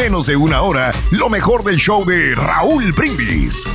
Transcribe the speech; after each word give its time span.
menos 0.00 0.26
de 0.26 0.34
una 0.34 0.62
hora 0.62 0.94
lo 1.10 1.28
mejor 1.28 1.62
del 1.62 1.76
show 1.76 2.06
de 2.06 2.34
Raúl 2.34 2.90
Brindis. 2.92 3.68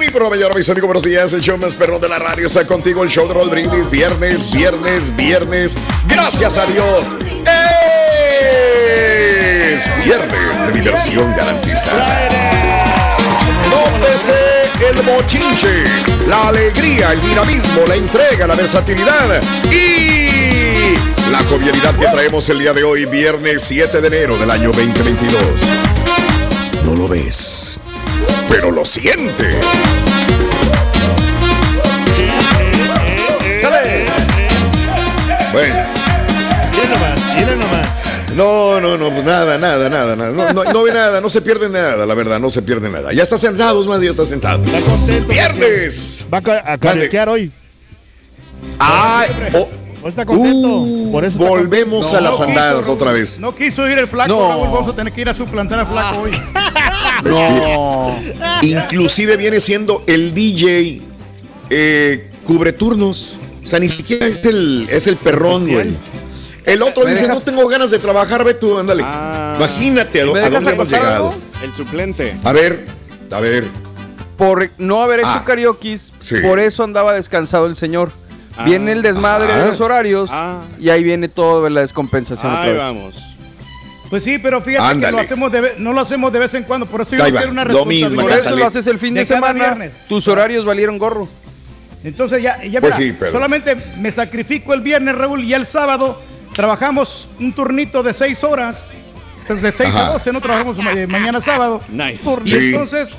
mi 0.00 0.10
proveedor, 0.10 0.56
mis 0.56 0.68
amigos, 0.68 0.88
buenos 0.88 1.04
días. 1.04 1.32
El 1.32 1.42
show 1.42 1.56
más 1.56 1.76
perro 1.76 2.00
de 2.00 2.08
la 2.08 2.18
radio 2.18 2.48
está 2.48 2.66
contigo. 2.66 3.04
El 3.04 3.08
show 3.08 3.28
de 3.28 3.34
Raúl 3.34 3.50
Brindis. 3.50 3.88
Viernes, 3.88 4.52
viernes, 4.52 5.14
viernes. 5.14 5.76
Gracias 6.08 6.58
a 6.58 6.66
Dios. 6.66 7.14
Es 9.62 9.88
viernes 10.04 10.66
de 10.66 10.72
diversión 10.72 11.32
garantizada. 11.36 12.75
Nótese 14.06 14.34
el 14.88 15.02
bochinche, 15.02 15.84
la 16.28 16.48
alegría, 16.48 17.12
el 17.12 17.20
dinamismo, 17.20 17.84
la 17.88 17.96
entrega, 17.96 18.46
la 18.46 18.54
versatilidad 18.54 19.42
y 19.70 20.94
la 21.30 21.38
jovialidad 21.38 21.94
que 21.96 22.06
traemos 22.06 22.48
el 22.48 22.60
día 22.60 22.72
de 22.72 22.84
hoy, 22.84 23.04
viernes 23.04 23.62
7 23.62 24.00
de 24.00 24.06
enero 24.06 24.38
del 24.38 24.50
año 24.50 24.70
2022. 24.70 25.42
No 26.84 26.94
lo 26.94 27.08
ves, 27.08 27.80
pero 28.48 28.70
lo 28.70 28.84
sientes. 28.84 29.56
Bueno. 35.52 35.74
nomás, 36.90 37.56
nomás. 37.56 38.05
No, 38.34 38.80
no, 38.80 38.98
no, 38.98 39.10
pues 39.10 39.24
nada, 39.24 39.56
nada, 39.56 39.88
nada, 39.88 40.16
nada. 40.16 40.32
No, 40.32 40.52
no, 40.52 40.64
no, 40.72 40.82
ve 40.82 40.92
nada, 40.92 41.20
no 41.20 41.30
se 41.30 41.40
pierde 41.42 41.68
nada, 41.68 42.04
la 42.04 42.14
verdad, 42.14 42.38
no 42.38 42.50
se 42.50 42.62
pierde 42.62 42.90
nada. 42.90 43.12
Ya 43.12 43.22
está 43.22 43.38
sentado, 43.38 43.82
más 43.84 44.00
ya 44.00 44.10
está 44.10 44.26
sentado. 44.26 44.62
Está 44.64 44.80
contento. 44.80 45.28
¡Viernes! 45.32 46.24
Va 46.32 46.38
a, 46.38 46.72
a 46.72 46.78
caretear 46.78 47.28
hoy. 47.28 47.50
¡Ay! 48.78 49.28
Oh. 49.54 49.68
No 50.02 50.08
está 50.10 50.24
contento. 50.24 50.68
Uh, 50.68 51.10
Por 51.12 51.24
eso 51.24 51.38
está 51.38 51.48
volvemos 51.48 52.06
contento. 52.06 52.16
a 52.18 52.20
las 52.30 52.38
No 52.38 52.44
andadas 52.46 52.78
quiso, 52.80 52.92
otra 52.92 53.12
vez. 53.12 53.40
No 53.40 53.54
quiso 53.54 53.88
ir 53.90 53.98
el 53.98 54.06
flaco, 54.06 54.28
No. 54.32 54.48
Raúl, 54.48 54.68
vamos 54.70 54.92
a 54.92 54.96
tener 54.96 55.12
que 55.12 55.20
ir 55.22 55.28
a 55.28 55.34
suplantar 55.34 55.80
al 55.80 55.86
flaco 55.86 56.20
hoy. 56.20 56.30
No. 57.24 58.16
Inclusive 58.62 59.36
viene 59.36 59.60
siendo 59.60 60.02
el 60.06 60.34
DJ 60.34 61.00
eh, 61.70 62.30
cubre 62.44 62.72
turnos. 62.72 63.36
O 63.64 63.68
sea, 63.68 63.80
ni 63.80 63.88
siquiera 63.88 64.26
es 64.26 64.44
el, 64.44 64.86
es 64.90 65.06
el 65.06 65.16
perrón, 65.16 65.66
güey. 65.68 65.96
El 66.66 66.82
otro 66.82 67.04
¿Me 67.04 67.10
dice, 67.10 67.22
dejas? 67.22 67.38
no 67.38 67.42
tengo 67.44 67.68
ganas 67.68 67.90
de 67.90 67.98
trabajar, 67.98 68.42
ve 68.44 68.54
tú, 68.54 68.78
ándale. 68.78 69.02
Ah. 69.06 69.54
Imagínate 69.56 70.20
a, 70.22 70.26
¿Me 70.26 70.40
a 70.40 70.50
dónde 70.50 70.72
hemos 70.72 70.88
llegado. 70.88 71.14
algo? 71.28 71.34
El 71.62 71.74
suplente. 71.74 72.36
A 72.44 72.52
ver, 72.52 72.84
a 73.30 73.40
ver. 73.40 73.64
Por 74.36 74.68
no 74.76 75.02
haber 75.02 75.20
hecho 75.20 75.28
Ah, 75.30 75.44
karaoke, 75.46 75.96
sí. 76.18 76.36
por 76.42 76.58
eso 76.58 76.82
andaba 76.84 77.14
descansado 77.14 77.66
el 77.66 77.76
señor. 77.76 78.10
Viene 78.64 78.92
el 78.92 79.02
desmadre 79.02 79.52
Ah. 79.52 79.58
de 79.58 79.66
los 79.70 79.80
horarios 79.80 80.28
Ah. 80.32 80.62
y 80.80 80.88
ahí 80.90 81.02
viene 81.02 81.28
toda 81.28 81.70
la 81.70 81.82
descompensación. 81.82 82.54
Ahí 82.54 82.76
vamos. 82.76 83.16
Pues 84.10 84.22
sí, 84.24 84.38
pero 84.38 84.60
fíjate 84.60 84.84
Ándale. 84.86 85.06
que 85.06 85.12
lo 85.12 85.18
hacemos 85.24 85.52
de 85.52 85.74
no 85.78 85.92
lo 85.92 86.00
hacemos 86.00 86.32
de 86.32 86.38
vez 86.38 86.54
en 86.54 86.62
cuando, 86.64 86.86
por 86.86 87.00
eso 87.00 87.16
yo 87.16 87.24
quiero 87.24 87.50
una 87.50 87.64
lo 87.64 87.84
mismo, 87.84 88.08
Por 88.08 88.16
responsabilidad. 88.16 88.46
eso 88.46 88.56
lo 88.56 88.66
haces 88.66 88.86
el 88.86 88.98
fin 88.98 89.14
de, 89.14 89.20
De 89.20 89.26
semana. 89.26 89.52
viernes. 89.58 89.92
Tus 90.08 90.26
horarios 90.28 90.64
valieron 90.64 90.96
gorro. 90.98 91.28
Entonces 92.04 92.40
ya, 92.42 92.62
ya 92.62 92.80
Pues 92.80 92.98
mira, 92.98 93.12
sí, 93.12 93.16
pero- 93.18 93.32
solamente 93.32 93.76
me 93.98 94.12
sacrifico 94.12 94.74
el 94.74 94.80
viernes, 94.80 95.16
Raúl, 95.16 95.42
y 95.44 95.54
el 95.54 95.66
sábado 95.66 96.20
trabajamos 96.56 97.28
un 97.38 97.52
turnito 97.52 98.02
de 98.02 98.12
seis 98.14 98.42
horas. 98.42 98.90
Entonces 99.42 99.62
de 99.62 99.70
6 99.72 99.90
Ajá. 99.94 100.06
a 100.08 100.12
12 100.14 100.32
no 100.32 100.40
trabajamos 100.40 100.76
ma- 100.78 100.92
eh, 100.92 101.06
mañana 101.06 101.40
sábado. 101.40 101.80
Nice. 101.88 102.28
Sí. 102.46 102.56
Y 102.56 102.74
entonces, 102.74 103.10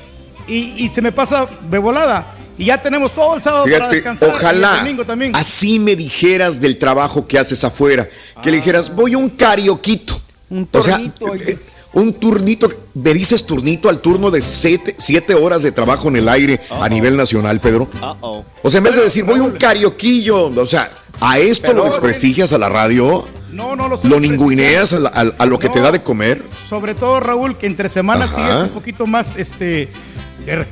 y, 0.46 0.84
y 0.84 0.88
se 0.90 1.00
me 1.00 1.10
pasa 1.10 1.46
de 1.70 1.78
volada. 1.78 2.34
Y 2.58 2.66
ya 2.66 2.82
tenemos 2.82 3.14
todo 3.14 3.36
el 3.36 3.40
sábado 3.40 3.64
para 3.64 3.88
descansar. 3.88 4.28
y 4.28 4.32
ojalá 4.32 4.72
el 4.74 4.78
domingo 4.80 5.04
también. 5.06 5.34
así 5.34 5.78
me 5.78 5.96
dijeras 5.96 6.60
del 6.60 6.76
trabajo 6.76 7.26
que 7.26 7.38
haces 7.38 7.64
afuera. 7.64 8.06
Que 8.42 8.50
le 8.50 8.58
dijeras, 8.58 8.94
voy 8.94 9.14
a 9.14 9.18
un 9.18 9.30
carioquito. 9.30 10.20
Un 10.50 10.68
O 10.70 10.82
sea, 10.82 10.96
turnito, 10.96 11.24
oye. 11.26 11.52
eh, 11.52 11.58
un 11.94 12.12
turnito, 12.12 12.68
me 12.92 13.14
dices 13.14 13.46
turnito 13.46 13.88
al 13.88 14.00
turno 14.00 14.30
de 14.30 14.42
siete, 14.42 14.96
siete 14.98 15.34
horas 15.34 15.62
de 15.62 15.72
trabajo 15.72 16.08
en 16.08 16.16
el 16.16 16.28
aire 16.28 16.60
a 16.70 16.88
nivel 16.90 17.16
nacional, 17.16 17.58
Pedro. 17.60 17.88
Uh-oh. 18.02 18.44
O 18.62 18.68
sea, 18.70 18.78
en 18.78 18.84
vez 18.84 18.96
de 18.96 19.02
decir, 19.04 19.24
voy 19.24 19.38
a 19.38 19.42
un 19.44 19.52
carioquillo, 19.52 20.46
o 20.46 20.66
sea, 20.66 20.90
a 21.20 21.38
esto 21.38 21.72
lo 21.72 21.84
desprestigias 21.84 22.52
a 22.52 22.58
la 22.58 22.68
radio, 22.68 23.26
No, 23.52 23.74
no 23.76 23.88
lo 23.88 23.98
lo 24.02 24.20
ninguneas 24.20 24.92
a, 24.92 24.98
la- 25.00 25.08
a- 25.08 25.42
a 25.42 25.46
lo 25.46 25.58
que 25.58 25.68
te 25.68 25.80
da 25.80 25.90
de 25.90 26.02
comer. 26.02 26.42
Sobre 26.68 26.94
todo, 26.94 27.18
Raúl, 27.20 27.56
que 27.56 27.66
entre 27.66 27.88
semanas 27.88 28.34
sí 28.34 28.40
es 28.40 28.62
un 28.62 28.68
poquito 28.68 29.06
más, 29.06 29.36
este, 29.36 29.88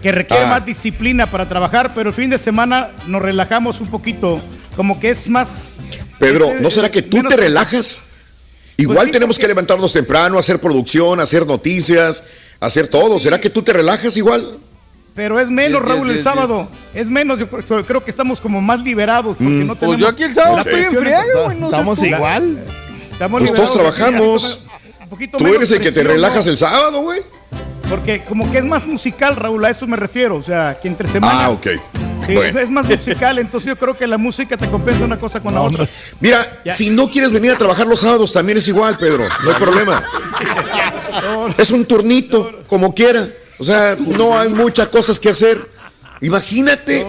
que 0.02 0.12
requiere 0.12 0.44
Ah. 0.44 0.50
más 0.50 0.66
disciplina 0.66 1.26
para 1.30 1.48
trabajar, 1.48 1.92
pero 1.94 2.10
el 2.10 2.14
fin 2.14 2.30
de 2.30 2.38
semana 2.38 2.90
nos 3.06 3.20
relajamos 3.22 3.80
un 3.80 3.88
poquito, 3.88 4.40
como 4.76 5.00
que 5.00 5.10
es 5.10 5.28
más... 5.28 5.78
Pedro, 6.18 6.52
es, 6.52 6.60
¿no 6.60 6.70
será 6.70 6.90
que 6.90 7.02
tú 7.02 7.22
te 7.22 7.36
relajas? 7.36 8.04
Igual 8.78 8.96
Pues 8.98 9.06
sí, 9.06 9.12
tenemos 9.12 9.36
porque- 9.36 9.42
que 9.42 9.48
levantarnos 9.48 9.92
temprano, 9.92 10.38
hacer 10.38 10.60
producción, 10.60 11.18
hacer 11.20 11.46
noticias, 11.46 12.22
hacer 12.60 12.88
todo. 12.88 13.18
¿Será 13.18 13.40
que 13.40 13.48
tú 13.50 13.62
te 13.62 13.72
relajas 13.72 14.16
igual? 14.18 14.58
Pero 15.16 15.40
es 15.40 15.48
menos, 15.50 15.82
Raúl, 15.82 16.06
sí, 16.08 16.12
el 16.12 16.18
sí. 16.18 16.24
sábado. 16.24 16.68
Es 16.94 17.08
menos, 17.10 17.38
yo 17.40 17.48
creo, 17.48 17.84
creo 17.84 18.04
que 18.04 18.10
estamos 18.10 18.40
como 18.40 18.60
más 18.60 18.80
liberados, 18.80 19.36
porque 19.36 19.44
Mm. 19.52 19.66
no 19.66 19.74
Pues 19.74 19.80
tenemos... 19.80 20.00
yo 20.00 20.08
aquí 20.08 20.22
el 20.24 20.34
sábado 20.34 20.58
estoy 20.58 20.74
en 20.74 20.80
presión 20.80 21.02
friega. 21.02 21.54
No 21.58 21.66
Estamos 21.66 21.98
tú. 21.98 22.04
igual. 22.04 22.58
Estamos 23.10 23.40
Pues 23.40 23.52
todos 23.54 23.72
trabajamos. 23.72 24.64
un 25.00 25.08
poquito 25.08 25.38
Tú 25.38 25.44
menos 25.44 25.56
eres 25.58 25.70
el 25.72 25.78
que 25.78 25.84
te 25.86 25.92
presión, 25.94 26.12
relajas 26.12 26.44
¿no? 26.44 26.50
el 26.52 26.58
sábado, 26.58 27.00
güey. 27.00 27.20
Porque 27.88 28.20
como 28.28 28.50
que 28.52 28.58
es 28.58 28.64
más 28.64 28.84
musical, 28.86 29.36
Raúl, 29.36 29.64
a 29.64 29.70
eso 29.70 29.86
me 29.86 29.96
refiero. 29.96 30.36
O 30.36 30.42
sea, 30.42 30.76
que 30.80 30.88
entre 30.88 31.08
semana... 31.08 31.44
Ah, 31.46 31.50
ok. 31.50 31.66
Sí, 32.26 32.34
Bueno. 32.34 32.58
es, 32.58 32.64
es 32.64 32.70
más 32.70 32.84
musical, 32.88 33.38
entonces 33.38 33.68
yo 33.68 33.76
creo 33.76 33.96
que 33.96 34.06
la 34.06 34.18
música 34.18 34.56
te 34.56 34.68
compensa 34.68 35.04
una 35.04 35.18
cosa 35.18 35.40
con 35.40 35.54
la 35.54 35.62
otra. 35.62 35.86
Mira, 36.20 36.46
Ya. 36.64 36.74
si 36.74 36.90
no 36.90 37.08
quieres 37.08 37.32
venir 37.32 37.52
a 37.52 37.56
trabajar 37.56 37.86
los 37.86 38.00
sábados, 38.00 38.32
también 38.32 38.58
es 38.58 38.66
igual, 38.68 38.98
Pedro. 38.98 39.26
No 39.44 39.50
hay 39.50 39.56
problema. 39.56 40.02
Es 41.56 41.70
un 41.70 41.84
turnito, 41.86 42.60
como 42.66 42.94
quiera. 42.94 43.26
O 43.58 43.64
sea, 43.64 43.96
no 43.98 44.38
hay 44.38 44.48
muchas 44.48 44.88
cosas 44.88 45.18
que 45.18 45.30
hacer. 45.30 45.68
Imagínate. 46.20 47.06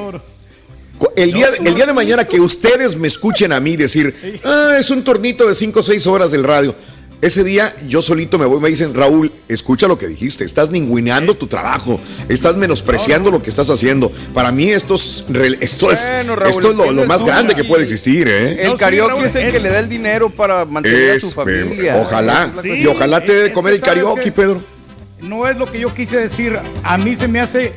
El 1.16 1.32
día, 1.32 1.50
el 1.64 1.76
día 1.76 1.86
de 1.86 1.94
mañana 1.94 2.26
que 2.26 2.40
ustedes 2.40 2.96
me 2.96 3.08
escuchen 3.08 3.52
a 3.52 3.60
mí 3.60 3.76
decir, 3.76 4.42
ah, 4.44 4.78
es 4.80 4.90
un 4.90 5.04
tornito 5.04 5.48
de 5.48 5.54
5 5.54 5.80
o 5.80 5.84
6 5.84 6.08
horas 6.08 6.32
del 6.32 6.44
radio. 6.44 6.74
Ese 7.20 7.44
día 7.44 7.76
yo 7.88 8.04
solito 8.04 8.38
me 8.38 8.46
voy, 8.46 8.60
me 8.60 8.70
dicen, 8.70 8.94
Raúl, 8.94 9.32
escucha 9.48 9.88
lo 9.88 9.98
que 9.98 10.08
dijiste, 10.08 10.44
estás 10.44 10.70
ninguneando 10.70 11.36
tu 11.36 11.48
trabajo, 11.48 12.00
estás 12.30 12.56
menospreciando 12.58 13.32
lo 13.32 13.42
que 13.42 13.50
estás 13.50 13.72
haciendo. 13.72 14.12
Para 14.36 14.52
mí 14.52 14.70
esto 14.70 14.96
es, 14.96 15.24
esto 15.60 15.92
es, 15.92 16.06
Bueno, 16.08 16.36
Raúl, 16.36 16.50
esto 16.52 16.70
es 16.86 16.92
lo, 16.94 17.06
más 17.06 17.24
grande 17.24 17.56
que 17.56 17.64
puede 17.64 17.84
existir, 17.84 18.28
¿eh? 18.28 18.68
El 18.68 18.76
karaoke 18.78 19.28
es 19.28 19.36
el 19.36 19.52
que 19.52 19.60
le 19.60 19.70
da 19.70 19.80
el 19.80 19.90
dinero 19.90 20.30
para 20.30 20.66
mantener 20.66 21.18
a 21.18 21.20
su 21.20 21.32
familia. 21.32 21.94
Pedro, 21.94 22.06
ojalá, 22.06 22.52
Sí, 22.62 22.70
y 22.70 22.86
ojalá 22.86 23.24
te 23.24 23.34
dé 23.34 23.44
de 23.44 23.52
comer 23.52 23.74
el 23.74 23.82
karaoke, 23.82 24.22
que- 24.22 24.32
Pedro. 24.32 24.77
No 25.22 25.48
es 25.48 25.58
lo 25.58 25.66
que 25.66 25.80
yo 25.80 25.94
quise 25.94 26.20
decir. 26.20 26.60
A 26.84 26.98
mí 26.98 27.16
se 27.16 27.28
me 27.28 27.40
hace 27.40 27.74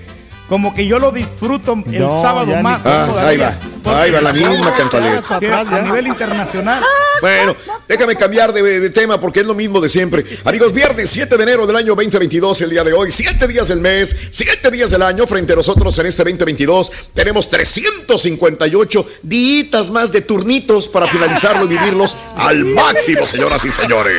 como 0.51 0.75
que 0.75 0.85
yo 0.85 0.99
lo 0.99 1.13
disfruto 1.13 1.81
el 1.87 2.01
No, 2.01 2.21
sábado 2.21 2.57
más. 2.57 2.83
Ah, 2.85 3.07
todavía. 3.09 3.29
ahí 3.29 3.37
va, 3.85 4.03
ahí 4.03 4.11
va 4.11 4.21
la 4.21 4.33
misma 4.33 4.75
cantaleta. 4.75 5.37
a 5.37 5.81
nivel 5.83 6.09
internacional. 6.09 6.83
Bueno, 7.21 7.55
déjame 7.87 8.17
cambiar 8.17 8.53
de, 8.53 8.81
de 8.81 8.91
tema 8.91 9.21
porque 9.21 9.41
es 9.41 9.47
lo 9.47 9.55
mismo 9.55 9.81
de 9.81 9.89
siempre. 9.89 10.25
Amigos, 10.45 10.73
viernes 10.73 11.09
7 11.11 11.37
de 11.37 11.43
enero 11.45 11.69
del 11.69 11.77
año 11.77 11.95
2022, 11.95 12.63
el 12.63 12.71
día 12.71 12.83
de 12.83 12.93
hoy, 12.93 13.13
7 13.13 13.47
días 13.47 13.69
del 13.69 13.79
mes, 13.81 14.17
7 14.33 14.73
días 14.73 14.91
del 14.91 15.03
año. 15.03 15.25
Frente 15.25 15.53
a 15.53 15.57
nosotros 15.57 15.97
en 16.01 16.07
este 16.07 16.25
2022 16.25 16.91
tenemos 17.15 17.49
358 17.49 19.07
días 19.23 19.91
más 19.93 20.11
de 20.11 20.21
turnitos 20.23 20.89
para 20.89 21.07
finalizarlo 21.07 21.67
y 21.67 21.69
vivirlos 21.69 22.17
al 22.37 22.65
máximo, 22.65 23.25
señoras 23.25 23.65
y 23.65 23.71
señores. 23.71 24.19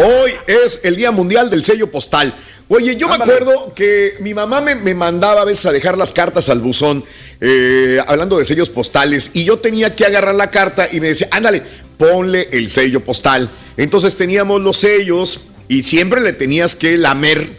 Hoy 0.00 0.32
es 0.48 0.80
el 0.82 0.96
Día 0.96 1.12
Mundial 1.12 1.48
del 1.48 1.62
Sello 1.62 1.88
Postal. 1.88 2.34
Oye, 2.72 2.94
yo 2.94 3.08
me 3.08 3.16
acuerdo 3.16 3.72
que 3.74 4.14
mi 4.20 4.32
mamá 4.32 4.60
me, 4.60 4.76
me 4.76 4.94
mandaba 4.94 5.40
a 5.40 5.44
veces 5.44 5.66
a 5.66 5.72
dejar 5.72 5.98
las 5.98 6.12
cartas 6.12 6.48
al 6.48 6.60
buzón, 6.60 7.04
eh, 7.40 7.98
hablando 8.06 8.38
de 8.38 8.44
sellos 8.44 8.70
postales, 8.70 9.32
y 9.34 9.44
yo 9.44 9.58
tenía 9.58 9.96
que 9.96 10.06
agarrar 10.06 10.36
la 10.36 10.52
carta 10.52 10.88
y 10.90 11.00
me 11.00 11.08
decía, 11.08 11.26
ándale, 11.32 11.64
ponle 11.98 12.48
el 12.52 12.68
sello 12.68 13.00
postal. 13.00 13.50
Entonces 13.76 14.16
teníamos 14.16 14.60
los 14.60 14.76
sellos 14.76 15.40
y 15.66 15.82
siempre 15.82 16.20
le 16.20 16.32
tenías 16.32 16.76
que 16.76 16.96
lamer 16.96 17.50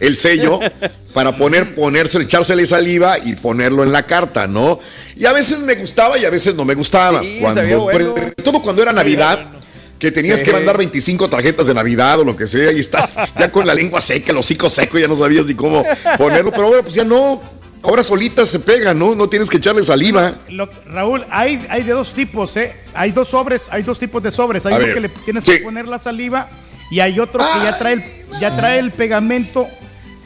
el 0.00 0.18
sello 0.18 0.60
para 1.14 1.38
poner, 1.38 1.74
ponérselo, 1.74 2.24
echársele 2.24 2.66
saliva 2.66 3.16
y 3.18 3.36
ponerlo 3.36 3.82
en 3.82 3.92
la 3.92 4.04
carta, 4.04 4.46
¿no? 4.46 4.78
Y 5.16 5.24
a 5.24 5.32
veces 5.32 5.60
me 5.60 5.74
gustaba 5.76 6.18
y 6.18 6.26
a 6.26 6.30
veces 6.30 6.54
no 6.54 6.66
me 6.66 6.74
gustaba. 6.74 7.22
cuando, 7.40 7.62
Todo 8.42 8.60
cuando 8.60 8.82
era 8.82 8.92
Navidad, 8.92 9.46
que 9.98 10.10
tenías 10.10 10.42
que 10.42 10.52
mandar 10.52 10.76
25 10.76 11.28
tarjetas 11.28 11.66
de 11.66 11.74
Navidad 11.74 12.20
o 12.20 12.24
lo 12.24 12.36
que 12.36 12.46
sea, 12.46 12.72
y 12.72 12.80
estás 12.80 13.16
ya 13.38 13.50
con 13.50 13.66
la 13.66 13.74
lengua 13.74 14.00
seca, 14.00 14.32
el 14.32 14.38
hocico 14.38 14.68
seco, 14.68 14.98
ya 14.98 15.08
no 15.08 15.16
sabías 15.16 15.46
ni 15.46 15.54
cómo 15.54 15.84
ponerlo, 16.18 16.50
pero 16.50 16.68
bueno, 16.68 16.82
pues 16.82 16.94
ya 16.94 17.04
no, 17.04 17.40
ahora 17.84 18.02
solita 18.02 18.44
se 18.46 18.60
pega, 18.60 18.94
¿no? 18.94 19.14
No 19.14 19.28
tienes 19.28 19.48
que 19.48 19.58
echarle 19.58 19.82
saliva. 19.82 20.34
Raúl, 20.86 21.24
hay, 21.30 21.64
hay 21.68 21.82
de 21.82 21.92
dos 21.92 22.12
tipos, 22.12 22.56
¿eh? 22.56 22.72
Hay 22.94 23.12
dos 23.12 23.28
sobres, 23.28 23.68
hay 23.70 23.82
dos 23.82 23.98
tipos 23.98 24.22
de 24.22 24.32
sobres. 24.32 24.66
Hay 24.66 24.74
uno 24.74 24.94
que 24.94 25.00
le 25.00 25.08
tienes 25.08 25.44
que 25.44 25.58
poner 25.58 25.86
la 25.86 25.98
saliva 25.98 26.48
y 26.90 27.00
hay 27.00 27.20
otro 27.20 27.40
que 27.40 27.64
ya 27.64 27.78
trae, 27.78 27.94
el, 27.94 28.02
ya 28.40 28.56
trae 28.56 28.78
el 28.78 28.90
pegamento 28.90 29.68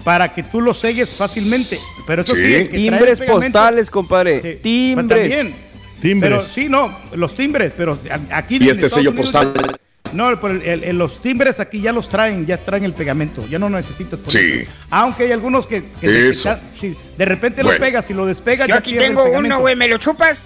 para 0.05 0.33
que 0.33 0.43
tú 0.43 0.61
lo 0.61 0.73
selles 0.73 1.11
fácilmente. 1.11 1.79
Pero 2.07 2.23
eso 2.23 2.35
sí, 2.35 2.69
timbres 2.71 3.21
postales, 3.21 3.91
compadre. 3.91 4.55
timbres. 4.63 5.09
También. 5.09 5.68
Timbres. 6.01 6.31
Pero 6.31 6.43
sí, 6.45 6.69
no, 6.69 6.97
los 7.15 7.35
timbres, 7.35 7.73
pero 7.77 7.99
aquí. 8.31 8.59
Y 8.61 8.69
este 8.69 8.89
sello 8.89 9.15
postal. 9.15 9.79
No, 10.13 10.31
los 10.31 11.21
timbres 11.21 11.61
aquí 11.61 11.81
ya 11.81 11.93
los 11.93 12.09
traen, 12.09 12.47
ya 12.47 12.57
traen 12.57 12.85
el 12.85 12.93
pegamento, 12.93 13.47
ya 13.49 13.59
no 13.59 13.69
necesitas 13.69 14.19
Sí. 14.29 14.65
Aunque 14.91 15.25
hay 15.25 15.33
algunos 15.33 15.67
que, 15.67 15.83
de 16.01 17.25
repente 17.25 17.63
lo 17.63 17.77
pegas 17.79 18.09
y 18.11 18.15
lo 18.15 18.27
despegas. 18.27 18.69
Yo 18.69 18.75
aquí 18.75 18.95
tengo 18.95 19.25
uno, 19.25 19.61
güey, 19.61 19.77
¿me 19.77 19.89
lo 19.89 19.99
chupas? 19.99 20.39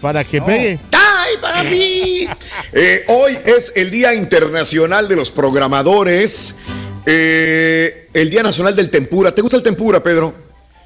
Para 0.00 0.22
que 0.22 0.40
pegue. 0.40 0.78
¡Ay, 0.92 1.34
papi! 1.40 2.28
eh, 2.72 3.04
hoy 3.08 3.36
es 3.44 3.72
el 3.74 3.90
Día 3.90 4.14
Internacional 4.14 5.08
de 5.08 5.16
los 5.16 5.32
Programadores. 5.32 6.56
Eh, 7.04 8.08
el 8.14 8.30
Día 8.30 8.44
Nacional 8.44 8.76
del 8.76 8.90
Tempura. 8.90 9.34
¿Te 9.34 9.42
gusta 9.42 9.56
el 9.56 9.64
tempura, 9.64 10.00
Pedro? 10.00 10.34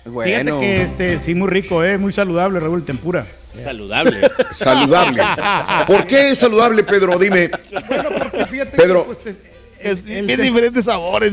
Bueno. 0.06 0.56
Fíjate 0.56 0.60
que 0.60 0.82
este, 0.82 1.20
sí, 1.20 1.34
muy 1.34 1.48
rico, 1.48 1.84
eh, 1.84 1.98
muy 1.98 2.12
saludable, 2.12 2.58
Raúl, 2.58 2.78
el 2.80 2.86
tempura. 2.86 3.26
Saludable. 3.54 4.30
Saludable. 4.52 5.22
¿Por 5.86 6.06
qué 6.06 6.30
es 6.30 6.38
saludable, 6.38 6.84
Pedro? 6.84 7.18
Dime. 7.18 7.50
Bueno, 7.88 8.10
porque 8.18 8.46
fíjate 8.46 8.76
Pedro. 8.76 9.06
Que, 9.06 9.14
pues, 9.14 9.36
es, 9.82 10.04
diferentes 10.04 10.84
sabores. 10.84 11.32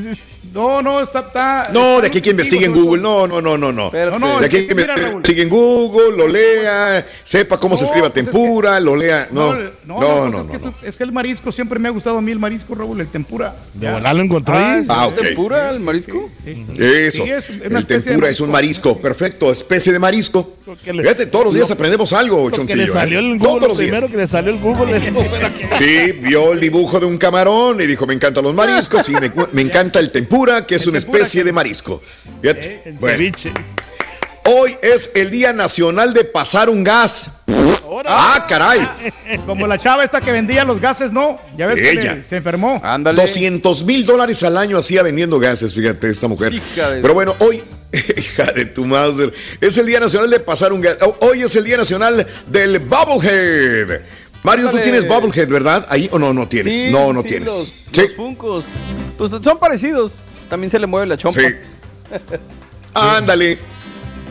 No, 0.54 0.82
no, 0.82 1.00
está. 1.00 1.20
está 1.20 1.70
no, 1.72 2.02
de 2.02 2.08
aquí 2.08 2.22
que 2.22 2.32
investigue 2.32 2.66
en 2.66 2.74
Google. 2.74 3.02
No, 3.02 3.28
no, 3.28 3.42
no, 3.42 3.58
no, 3.58 3.72
no. 3.72 3.90
de 3.92 4.46
aquí 4.46 4.66
que 4.68 4.72
investigue 4.72 5.44
en 5.44 5.50
Google, 5.50 6.18
lo 6.18 6.28
lea, 6.28 7.06
sepa 7.24 7.58
cómo 7.58 7.78
se 7.78 7.86
escriba 7.86 8.10
tempura, 8.10 8.80
lo 8.80 8.96
lea. 8.96 9.28
No, 9.32 9.54
no, 9.86 10.30
no. 10.30 10.48
es, 10.84 10.98
que 10.98 11.04
el 11.04 11.12
marisco 11.12 11.52
siempre 11.52 11.80
me 11.80 11.88
ha 11.88 11.92
gustado 11.92 12.18
a 12.18 12.22
mí 12.22 12.32
el 12.32 12.40
marisco, 12.40 12.76
Raúl, 12.76 13.00
el 13.02 13.08
tempura. 13.08 13.56
De 13.74 13.88
verdad 13.88 14.16
lo 14.16 14.24
encontré. 14.24 14.56
Ah, 14.56 14.84
ah 14.90 15.10
¿Tempura, 15.16 15.70
el 15.72 15.80
marisco? 15.80 16.30
Sí. 16.44 16.66
Eso. 16.78 17.24
el 17.26 17.86
tempura 17.86 18.30
es 18.30 18.40
un 18.40 18.52
marisco. 18.52 18.98
Perfecto, 18.98 19.52
especie 19.52 19.94
de 19.94 20.00
marisco. 20.00 20.56
Fíjate, 20.84 21.26
todos 21.26 21.46
los 21.46 21.54
días 21.54 21.70
aprendemos 21.72 22.14
algo, 22.14 22.50
Chonquillo. 22.52 22.78
le 22.78 22.88
salió 22.88 23.20
el 23.20 23.40
Google, 23.40 23.76
primero 23.76 24.10
que 24.10 24.18
le 24.18 24.28
salió 24.28 24.52
el 24.52 24.60
Google. 24.60 25.00
Sí, 25.78 26.12
vio 26.22 26.54
el 26.54 26.60
dibujo 26.60 27.00
de 27.00 27.06
un 27.06 27.18
camarón 27.18 27.82
y 27.82 27.88
dijo, 27.88 28.06
me 28.06 28.14
encanta 28.14 28.39
los 28.42 28.54
mariscos 28.54 29.08
y 29.10 29.14
me, 29.52 29.62
encanta 29.62 30.00
el 30.00 30.12
tempura, 30.12 30.66
que 30.66 30.76
es 30.76 30.88
una 30.88 30.98
especie 30.98 31.44
de 31.44 31.52
marisco. 31.52 32.02
Fíjate. 32.42 32.84
Hoy 34.52 34.76
es 34.82 35.12
el 35.14 35.30
Día 35.30 35.54
Nacional 35.54 36.14
de 36.14 36.24
Pasar 36.24 36.70
un 36.70 36.84
Gas. 36.84 37.44
Ah, 38.06 38.46
caray. 38.48 38.88
Como 39.46 39.68
la 39.68 39.78
chava 39.78 40.04
esta 40.04 40.22
que 40.22 40.32
vendía 40.32 40.64
los 40.64 40.80
gases, 40.80 41.12
¿no? 41.12 41.40
Ya 41.58 41.68
ves 41.68 41.82
que 41.82 42.24
se 42.24 42.38
enfermó. 42.38 42.80
Ándale. 42.84 43.22
200 43.22 43.84
mil 43.84 44.06
dólares 44.06 44.42
al 44.44 44.58
año 44.58 44.78
hacía 44.78 45.04
vendiendo 45.04 45.40
gases, 45.40 45.74
fíjate, 45.74 46.10
esta 46.10 46.28
mujer. 46.28 46.60
Pero 46.76 47.14
bueno, 47.14 47.36
hoy, 47.40 47.64
hija 48.18 48.52
de 48.52 48.66
tu 48.66 48.86
Mauser, 48.86 49.34
es 49.62 49.78
el 49.78 49.86
Día 49.86 50.00
Nacional 50.00 50.30
de 50.30 50.40
Pasar 50.40 50.74
un 50.74 50.82
Gas. 50.82 50.98
Hoy 51.20 51.44
es 51.44 51.56
el 51.56 51.64
Día 51.64 51.78
Nacional 51.78 52.26
del 52.48 52.80
Bubblehead. 52.80 54.02
Mario, 54.44 54.70
tú 54.72 54.80
tienes 54.80 55.08
Bubblehead, 55.08 55.48
¿verdad? 55.50 55.86
Ahí 55.90 56.10
o 56.12 56.20
no, 56.20 56.34
no 56.34 56.48
tienes. 56.48 56.90
no, 56.92 57.12
no 57.14 57.24
tienes. 57.24 57.48
Los, 57.48 57.74
sí. 57.92 58.08
Funcos. 58.16 58.66
Pues 59.18 59.32
son 59.44 59.60
parecidos. 59.60 60.14
También 60.50 60.72
se 60.72 60.80
le 60.80 60.88
mueve 60.88 61.08
la 61.08 61.18
chompa. 61.18 61.42
Sí. 61.42 61.48
Ándale. 62.94 63.58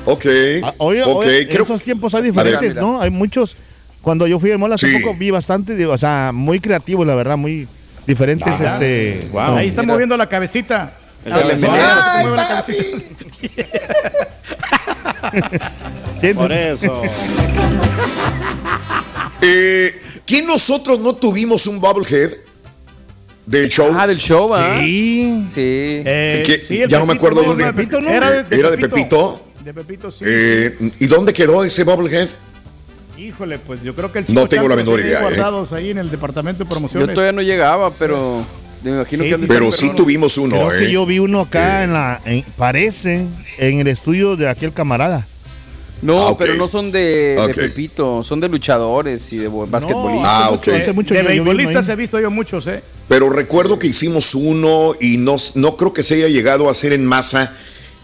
Ok. 0.05 0.27
Ah, 0.65 0.75
oye, 0.79 1.03
okay. 1.05 1.47
en 1.51 1.63
esos 1.63 1.83
tiempos 1.83 2.15
hay 2.15 2.23
diferentes, 2.23 2.75
¿no? 2.75 3.01
Hay 3.01 3.11
muchos. 3.11 3.57
Cuando 4.01 4.27
yo 4.27 4.41
fui 4.41 4.49
de 4.49 4.57
Mola 4.57 4.77
hace 4.77 4.99
poco 4.99 5.15
vi 5.15 5.31
bastante, 5.31 5.85
o 5.85 5.99
sea, 5.99 6.31
muy 6.33 6.61
creativos, 6.61 7.07
la 7.07 7.15
verdad, 7.15 7.37
muy 7.37 7.69
diferentes. 8.07 8.61
este, 8.61 9.19
wow. 9.33 9.57
Ahí 9.57 9.69
está 9.69 9.83
moviendo 9.83 10.17
la 10.17 10.29
cabecita. 10.29 10.93
El 11.25 11.33
ah, 11.33 12.21
mueve 12.23 12.37
la 12.37 12.49
cabecita. 12.49 12.99
Por 16.35 16.53
eso. 16.53 17.03
Eh, 19.41 20.01
¿Quién 20.27 20.47
nosotros 20.47 21.01
no 21.01 21.15
tuvimos 21.15 21.67
un 21.67 21.81
Bubblehead? 21.81 22.33
Del 23.47 23.69
show. 23.71 23.95
Ah, 23.97 24.07
del 24.07 24.19
show, 24.19 24.55
¿ah? 24.55 24.79
Sí. 24.81 25.47
Sí. 25.55 25.61
Eh, 25.65 26.87
ya 26.89 26.99
no 26.99 27.07
me 27.07 27.15
acuerdo 27.15 27.43
dónde. 27.43 27.65
Pepito, 27.73 28.01
¿no? 28.01 28.11
Era, 28.11 28.43
de, 28.43 28.57
¿Era 28.57 28.71
de 28.71 28.77
Pepito. 28.77 29.43
De 29.65 29.73
Pepito, 29.73 30.11
sí. 30.11 30.25
Eh, 30.27 30.93
¿Y 31.01 31.07
dónde 31.07 31.33
quedó 31.33 31.65
ese 31.65 31.83
Bubblehead? 31.85 32.29
Híjole, 33.17 33.59
pues 33.59 33.83
yo 33.83 33.95
creo 33.95 34.13
que 34.13 34.21
el 34.21 34.27
chico 34.27 34.39
No 34.39 34.47
tengo 34.47 34.69
la 34.69 34.77
menor 34.77 35.01
idea. 35.01 35.21
guardados 35.21 35.73
ahí 35.73 35.91
en 35.91 35.99
el 35.99 36.11
departamento 36.11 36.65
de 36.65 36.71
promociones. 36.71 37.09
Yo 37.09 37.15
todavía 37.15 37.33
no 37.33 37.43
llegaba, 37.43 37.91
pero 37.93 38.45
me 38.83 38.91
imagino 38.91 39.25
que 39.25 39.47
Pero 39.47 39.73
sí 39.73 39.91
tuvimos 39.97 40.39
uno, 40.39 40.57
creo 40.69 40.73
eh. 40.75 40.79
que 40.87 40.93
yo 40.93 41.05
vi 41.05 41.19
uno 41.19 41.41
acá 41.41 41.85
en 41.85 41.95
la 41.95 42.21
parece 42.57 43.27
en 43.57 43.81
el 43.81 43.89
estudio 43.89 44.37
de 44.37 44.49
aquel 44.49 44.73
camarada. 44.73 45.27
No, 46.01 46.29
ah, 46.29 46.37
pero 46.39 46.55
no 46.55 46.69
son 46.69 46.93
de, 46.93 47.53
Pepito, 47.55 48.23
son 48.23 48.41
de 48.41 48.49
luchadores 48.49 49.33
y 49.33 49.39
de 49.39 49.49
basquetbolistas. 49.49 50.31
ah, 50.33 50.51
ok. 50.53 50.65
de 50.65 51.23
beisbolistas 51.23 51.89
he 51.89 51.97
visto 51.97 52.21
yo 52.21 52.31
muchos, 52.31 52.67
¿eh? 52.69 52.83
Pero 53.09 53.31
recuerdo 53.31 53.79
que 53.79 53.89
hicimos 53.89 54.35
uno 54.35 54.95
y 55.01 55.17
no, 55.17 55.37
no 55.57 55.77
creo 55.77 55.93
que 55.93 56.03
se 56.03 56.15
haya 56.17 56.29
llegado 56.29 56.69
a 56.69 56.73
hacer 56.73 56.93
en 56.93 57.05
masa 57.05 57.53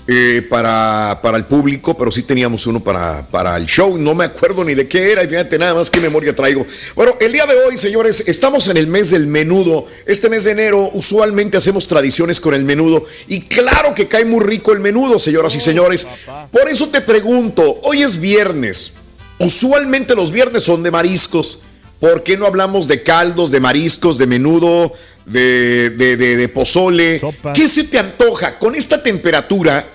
eh, 0.06 0.46
para, 0.50 1.18
para, 1.22 1.38
el 1.38 1.46
público, 1.46 1.96
pero 1.96 2.12
sí 2.12 2.24
teníamos 2.24 2.66
uno 2.66 2.78
para, 2.80 3.26
para 3.26 3.56
el 3.56 3.64
show. 3.64 3.96
No 3.96 4.14
me 4.14 4.26
acuerdo 4.26 4.62
ni 4.62 4.74
de 4.74 4.86
qué 4.86 5.12
era 5.12 5.24
y 5.24 5.28
fíjate 5.28 5.58
nada 5.58 5.74
más 5.74 5.88
qué 5.88 5.98
memoria 5.98 6.36
traigo. 6.36 6.66
Bueno, 6.94 7.16
el 7.20 7.32
día 7.32 7.46
de 7.46 7.54
hoy, 7.56 7.78
señores, 7.78 8.22
estamos 8.26 8.68
en 8.68 8.76
el 8.76 8.86
mes 8.86 9.10
del 9.10 9.26
menudo. 9.26 9.86
Este 10.04 10.28
mes 10.28 10.44
de 10.44 10.50
enero 10.50 10.90
usualmente 10.92 11.56
hacemos 11.56 11.88
tradiciones 11.88 12.38
con 12.38 12.52
el 12.52 12.64
menudo 12.64 13.06
y 13.28 13.40
claro 13.42 13.94
que 13.94 14.06
cae 14.06 14.26
muy 14.26 14.44
rico 14.44 14.72
el 14.72 14.80
menudo, 14.80 15.18
señoras 15.18 15.54
y 15.54 15.60
señores. 15.60 16.06
Por 16.52 16.68
eso 16.68 16.90
te 16.90 17.00
pregunto, 17.00 17.80
hoy 17.84 18.02
es 18.02 18.20
viernes. 18.20 18.96
Usualmente 19.38 20.14
los 20.14 20.30
viernes 20.30 20.64
son 20.64 20.82
de 20.82 20.90
mariscos. 20.90 21.60
¿Por 21.98 22.22
qué 22.22 22.36
no 22.36 22.44
hablamos 22.44 22.88
de 22.88 23.02
caldos, 23.02 23.50
de 23.50 23.60
mariscos, 23.60 24.18
de 24.18 24.26
menudo, 24.26 24.92
de, 25.24 25.88
de, 25.88 26.16
de, 26.16 26.48
pozole? 26.50 27.22
¿Qué 27.54 27.68
se 27.68 27.84
te 27.84 27.98
antoja? 27.98 28.58
Con 28.58 28.74
esta 28.74 29.02
temperatura, 29.02 29.86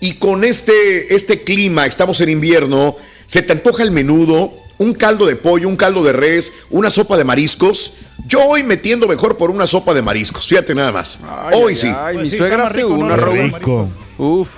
y 0.00 0.14
con 0.14 0.44
este, 0.44 1.14
este 1.14 1.42
clima, 1.42 1.86
estamos 1.86 2.20
en 2.20 2.28
invierno, 2.28 2.96
se 3.26 3.42
te 3.42 3.52
antoja 3.52 3.82
el 3.82 3.90
menudo, 3.90 4.52
un 4.78 4.94
caldo 4.94 5.26
de 5.26 5.36
pollo, 5.36 5.68
un 5.68 5.76
caldo 5.76 6.02
de 6.02 6.12
res, 6.12 6.52
una 6.70 6.90
sopa 6.90 7.16
de 7.16 7.24
mariscos. 7.24 7.94
Yo 8.26 8.44
hoy 8.44 8.62
metiendo 8.62 9.08
mejor 9.08 9.36
por 9.36 9.50
una 9.50 9.66
sopa 9.66 9.94
de 9.94 10.02
mariscos, 10.02 10.46
fíjate 10.46 10.74
nada 10.74 10.92
más. 10.92 11.18
hoy 11.52 11.74
sí. 11.74 11.88
mi 11.88 12.18
pues 12.18 12.30
suegra 12.30 12.66
hace 12.66 12.84
una 12.84 13.16
rico. 13.16 13.88
Uf. 14.18 14.48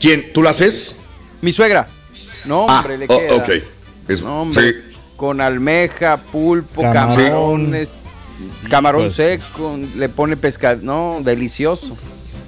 ¿Quién? 0.00 0.32
¿Tú 0.32 0.42
la 0.42 0.50
haces? 0.50 1.02
Mi 1.40 1.52
suegra. 1.52 1.86
No, 2.44 2.66
ah, 2.68 2.78
hombre, 2.78 2.98
le 2.98 3.06
oh, 3.08 3.18
queda. 3.18 3.36
ok. 3.36 3.50
No, 4.22 4.42
hombre, 4.42 4.82
Con 5.16 5.40
almeja, 5.40 6.16
pulpo, 6.16 6.82
camarón, 6.82 7.88
camarón 8.68 9.02
pues. 9.04 9.14
seco, 9.14 9.78
le 9.96 10.08
pone 10.08 10.36
pescado. 10.36 10.80
No, 10.82 11.20
delicioso. 11.22 11.96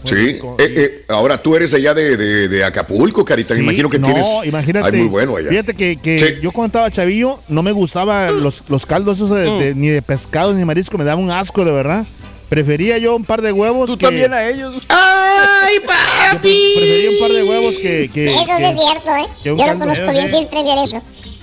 Sí, 0.04 0.38
eh, 0.58 0.58
eh, 0.58 1.04
ahora 1.08 1.42
tú 1.42 1.56
eres 1.56 1.72
allá 1.74 1.94
de, 1.94 2.16
de, 2.48 2.64
Acapulco, 2.64 3.24
Carita. 3.24 3.56
imagino 3.56 3.88
que 3.88 3.98
tienes. 3.98 4.26
Imagínate, 4.44 4.92
muy 4.92 5.08
bueno 5.08 5.36
allá. 5.36 5.48
Fíjate 5.48 5.74
que, 5.74 5.96
que 5.96 6.38
yo 6.42 6.52
cuando 6.52 6.66
estaba 6.66 6.90
chavillo 6.90 7.40
no 7.48 7.62
me 7.62 7.72
gustaba 7.72 8.30
los, 8.30 8.62
los 8.68 8.86
caldos 8.86 9.18
esos 9.18 9.30
ni 9.76 9.88
de 9.88 10.02
pescado 10.02 10.52
ni 10.52 10.58
de 10.58 10.64
marisco, 10.64 10.98
me 10.98 11.04
daba 11.04 11.20
un 11.20 11.30
asco, 11.30 11.64
de 11.64 11.72
verdad. 11.72 12.04
Prefería 12.48 12.98
yo 12.98 13.16
un 13.16 13.24
par 13.24 13.42
de 13.42 13.52
huevos. 13.52 13.86
Tú 13.86 13.96
también 13.96 14.32
a 14.32 14.46
ellos. 14.46 14.76
¡Ay, 14.88 15.80
papi! 15.80 16.72
Prefería 16.76 17.10
un 17.10 17.18
par 17.18 17.30
de 17.32 17.42
huevos 17.42 17.74
que. 17.76 18.10
que 18.12 18.34
eso 18.34 18.56
es 18.58 18.76
cierto, 18.80 19.16
¿eh? 19.16 19.26
Yo 19.44 19.56
lo 19.56 19.78
conozco 19.78 20.10
bien, 20.12 20.28
sí, 20.28 20.46
prefiero 20.50 20.84
eso. 20.84 21.02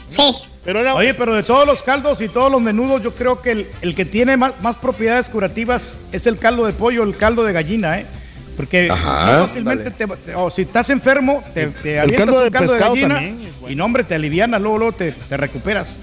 Sí. 0.10 0.24
Pero 0.64 0.96
Oye, 0.96 1.16
pero 1.16 1.34
de 1.34 1.42
todos 1.42 1.66
los 1.66 1.82
caldos 1.82 2.22
y 2.22 2.30
todos 2.30 2.52
los 2.52 2.62
menudos, 2.62 3.02
yo 3.02 3.16
creo 3.16 3.42
que 3.42 3.52
el, 3.52 3.68
el 3.82 3.96
que 3.96 4.06
tiene 4.06 4.38
más, 4.38 4.54
más 4.62 4.76
propiedades 4.76 5.28
curativas 5.28 6.02
es 6.12 6.28
el 6.28 6.38
caldo 6.38 6.66
de 6.66 6.72
pollo, 6.72 7.02
el 7.02 7.18
caldo 7.18 7.44
de 7.44 7.52
gallina, 7.52 8.00
¿eh? 8.00 8.06
Porque 8.56 8.90
fácilmente 8.90 9.92
te, 9.92 10.36
o 10.36 10.52
si 10.52 10.64
estás 10.64 10.90
enfermo, 10.90 11.44
te, 11.54 11.68
te 11.68 11.98
el 11.98 12.16
caldo 12.16 12.42
de 12.42 12.52
caldo 12.52 12.74
de 12.74 12.80
gallina 12.80 13.24
y 13.68 13.76
no, 13.76 13.86
hombre, 13.86 14.04
te 14.04 14.16
aliviana, 14.16 14.60
luego, 14.60 14.78
luego 14.78 14.94
te, 14.94 15.12
te 15.12 15.38
recuperas. 15.38 15.96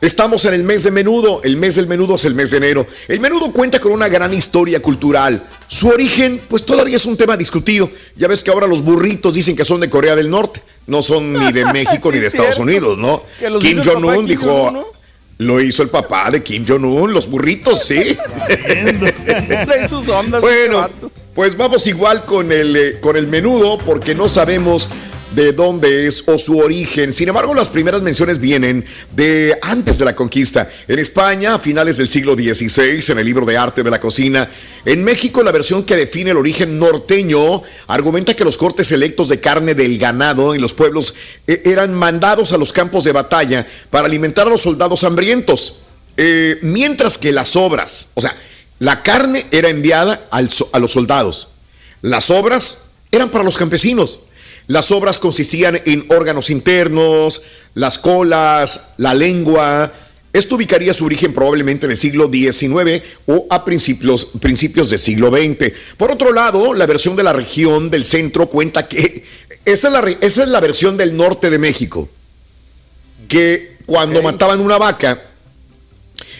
Estamos 0.00 0.44
en 0.44 0.52
el 0.52 0.62
mes 0.62 0.84
de 0.84 0.90
menudo, 0.90 1.40
el 1.42 1.56
mes 1.56 1.76
del 1.76 1.86
menudo 1.86 2.16
es 2.16 2.24
el 2.26 2.34
mes 2.34 2.50
de 2.50 2.58
enero. 2.58 2.86
El 3.08 3.18
menudo 3.18 3.50
cuenta 3.50 3.80
con 3.80 3.92
una 3.92 4.08
gran 4.08 4.34
historia 4.34 4.80
cultural. 4.82 5.42
Su 5.68 5.88
origen, 5.88 6.42
pues 6.48 6.66
todavía 6.66 6.96
es 6.96 7.06
un 7.06 7.16
tema 7.16 7.36
discutido. 7.36 7.90
Ya 8.14 8.28
ves 8.28 8.42
que 8.42 8.50
ahora 8.50 8.66
los 8.66 8.82
burritos 8.82 9.32
dicen 9.32 9.56
que 9.56 9.64
son 9.64 9.80
de 9.80 9.88
Corea 9.88 10.14
del 10.14 10.28
Norte, 10.28 10.60
no 10.86 11.02
son 11.02 11.32
ni 11.32 11.50
de 11.50 11.64
México 11.72 12.12
ni 12.12 12.18
de 12.18 12.26
Estados 12.26 12.58
Unidos, 12.58 12.98
¿no? 12.98 13.22
Kim 13.58 13.80
Jong-un 13.82 14.26
dijo, 14.26 14.92
lo 15.38 15.60
hizo 15.62 15.82
el 15.82 15.88
papá 15.88 16.30
de 16.30 16.42
Kim 16.42 16.66
Jong-un, 16.68 17.14
los 17.14 17.28
burritos, 17.28 17.82
sí. 17.82 18.18
bueno, 20.40 20.90
pues 21.34 21.56
vamos 21.56 21.86
igual 21.86 22.26
con 22.26 22.52
el, 22.52 22.76
eh, 22.76 23.00
con 23.00 23.16
el 23.16 23.28
menudo 23.28 23.78
porque 23.78 24.14
no 24.14 24.28
sabemos 24.28 24.90
de 25.34 25.52
dónde 25.52 26.06
es 26.06 26.24
o 26.26 26.38
su 26.38 26.58
origen. 26.58 27.12
Sin 27.12 27.28
embargo, 27.28 27.54
las 27.54 27.68
primeras 27.68 28.02
menciones 28.02 28.38
vienen 28.38 28.84
de 29.14 29.58
antes 29.62 29.98
de 29.98 30.04
la 30.04 30.14
conquista. 30.14 30.70
En 30.86 30.98
España, 30.98 31.54
a 31.54 31.58
finales 31.58 31.96
del 31.96 32.08
siglo 32.08 32.34
XVI, 32.34 33.12
en 33.12 33.18
el 33.18 33.26
libro 33.26 33.44
de 33.44 33.56
arte 33.56 33.82
de 33.82 33.90
la 33.90 34.00
cocina. 34.00 34.48
En 34.84 35.02
México, 35.02 35.42
la 35.42 35.52
versión 35.52 35.84
que 35.84 35.96
define 35.96 36.30
el 36.30 36.36
origen 36.36 36.78
norteño 36.78 37.62
argumenta 37.88 38.34
que 38.34 38.44
los 38.44 38.56
cortes 38.56 38.88
selectos 38.88 39.28
de 39.28 39.40
carne 39.40 39.74
del 39.74 39.98
ganado 39.98 40.54
en 40.54 40.60
los 40.60 40.74
pueblos 40.74 41.14
eh, 41.46 41.62
eran 41.64 41.92
mandados 41.92 42.52
a 42.52 42.58
los 42.58 42.72
campos 42.72 43.04
de 43.04 43.12
batalla 43.12 43.66
para 43.90 44.06
alimentar 44.06 44.46
a 44.46 44.50
los 44.50 44.62
soldados 44.62 45.02
hambrientos. 45.04 45.78
Eh, 46.16 46.58
mientras 46.62 47.18
que 47.18 47.32
las 47.32 47.56
obras, 47.56 48.08
o 48.14 48.20
sea, 48.20 48.34
la 48.78 49.02
carne 49.02 49.46
era 49.50 49.68
enviada 49.68 50.26
a 50.30 50.40
los 50.40 50.90
soldados. 50.90 51.48
Las 52.02 52.30
obras 52.30 52.86
eran 53.10 53.30
para 53.30 53.44
los 53.44 53.56
campesinos. 53.56 54.20
Las 54.66 54.90
obras 54.90 55.18
consistían 55.18 55.80
en 55.84 56.06
órganos 56.08 56.50
internos, 56.50 57.42
las 57.74 57.98
colas, 57.98 58.94
la 58.96 59.14
lengua. 59.14 59.92
Esto 60.32 60.56
ubicaría 60.56 60.92
su 60.92 61.04
origen 61.04 61.32
probablemente 61.32 61.86
en 61.86 61.92
el 61.92 61.96
siglo 61.96 62.28
XIX 62.30 63.02
o 63.26 63.46
a 63.48 63.64
principios, 63.64 64.26
principios 64.40 64.90
del 64.90 64.98
siglo 64.98 65.30
XX. 65.30 65.72
Por 65.96 66.10
otro 66.10 66.32
lado, 66.32 66.74
la 66.74 66.86
versión 66.86 67.14
de 67.16 67.22
la 67.22 67.32
región 67.32 67.90
del 67.90 68.04
centro 68.04 68.48
cuenta 68.48 68.88
que 68.88 69.24
esa 69.64 69.88
es 69.88 69.92
la, 69.92 70.00
esa 70.20 70.42
es 70.42 70.48
la 70.48 70.60
versión 70.60 70.96
del 70.96 71.16
norte 71.16 71.48
de 71.48 71.58
México, 71.58 72.08
que 73.28 73.76
cuando 73.86 74.20
mataban 74.20 74.60
una 74.60 74.78
vaca, 74.78 75.22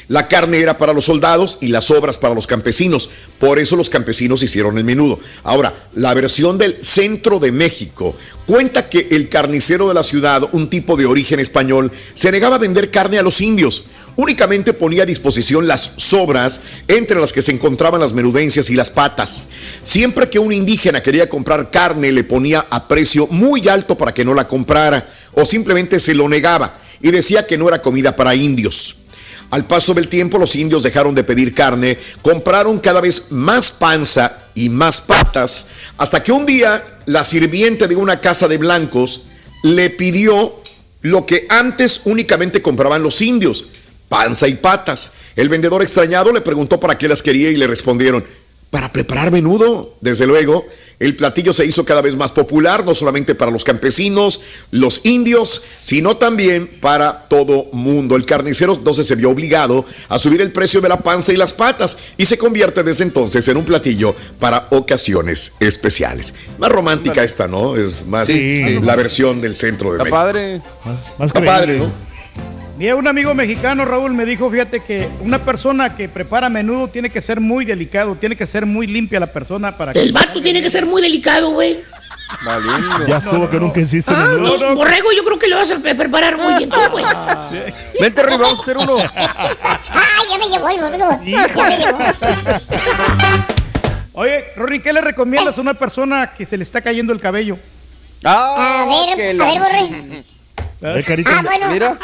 la 0.09 0.29
carne 0.29 0.59
era 0.59 0.79
para 0.79 0.93
los 0.93 1.07
soldados 1.07 1.59
y 1.61 1.69
las 1.69 1.91
obras 1.91 2.17
para 2.17 2.35
los 2.35 2.47
campesinos. 2.47 3.11
Por 3.41 3.59
eso 3.59 3.75
los 3.75 3.91
campesinos 3.91 4.43
hicieron 4.43 4.79
el 4.79 4.85
menudo. 4.85 5.19
Ahora, 5.43 5.89
la 5.95 6.15
versión 6.15 6.59
del 6.59 6.79
centro 6.83 7.41
de 7.41 7.51
México 7.51 8.15
cuenta 8.47 8.89
que 8.89 9.09
el 9.11 9.29
carnicero 9.29 9.89
de 9.89 9.95
la 9.95 10.05
ciudad, 10.05 10.49
un 10.53 10.71
tipo 10.71 10.97
de 10.97 11.07
origen 11.07 11.41
español, 11.41 11.91
se 12.15 12.31
negaba 12.31 12.57
a 12.57 12.61
vender 12.61 12.93
carne 12.93 13.19
a 13.19 13.23
los 13.23 13.41
indios. 13.41 13.87
Únicamente 14.15 14.73
ponía 14.73 15.03
a 15.03 15.07
disposición 15.07 15.67
las 15.67 15.95
sobras, 15.97 16.61
entre 16.87 17.21
las 17.21 17.33
que 17.33 17.43
se 17.43 17.53
encontraban 17.53 18.01
las 18.01 18.13
menudencias 18.13 18.71
y 18.71 18.75
las 18.75 18.91
patas. 18.91 19.49
Siempre 19.83 20.31
que 20.31 20.39
un 20.39 20.53
indígena 20.53 21.03
quería 21.03 21.29
comprar 21.29 21.71
carne, 21.71 22.13
le 22.13 22.25
ponía 22.25 22.65
a 22.71 22.87
precio 22.87 23.27
muy 23.27 23.69
alto 23.69 23.99
para 23.99 24.15
que 24.15 24.25
no 24.25 24.33
la 24.33 24.47
comprara, 24.47 25.13
o 25.35 25.45
simplemente 25.45 25.99
se 25.99 26.15
lo 26.15 26.29
negaba 26.29 26.81
y 27.03 27.11
decía 27.11 27.47
que 27.47 27.59
no 27.59 27.69
era 27.69 27.83
comida 27.83 28.17
para 28.17 28.35
indios. 28.35 29.06
Al 29.50 29.65
paso 29.65 29.95
del 29.95 30.09
tiempo 30.09 30.38
los 30.38 30.57
indios 30.57 30.83
dejaron 30.83 31.15
de 31.15 31.25
pedir 31.25 31.55
carne, 31.55 31.99
compraron 32.23 32.79
cada 32.79 33.00
vez 33.00 33.31
más 33.31 33.71
panza 33.71 34.45
y 34.55 34.69
más 34.69 35.00
patas, 35.00 35.69
hasta 35.97 36.23
que 36.23 36.33
un 36.33 36.47
día 36.47 36.83
la 37.07 37.25
sirviente 37.25 37.87
de 37.87 37.97
una 37.97 38.21
casa 38.21 38.49
de 38.49 38.59
blancos 38.59 39.23
le 39.62 39.91
pidió 39.91 40.55
lo 41.03 41.25
que 41.26 41.47
antes 41.49 42.00
únicamente 42.05 42.62
compraban 42.62 43.03
los 43.03 43.23
indios, 43.23 43.69
panza 44.09 44.49
y 44.49 44.55
patas. 44.55 45.12
El 45.37 45.49
vendedor 45.49 45.83
extrañado 45.83 46.33
le 46.33 46.41
preguntó 46.41 46.81
para 46.81 46.99
qué 46.99 47.07
las 47.09 47.23
quería 47.23 47.50
y 47.50 47.57
le 47.57 47.67
respondieron, 47.67 48.25
para 48.71 48.93
preparar 48.93 49.31
menudo, 49.31 49.95
desde 50.00 50.26
luego. 50.26 50.67
El 50.99 51.15
platillo 51.15 51.53
se 51.53 51.67
hizo 51.67 51.85
cada 51.85 52.00
vez 52.00 52.17
más 52.17 52.33
popular, 52.33 52.85
no 52.85 52.95
solamente 52.95 53.35
para 53.35 53.50
los 53.50 53.65
campesinos, 53.65 54.41
los 54.71 55.05
indios, 55.05 55.62
sino 55.81 56.17
también 56.17 56.67
para 56.81 57.26
todo 57.29 57.67
mundo. 57.73 58.17
El 58.17 58.25
carnicero 58.25 58.73
entonces 58.75 59.07
se 59.07 59.15
vio 59.15 59.31
obligado 59.31 59.85
a 60.09 60.19
subir 60.19 60.41
el 60.41 60.53
precio 60.53 60.81
de 60.81 60.88
la 60.88 61.00
panza 61.00 61.33
y 61.33 61.37
las 61.37 61.53
patas 61.53 61.99
y 62.17 62.25
se 62.25 62.38
convierte 62.38 62.83
desde 62.83 63.05
entonces 63.05 63.47
en 63.49 63.59
un 63.59 63.67
platillo 63.67 64.17
para 64.41 64.69
ocasiones 64.71 65.53
especiales. 65.61 66.33
Más 66.59 66.71
romántica 66.71 67.23
esta, 67.23 67.47
¿no? 67.47 67.76
Es 67.76 68.07
más 68.07 68.31
la 68.31 68.97
versión 68.97 69.43
del 69.43 69.55
centro 69.55 69.93
de 69.93 69.99
México. 69.99 70.17
padre. 70.17 70.62
Más, 71.19 71.33
padre, 71.33 71.79
¿no? 71.79 72.06
Mira, 72.76 72.95
un 72.95 73.09
amigo 73.09 73.35
mexicano, 73.35 73.87
Raúl, 73.87 74.12
me 74.12 74.26
dijo, 74.26 74.50
fíjate 74.50 74.80
que 74.80 75.09
una 75.21 75.38
persona 75.38 75.97
que 75.97 76.11
prepara 76.11 76.50
menudo 76.50 76.88
tiene 76.88 77.09
que 77.09 77.23
ser 77.23 77.40
muy 77.40 77.64
delicado, 77.64 78.16
tiene 78.16 78.37
que 78.37 78.45
ser 78.45 78.66
muy 78.66 78.87
limpia 78.87 79.18
la 79.18 79.28
persona 79.28 79.75
para 79.76 79.92
El 79.92 80.12
vato 80.12 80.42
tiene 80.42 80.61
que 80.61 80.68
ser 80.68 80.85
muy 80.85 81.00
delicado, 81.00 81.50
güey. 81.52 81.78
Ya 83.09 83.16
estuvo 83.16 83.49
que 83.49 83.59
nunca 83.59 83.80
hiciste 83.80 84.12
ah, 84.14 84.26
menudo. 84.33 84.75
borrego, 84.75 85.11
yo 85.16 85.25
creo 85.25 85.38
que 85.38 85.49
lo 85.49 85.56
vas 85.56 85.71
a 85.73 85.78
preparar 85.78 86.37
muy 86.37 86.54
bien 86.54 86.68
tú, 86.68 86.76
güey. 86.90 87.04
Vente 87.99 88.21
arriba, 88.21 88.37
vamos 88.37 88.59
a 88.59 88.62
hacer 88.62 88.76
uno. 88.76 88.97
Ay, 89.14 90.25
ya 90.30 90.38
me 90.38 90.49
llevó 90.49 90.68
el 90.68 90.80
boludo. 90.80 91.21
Ya 91.25 91.68
me 91.68 91.76
llevó. 91.78 91.99
Oye, 94.12 94.45
Rory, 94.56 94.80
¿qué 94.80 94.92
le 94.92 95.00
recomiendas 95.00 95.56
a 95.56 95.61
una 95.61 95.75
persona 95.75 96.33
que 96.37 96.45
se 96.45 96.56
le 96.59 96.62
está 96.62 96.83
cayendo 96.83 97.12
el 97.12 97.21
cabello? 97.21 97.59
Ah, 98.25 98.83
a 98.83 98.87
ver, 98.87 99.40
a 99.40 99.45
ver, 99.47 99.61
Borre. 99.61 100.25
Ah, 100.83 101.42
bueno. 101.42 101.71
Mira. 101.71 101.99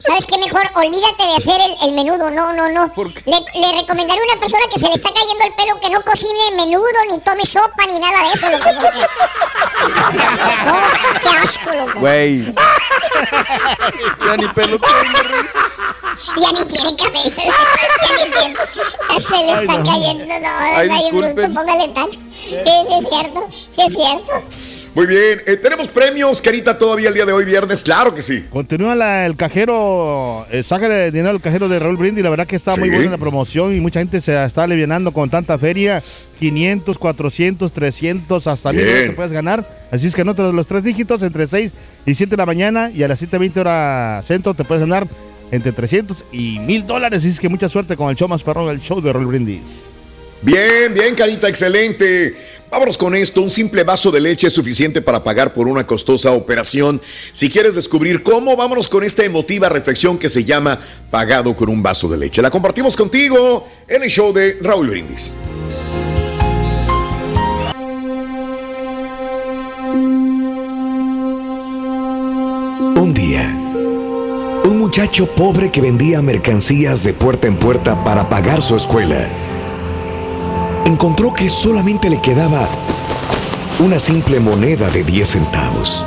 ¿Sabes 0.00 0.26
qué 0.26 0.36
mejor? 0.38 0.62
Olvídate 0.74 1.22
de 1.24 1.36
hacer 1.36 1.60
el, 1.82 1.92
menudo, 1.92 2.30
no, 2.30 2.52
no, 2.52 2.68
no. 2.68 2.92
Le, 3.24 3.60
le, 3.60 3.80
recomendaría 3.80 4.22
a 4.22 4.26
una 4.32 4.40
persona 4.40 4.64
que 4.70 4.78
se 4.78 4.88
le 4.88 4.94
está 4.94 5.10
cayendo 5.12 5.44
el 5.44 5.54
pelo 5.54 5.80
que 5.80 5.90
no 5.90 6.02
cocine 6.02 6.56
menudo, 6.56 6.86
ni 7.10 7.18
tome 7.20 7.46
sopa, 7.46 7.86
ni 7.86 7.98
nada 7.98 8.22
de 8.22 8.32
eso, 8.34 8.50
loco. 8.50 8.70
No, 10.64 10.74
qué 11.20 11.28
asco, 11.42 11.72
loco. 11.72 12.00
Güey. 12.00 12.54
ya 14.26 14.36
ni 14.36 14.48
pelo 14.48 14.78
tiene, 14.78 15.48
Ya 16.36 16.52
ni 16.52 16.64
tiene 16.64 16.96
cabello. 16.96 17.36
ya 17.36 18.24
ni 18.24 18.30
tiene. 18.30 18.56
Se 19.20 19.36
le 19.36 19.52
están 19.52 19.86
cayendo, 19.86 20.24
no, 20.26 20.48
Ay, 20.58 20.88
no 20.88 20.94
hay 20.94 21.10
bruto, 21.12 21.54
póngale 21.54 21.88
tal. 21.88 22.10
Sí, 22.10 22.56
es 22.56 23.08
cierto, 23.08 23.48
sí 23.70 23.82
es 23.82 23.92
cierto. 23.94 24.32
Muy 24.94 25.06
bien, 25.06 25.42
eh, 25.46 25.56
tenemos 25.56 25.88
premios, 25.88 26.40
Carita, 26.40 26.78
todavía 26.78 27.08
el 27.08 27.14
día 27.14 27.26
de 27.26 27.32
hoy, 27.32 27.44
viernes, 27.44 27.82
claro 27.82 28.14
que 28.14 28.22
sí. 28.22 28.44
Continúa 28.48 29.26
el 29.26 29.34
cajero, 29.34 30.46
eh, 30.52 30.62
saca 30.62 30.88
de 30.88 31.10
dinero 31.10 31.34
el 31.34 31.40
cajero 31.40 31.68
de 31.68 31.80
Raúl 31.80 31.96
Brindy, 31.96 32.22
la 32.22 32.30
verdad 32.30 32.46
que 32.46 32.54
está 32.54 32.76
muy 32.76 32.90
buena 32.90 33.10
la 33.10 33.18
promoción 33.18 33.74
y 33.74 33.80
mucha 33.80 33.98
gente 33.98 34.20
se 34.20 34.44
está 34.44 34.62
aliviando 34.62 35.10
con 35.10 35.28
tanta 35.30 35.58
feria, 35.58 36.00
500, 36.38 36.96
400, 36.96 37.72
300, 37.72 38.46
hasta 38.46 38.72
1000 38.72 38.84
te 38.84 39.10
puedes 39.10 39.32
ganar. 39.32 39.68
Así 39.90 40.06
es 40.06 40.14
que 40.14 40.24
no 40.24 40.32
te 40.36 40.42
los 40.42 40.66
tres 40.68 40.84
dígitos 40.84 41.24
entre 41.24 41.48
6 41.48 41.72
y 42.06 42.14
7 42.14 42.30
de 42.30 42.36
la 42.36 42.46
mañana 42.46 42.88
y 42.90 43.02
a 43.02 43.08
las 43.08 43.20
7.20 43.20 43.56
hora 43.56 44.22
centro 44.24 44.54
te 44.54 44.62
puedes 44.62 44.82
ganar 44.82 45.08
entre 45.50 45.72
300 45.72 46.24
y 46.30 46.60
1000 46.60 46.86
dólares. 46.86 47.18
Así 47.18 47.30
es 47.30 47.40
que 47.40 47.48
mucha 47.48 47.68
suerte 47.68 47.96
con 47.96 48.10
el 48.10 48.16
show 48.16 48.28
más 48.28 48.44
perrón, 48.44 48.68
el 48.70 48.80
show 48.80 49.00
de 49.00 49.12
Raúl 49.12 49.26
Brindis. 49.26 49.86
Bien, 50.42 50.92
bien, 50.92 51.14
Carita, 51.14 51.48
excelente. 51.48 52.36
Vámonos 52.74 52.98
con 52.98 53.14
esto. 53.14 53.40
Un 53.40 53.52
simple 53.52 53.84
vaso 53.84 54.10
de 54.10 54.20
leche 54.20 54.48
es 54.48 54.52
suficiente 54.52 55.00
para 55.00 55.22
pagar 55.22 55.54
por 55.54 55.68
una 55.68 55.86
costosa 55.86 56.32
operación. 56.32 57.00
Si 57.30 57.48
quieres 57.48 57.76
descubrir 57.76 58.24
cómo, 58.24 58.56
vámonos 58.56 58.88
con 58.88 59.04
esta 59.04 59.24
emotiva 59.24 59.68
reflexión 59.68 60.18
que 60.18 60.28
se 60.28 60.42
llama 60.42 60.80
Pagado 61.08 61.54
con 61.54 61.68
un 61.68 61.84
vaso 61.84 62.08
de 62.08 62.18
leche. 62.18 62.42
La 62.42 62.50
compartimos 62.50 62.96
contigo 62.96 63.68
en 63.86 64.02
el 64.02 64.10
show 64.10 64.32
de 64.32 64.58
Raúl 64.60 64.88
Brindis. 64.88 65.34
Un 72.96 73.14
día, 73.14 73.56
un 74.64 74.78
muchacho 74.80 75.28
pobre 75.28 75.70
que 75.70 75.80
vendía 75.80 76.20
mercancías 76.22 77.04
de 77.04 77.14
puerta 77.14 77.46
en 77.46 77.56
puerta 77.56 78.02
para 78.02 78.28
pagar 78.28 78.62
su 78.62 78.74
escuela 78.74 79.28
encontró 80.86 81.32
que 81.32 81.48
solamente 81.48 82.10
le 82.10 82.20
quedaba 82.20 82.68
una 83.80 83.98
simple 83.98 84.40
moneda 84.40 84.90
de 84.90 85.04
10 85.04 85.28
centavos. 85.28 86.04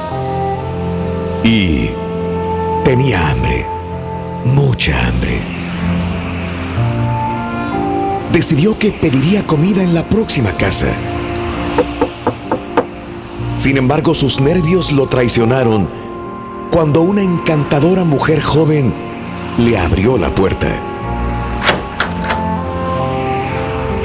Y 1.44 1.90
tenía 2.84 3.30
hambre, 3.30 3.66
mucha 4.46 5.08
hambre. 5.08 5.42
Decidió 8.32 8.78
que 8.78 8.92
pediría 8.92 9.46
comida 9.46 9.82
en 9.82 9.94
la 9.94 10.08
próxima 10.08 10.52
casa. 10.52 10.88
Sin 13.56 13.78
embargo, 13.78 14.14
sus 14.14 14.40
nervios 14.40 14.92
lo 14.92 15.08
traicionaron 15.08 15.88
cuando 16.72 17.02
una 17.02 17.24
encantadora 17.24 18.04
mujer 18.04 18.42
joven 18.42 18.94
le 19.58 19.78
abrió 19.78 20.18
la 20.18 20.34
puerta. 20.34 20.97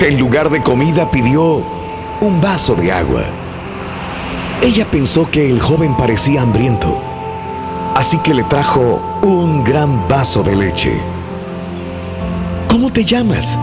En 0.02 0.18
lugar 0.18 0.50
de 0.50 0.60
comida 0.60 1.08
pidió 1.12 1.62
un 2.20 2.40
vaso 2.40 2.74
de 2.74 2.90
agua. 2.90 3.22
Ella 4.60 4.84
pensó 4.90 5.30
que 5.30 5.48
el 5.48 5.60
joven 5.60 5.96
parecía 5.96 6.42
hambriento, 6.42 6.98
así 7.94 8.18
que 8.18 8.34
le 8.34 8.42
trajo 8.42 9.00
un 9.22 9.62
gran 9.62 10.08
vaso 10.08 10.42
de 10.42 10.56
leche. 10.56 11.00
¿Cómo 12.68 12.92
te 12.92 13.04
llamas? 13.04 13.56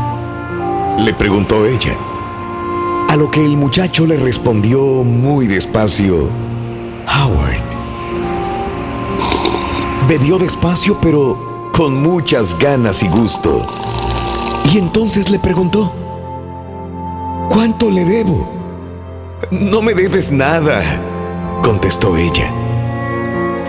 Le 0.97 1.13
preguntó 1.13 1.65
ella. 1.65 1.97
A 3.09 3.17
lo 3.17 3.29
que 3.29 3.43
el 3.43 3.57
muchacho 3.57 4.05
le 4.05 4.15
respondió 4.15 4.79
muy 5.03 5.45
despacio, 5.45 6.29
Howard. 7.05 7.63
Bebió 10.07 10.37
despacio 10.37 10.97
pero 11.01 11.71
con 11.73 12.01
muchas 12.01 12.57
ganas 12.57 13.03
y 13.03 13.09
gusto. 13.09 13.67
Y 14.71 14.77
entonces 14.77 15.29
le 15.29 15.39
preguntó, 15.39 15.91
¿cuánto 17.59 17.91
le 17.91 18.05
debo? 18.05 18.47
No 19.51 19.81
me 19.81 19.93
debes 19.93 20.31
nada, 20.31 20.81
contestó 21.61 22.15
ella. 22.15 22.49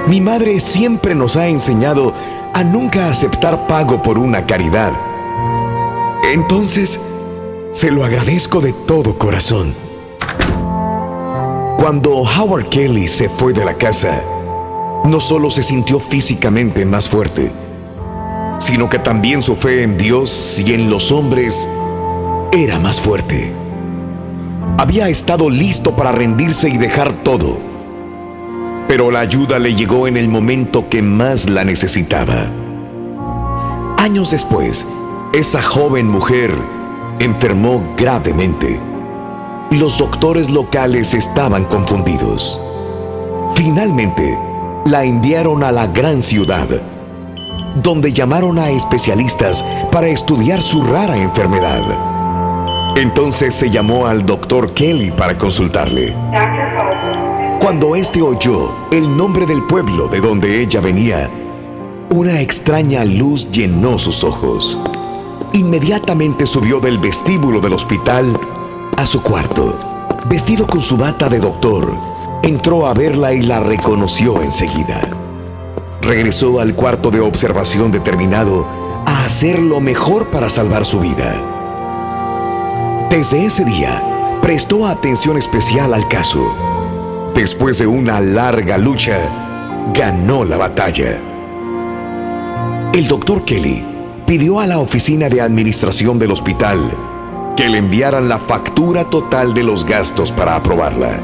Mi 0.06 0.20
madre 0.20 0.61
siempre 0.61 1.12
nos 1.12 1.35
ha 1.35 1.49
enseñado 1.49 2.14
a 2.54 2.62
nunca 2.62 3.11
aceptar 3.11 3.66
pago 3.66 4.00
por 4.00 4.16
una 4.16 4.47
caridad. 4.47 4.92
Entonces, 6.32 7.00
se 7.73 7.90
lo 7.90 8.04
agradezco 8.04 8.61
de 8.61 8.73
todo 8.73 9.18
corazón. 9.18 9.75
Cuando 11.76 12.12
Howard 12.18 12.68
Kelly 12.68 13.09
se 13.09 13.28
fue 13.28 13.52
de 13.52 13.64
la 13.64 13.75
casa, 13.75 14.23
no 15.04 15.18
solo 15.18 15.50
se 15.50 15.64
sintió 15.64 15.99
físicamente 15.99 16.85
más 16.85 17.09
fuerte, 17.09 17.50
sino 18.61 18.88
que 18.88 19.00
también 19.00 19.42
su 19.42 19.56
fe 19.56 19.82
en 19.82 19.99
Dios 19.99 20.62
y 20.64 20.75
en 20.75 20.90
los 20.90 21.11
hombres 21.11 21.68
era 22.52 22.78
más 22.78 23.00
fuerte. 23.00 23.52
Había 24.78 25.08
estado 25.08 25.50
listo 25.50 25.94
para 25.94 26.12
rendirse 26.12 26.68
y 26.68 26.76
dejar 26.76 27.12
todo, 27.12 27.58
pero 28.88 29.10
la 29.10 29.20
ayuda 29.20 29.58
le 29.58 29.74
llegó 29.74 30.08
en 30.08 30.16
el 30.16 30.28
momento 30.28 30.88
que 30.88 31.02
más 31.02 31.48
la 31.48 31.64
necesitaba. 31.64 32.46
Años 33.98 34.30
después, 34.30 34.86
esa 35.32 35.62
joven 35.62 36.08
mujer 36.08 36.52
enfermó 37.20 37.82
gravemente. 37.96 38.80
Los 39.70 39.98
doctores 39.98 40.50
locales 40.50 41.14
estaban 41.14 41.64
confundidos. 41.64 42.60
Finalmente, 43.54 44.36
la 44.86 45.04
enviaron 45.04 45.62
a 45.62 45.70
la 45.70 45.86
gran 45.86 46.22
ciudad, 46.22 46.66
donde 47.82 48.12
llamaron 48.12 48.58
a 48.58 48.70
especialistas 48.70 49.64
para 49.92 50.08
estudiar 50.08 50.62
su 50.62 50.82
rara 50.82 51.16
enfermedad. 51.16 52.09
Entonces 52.97 53.54
se 53.54 53.70
llamó 53.70 54.06
al 54.06 54.26
doctor 54.26 54.75
Kelly 54.75 55.11
para 55.11 55.38
consultarle. 55.38 56.14
Cuando 57.61 57.94
éste 57.94 58.20
oyó 58.20 58.73
el 58.90 59.16
nombre 59.16 59.47
del 59.47 59.62
pueblo 59.64 60.09
de 60.09 60.20
donde 60.20 60.61
ella 60.61 60.80
venía, 60.80 61.30
una 62.11 62.40
extraña 62.40 63.04
luz 63.04 63.50
llenó 63.52 63.99
sus 63.99 64.25
ojos. 64.25 64.78
Inmediatamente 65.52 66.47
subió 66.47 66.80
del 66.80 66.99
vestíbulo 66.99 67.61
del 67.61 67.75
hospital 67.75 68.38
a 68.97 69.06
su 69.06 69.23
cuarto. 69.23 69.78
Vestido 70.28 70.66
con 70.66 70.82
su 70.82 70.97
bata 70.97 71.28
de 71.28 71.38
doctor, 71.38 71.92
entró 72.42 72.87
a 72.87 72.94
verla 72.94 73.32
y 73.32 73.42
la 73.42 73.61
reconoció 73.61 74.42
enseguida. 74.42 75.00
Regresó 76.02 76.61
al 76.61 76.75
cuarto 76.75 77.11
de 77.11 77.20
observación 77.20 77.92
determinado 77.92 78.66
a 79.06 79.25
hacer 79.25 79.59
lo 79.59 79.80
mejor 79.80 80.28
para 80.28 80.49
salvar 80.49 80.85
su 80.85 81.00
vida. 81.00 81.50
Desde 83.10 83.44
ese 83.44 83.64
día, 83.64 84.00
prestó 84.40 84.86
atención 84.86 85.36
especial 85.36 85.94
al 85.94 86.06
caso. 86.06 86.54
Después 87.34 87.76
de 87.80 87.88
una 87.88 88.20
larga 88.20 88.78
lucha, 88.78 89.18
ganó 89.92 90.44
la 90.44 90.56
batalla. 90.56 91.18
El 92.92 93.08
doctor 93.08 93.44
Kelly 93.44 93.84
pidió 94.28 94.60
a 94.60 94.68
la 94.68 94.78
oficina 94.78 95.28
de 95.28 95.40
administración 95.40 96.20
del 96.20 96.30
hospital 96.30 96.78
que 97.56 97.68
le 97.68 97.78
enviaran 97.78 98.28
la 98.28 98.38
factura 98.38 99.10
total 99.10 99.54
de 99.54 99.64
los 99.64 99.84
gastos 99.84 100.30
para 100.30 100.54
aprobarla. 100.54 101.20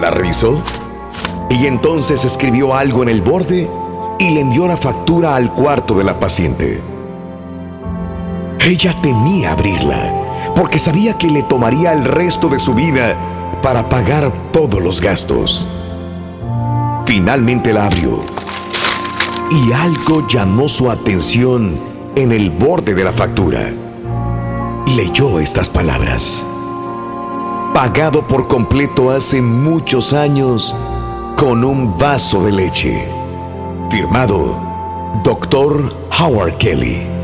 La 0.00 0.12
revisó 0.12 0.62
y 1.50 1.66
entonces 1.66 2.24
escribió 2.24 2.76
algo 2.76 3.02
en 3.02 3.08
el 3.08 3.20
borde 3.20 3.68
y 4.20 4.30
le 4.30 4.42
envió 4.42 4.68
la 4.68 4.76
factura 4.76 5.34
al 5.34 5.52
cuarto 5.52 5.94
de 5.94 6.04
la 6.04 6.20
paciente. 6.20 6.80
Ella 8.60 8.94
temía 9.02 9.52
abrirla 9.52 10.19
porque 10.60 10.78
sabía 10.78 11.16
que 11.16 11.28
le 11.28 11.42
tomaría 11.42 11.94
el 11.94 12.04
resto 12.04 12.50
de 12.50 12.60
su 12.60 12.74
vida 12.74 13.16
para 13.62 13.88
pagar 13.88 14.30
todos 14.52 14.82
los 14.82 15.00
gastos. 15.00 15.66
Finalmente 17.06 17.72
la 17.72 17.86
abrió 17.86 18.20
y 19.50 19.72
algo 19.72 20.28
llamó 20.28 20.68
su 20.68 20.90
atención 20.90 21.80
en 22.14 22.30
el 22.30 22.50
borde 22.50 22.92
de 22.92 23.04
la 23.04 23.10
factura. 23.10 23.72
Leyó 24.94 25.40
estas 25.40 25.70
palabras. 25.70 26.44
Pagado 27.72 28.26
por 28.26 28.46
completo 28.46 29.10
hace 29.10 29.40
muchos 29.40 30.12
años 30.12 30.76
con 31.36 31.64
un 31.64 31.96
vaso 31.96 32.44
de 32.44 32.52
leche. 32.52 33.08
Firmado, 33.90 34.58
Dr. 35.24 35.96
Howard 36.18 36.58
Kelly. 36.58 37.19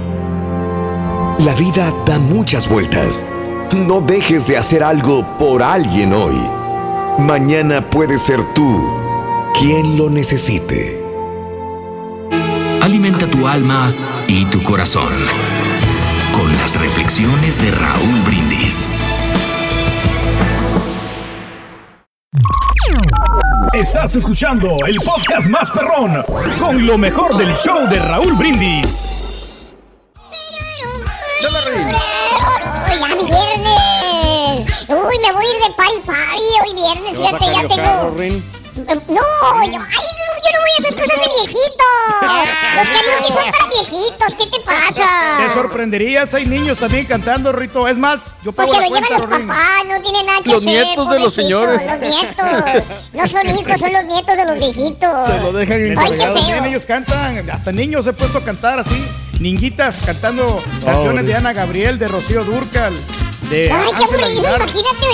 La 1.38 1.54
vida 1.54 1.92
da 2.06 2.18
muchas 2.18 2.66
vueltas. 2.66 3.22
No 3.70 4.00
dejes 4.00 4.46
de 4.46 4.56
hacer 4.56 4.82
algo 4.82 5.22
por 5.38 5.62
alguien 5.62 6.14
hoy. 6.14 6.34
Mañana 7.18 7.82
puede 7.82 8.18
ser 8.18 8.40
tú 8.54 8.82
quien 9.58 9.98
lo 9.98 10.08
necesite. 10.08 10.98
Alimenta 12.80 13.28
tu 13.28 13.46
alma 13.46 13.92
y 14.26 14.46
tu 14.46 14.62
corazón 14.62 15.12
con 16.32 16.50
las 16.56 16.80
reflexiones 16.80 17.60
de 17.60 17.70
Raúl 17.70 18.20
Brindis. 18.24 18.90
Estás 23.74 24.16
escuchando 24.16 24.74
el 24.86 24.96
podcast 25.04 25.48
más 25.48 25.70
perrón 25.70 26.24
con 26.58 26.86
lo 26.86 26.96
mejor 26.96 27.36
del 27.36 27.54
show 27.56 27.86
de 27.90 27.98
Raúl 27.98 28.32
Brindis. 28.32 29.25
Me 35.20 35.32
voy 35.32 35.46
a 35.46 35.50
ir 35.50 35.62
de 35.62 35.70
party 35.74 36.00
party 36.04 36.42
hoy 36.64 36.74
viernes! 36.74 37.18
Fíjate, 37.18 37.44
ya 37.46 37.68
tengo... 37.68 38.16
No, 39.08 39.64
yo... 39.64 39.80
¡Ay, 39.80 40.06
yo 40.46 40.50
no 40.52 40.60
voy 40.60 40.70
a 40.70 40.78
esas 40.78 40.94
cosas 40.94 41.18
de 41.18 41.28
viejitos. 41.40 41.94
Los 42.76 42.88
karaoke 42.88 43.32
son 43.32 43.50
para 43.50 43.66
viejitos. 43.68 44.34
¿Qué 44.34 44.46
te 44.46 44.60
pasa? 44.64 45.38
Te 45.38 45.54
sorprenderías. 45.54 46.34
Hay 46.34 46.44
niños 46.46 46.78
también 46.78 47.06
cantando, 47.06 47.52
Rito. 47.52 47.88
Es 47.88 47.96
más, 47.96 48.36
yo 48.44 48.52
pago 48.52 48.72
Porque 48.72 48.88
lo 48.88 48.96
llevan 48.96 49.12
los 49.12 49.22
papás. 49.22 49.84
No 49.88 50.00
tiene 50.02 50.22
nada 50.24 50.40
que 50.42 50.50
los 50.50 50.64
Los 50.64 50.64
nietos 50.64 51.10
de 51.10 51.18
los 51.18 51.34
señores. 51.34 51.80
Los 51.90 52.00
nietos. 52.00 52.84
No 53.12 53.26
son 53.26 53.48
hijos, 53.48 53.80
son 53.80 53.92
los 53.92 54.04
nietos 54.04 54.36
de 54.36 54.44
los 54.44 54.56
viejitos. 54.56 55.26
Se 55.26 55.40
lo 55.40 55.52
dejan 55.52 55.80
encargados. 55.80 56.34
También 56.34 56.64
ellos 56.66 56.84
cantan. 56.86 57.50
Hasta 57.50 57.72
niños 57.72 58.06
he 58.06 58.12
puesto 58.12 58.38
a 58.38 58.44
cantar 58.44 58.78
así. 58.80 59.04
Ninguitas 59.40 59.98
cantando 60.04 60.62
canciones 60.84 61.26
de 61.26 61.34
Ana 61.34 61.52
Gabriel, 61.52 61.98
de 61.98 62.08
Rocío 62.08 62.44
Durcal. 62.44 62.94
Ay, 63.50 63.90
qué 63.96 64.04
aburrido, 64.04 64.56
imagínate. 64.56 65.10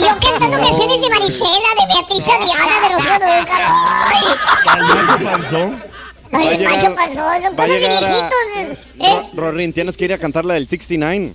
Yo 0.00 0.06
cantando 0.20 0.58
canciones 0.66 1.00
de 1.00 1.08
Marisela, 1.10 1.70
de 1.78 1.86
Beatriz 1.94 2.28
Adriana, 2.28 2.80
de 2.80 2.88
Rocío 2.94 3.12
Dúrcal. 3.12 3.62
Ay. 4.06 5.24
Panzón. 5.24 5.84
Ay, 6.32 6.48
el 6.48 6.64
Pancho 6.64 6.94
Panzón, 6.94 7.42
son 7.42 7.56
cosas 7.56 7.68
de 7.68 7.78
viejitos. 7.78 8.78
¿eh? 8.98 9.30
Rorín, 9.34 9.72
tienes 9.72 9.96
que 9.96 10.04
ir 10.06 10.12
a 10.12 10.18
cantar 10.18 10.44
la 10.44 10.54
del 10.54 10.68
69. 10.68 11.34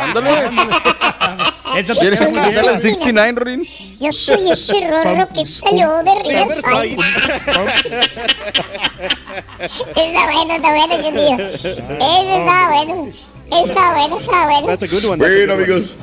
Ándale. 0.00 0.30
Esa 1.76 1.94
¿Quieres 1.94 2.18
cantar 2.18 2.52
la 2.52 2.62
del 2.62 2.82
69, 2.82 3.32
Rorín? 3.36 3.66
Yo 4.00 4.12
soy 4.12 4.50
ese 4.50 4.80
rorro 4.88 5.28
que 5.28 5.44
salió 5.44 6.02
de 6.02 6.14
Riverside. 6.24 6.96
está 9.94 10.32
bueno, 10.32 10.54
está 10.54 10.74
bueno, 10.74 10.96
yo 10.96 11.10
tío. 11.12 11.36
Ese 11.46 12.38
está 12.38 12.70
bueno. 12.70 13.12
Está 13.52 13.92
bueno, 13.92 14.18
está 14.18 14.44
bueno. 14.46 15.16
Bueno, 15.16 15.52
amigos. 15.54 15.96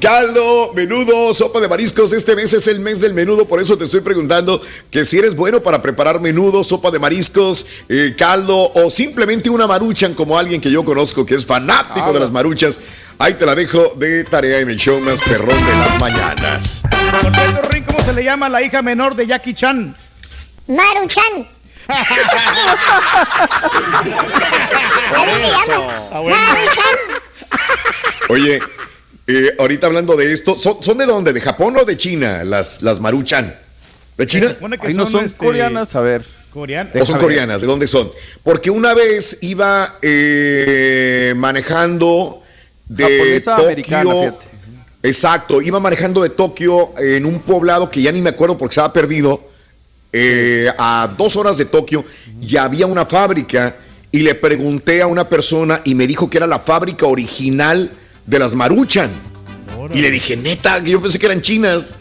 Caldo, 0.00 0.72
menudo, 0.74 1.32
sopa 1.32 1.60
de 1.60 1.68
mariscos. 1.68 2.12
Este 2.12 2.34
mes 2.34 2.52
es 2.52 2.66
el 2.66 2.80
mes 2.80 3.00
del 3.00 3.14
menudo, 3.14 3.46
por 3.46 3.60
eso 3.60 3.78
te 3.78 3.84
estoy 3.84 4.00
preguntando 4.00 4.60
que 4.90 5.04
si 5.04 5.18
eres 5.18 5.36
bueno 5.36 5.62
para 5.62 5.80
preparar 5.80 6.20
menudo, 6.20 6.64
sopa 6.64 6.90
de 6.90 6.98
mariscos, 6.98 7.66
eh, 7.88 8.14
caldo 8.18 8.72
o 8.74 8.90
simplemente 8.90 9.48
una 9.48 9.66
maruchan 9.66 10.14
como 10.14 10.38
alguien 10.38 10.60
que 10.60 10.70
yo 10.70 10.84
conozco 10.84 11.24
que 11.24 11.36
es 11.36 11.46
fanático 11.46 12.12
de 12.12 12.20
las 12.20 12.30
maruchas. 12.30 12.80
Ahí 13.18 13.34
te 13.34 13.46
la 13.46 13.54
dejo 13.54 13.92
de 13.96 14.24
tarea 14.24 14.60
en 14.60 14.70
el 14.70 14.76
show 14.76 14.98
más 15.00 15.20
perrón 15.20 15.48
de 15.48 15.72
las 15.72 15.98
mañanas. 16.00 16.82
¿cómo 17.86 18.04
se 18.04 18.12
le 18.12 18.24
llama 18.24 18.46
a 18.46 18.48
la 18.48 18.62
hija 18.62 18.82
menor 18.82 19.14
de 19.14 19.26
Jackie 19.26 19.54
Chan? 19.54 19.94
Maru 20.66 21.06
Chan. 21.06 21.22
Maru 21.34 21.46
Chan. 21.46 21.59
Oye, 28.28 28.60
eh, 29.26 29.56
ahorita 29.58 29.86
hablando 29.86 30.16
de 30.16 30.32
esto, 30.32 30.56
¿son, 30.58 30.98
de 30.98 31.06
dónde? 31.06 31.32
¿De 31.32 31.40
Japón 31.40 31.76
o 31.76 31.84
de 31.84 31.96
China? 31.96 32.44
Las, 32.44 32.82
las 32.82 33.00
Maruchan. 33.00 33.54
¿De 34.16 34.26
China? 34.26 34.56
Ahí 34.80 34.94
no 34.94 35.06
son 35.06 35.24
este, 35.24 35.38
coreanas, 35.38 35.94
a 35.94 36.00
ver. 36.00 36.24
¿Coreanas? 36.52 36.92
¿O 37.00 37.06
son 37.06 37.18
coreanas? 37.18 37.60
¿De 37.60 37.66
dónde 37.66 37.86
son? 37.86 38.10
Porque 38.42 38.70
una 38.70 38.92
vez 38.92 39.38
iba 39.42 39.98
eh, 40.02 41.32
manejando 41.36 42.42
de 42.86 43.40
Tokio. 43.40 44.38
Exacto, 45.02 45.62
iba 45.62 45.80
manejando 45.80 46.22
de 46.22 46.28
Tokio 46.30 46.92
en 46.98 47.24
un 47.24 47.40
poblado 47.40 47.90
que 47.90 48.02
ya 48.02 48.12
ni 48.12 48.20
me 48.20 48.30
acuerdo 48.30 48.58
porque 48.58 48.72
estaba 48.72 48.92
perdido. 48.92 49.49
Eh, 50.12 50.68
a 50.76 51.08
dos 51.16 51.36
horas 51.36 51.56
de 51.56 51.66
Tokio 51.66 52.04
y 52.42 52.56
había 52.56 52.86
una 52.86 53.06
fábrica 53.06 53.76
y 54.10 54.20
le 54.20 54.34
pregunté 54.34 55.02
a 55.02 55.06
una 55.06 55.28
persona 55.28 55.82
y 55.84 55.94
me 55.94 56.06
dijo 56.06 56.28
que 56.28 56.38
era 56.38 56.48
la 56.48 56.58
fábrica 56.58 57.06
original 57.06 57.92
de 58.26 58.38
las 58.38 58.54
Maruchan. 58.54 59.10
Y 59.92 60.00
le 60.00 60.10
dije, 60.10 60.36
neta, 60.36 60.78
yo 60.80 61.00
pensé 61.00 61.18
que 61.18 61.26
eran 61.26 61.40
chinas. 61.40 61.94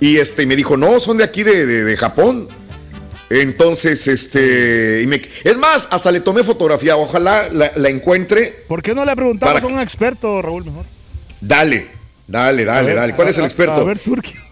Y 0.00 0.16
este, 0.16 0.44
me 0.46 0.56
dijo, 0.56 0.76
no, 0.76 0.98
son 1.00 1.18
de 1.18 1.24
aquí, 1.24 1.42
de, 1.42 1.96
Japón. 1.96 2.48
Entonces, 3.28 4.06
este, 4.08 5.02
y 5.02 5.06
me, 5.06 5.20
es 5.44 5.56
más, 5.58 5.88
hasta 5.90 6.12
le 6.12 6.20
tomé 6.20 6.44
fotografía, 6.44 6.96
ojalá 6.96 7.48
la, 7.50 7.88
encuentre. 7.88 8.64
¿Por 8.68 8.82
qué 8.82 8.94
no 8.94 9.04
le 9.04 9.16
preguntamos 9.16 9.62
a 9.62 9.66
un 9.66 9.78
experto, 9.78 10.42
Raúl, 10.42 10.64
mejor? 10.64 10.84
Dale, 11.40 11.88
dale, 12.26 12.64
dale, 12.64 12.94
dale. 12.94 13.14
¿Cuál 13.14 13.28
es 13.28 13.38
el 13.38 13.44
experto? 13.44 13.80
A 13.80 13.84
ver, 13.84 13.98
Turquía. 13.98 14.45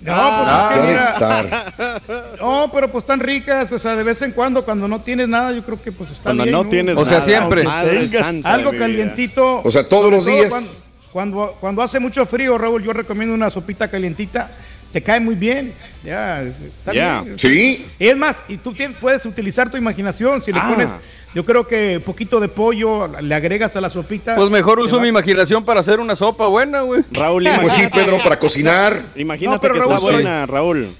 No, 0.00 0.12
pues 0.12 0.48
ah, 0.48 2.00
No, 2.40 2.70
pero 2.72 2.90
pues 2.92 3.04
están 3.04 3.20
ricas, 3.20 3.72
o 3.72 3.78
sea, 3.78 3.96
de 3.96 4.02
vez 4.02 4.20
en 4.22 4.32
cuando, 4.32 4.64
cuando 4.64 4.86
no 4.86 5.00
tienes 5.00 5.28
nada, 5.28 5.52
yo 5.52 5.62
creo 5.62 5.82
que 5.82 5.90
pues 5.90 6.10
está 6.10 6.24
cuando 6.24 6.44
bien. 6.44 6.52
no 6.52 6.66
tienes 6.66 6.98
O 6.98 7.06
sea, 7.06 7.20
siempre. 7.20 7.64
algo 8.44 8.72
calientito. 8.76 9.62
O 9.64 9.70
sea, 9.70 9.88
todos 9.88 10.10
los 10.10 10.26
días. 10.26 10.82
Cuando, 11.12 11.56
cuando, 11.60 11.80
hace 11.80 11.98
mucho 11.98 12.26
frío, 12.26 12.58
Raúl, 12.58 12.82
yo 12.82 12.92
recomiendo 12.92 13.34
una 13.34 13.50
sopita 13.50 13.88
calientita. 13.88 14.50
Te 14.92 15.02
cae 15.02 15.20
muy 15.20 15.34
bien. 15.34 15.72
Ya, 16.04 16.42
está 16.42 16.92
bien. 16.92 17.38
Sí. 17.38 17.86
Y 17.98 18.08
es 18.08 18.16
más, 18.16 18.42
y 18.48 18.56
tú 18.56 18.74
puedes 19.00 19.26
utilizar 19.26 19.70
tu 19.70 19.76
imaginación. 19.76 20.42
Si 20.42 20.52
le 20.52 20.60
ah. 20.60 20.68
pones 20.68 20.90
yo 21.36 21.44
creo 21.44 21.66
que 21.66 22.00
poquito 22.00 22.40
de 22.40 22.48
pollo 22.48 23.08
le 23.20 23.34
agregas 23.34 23.76
a 23.76 23.82
la 23.82 23.90
sopita. 23.90 24.36
Pues 24.36 24.48
mejor 24.48 24.80
uso 24.80 24.98
mi 24.98 25.08
imaginación 25.08 25.66
para 25.66 25.80
hacer 25.80 26.00
una 26.00 26.16
sopa 26.16 26.46
buena, 26.46 26.80
güey. 26.80 27.02
Raúl, 27.12 27.46
pues 27.60 27.74
sí, 27.74 27.82
Pedro, 27.92 28.16
para 28.22 28.38
cocinar. 28.38 29.02
Imagínate 29.14 29.68
que 29.68 29.78
está 29.78 29.98
buena, 29.98 30.46
Raúl. 30.46 30.94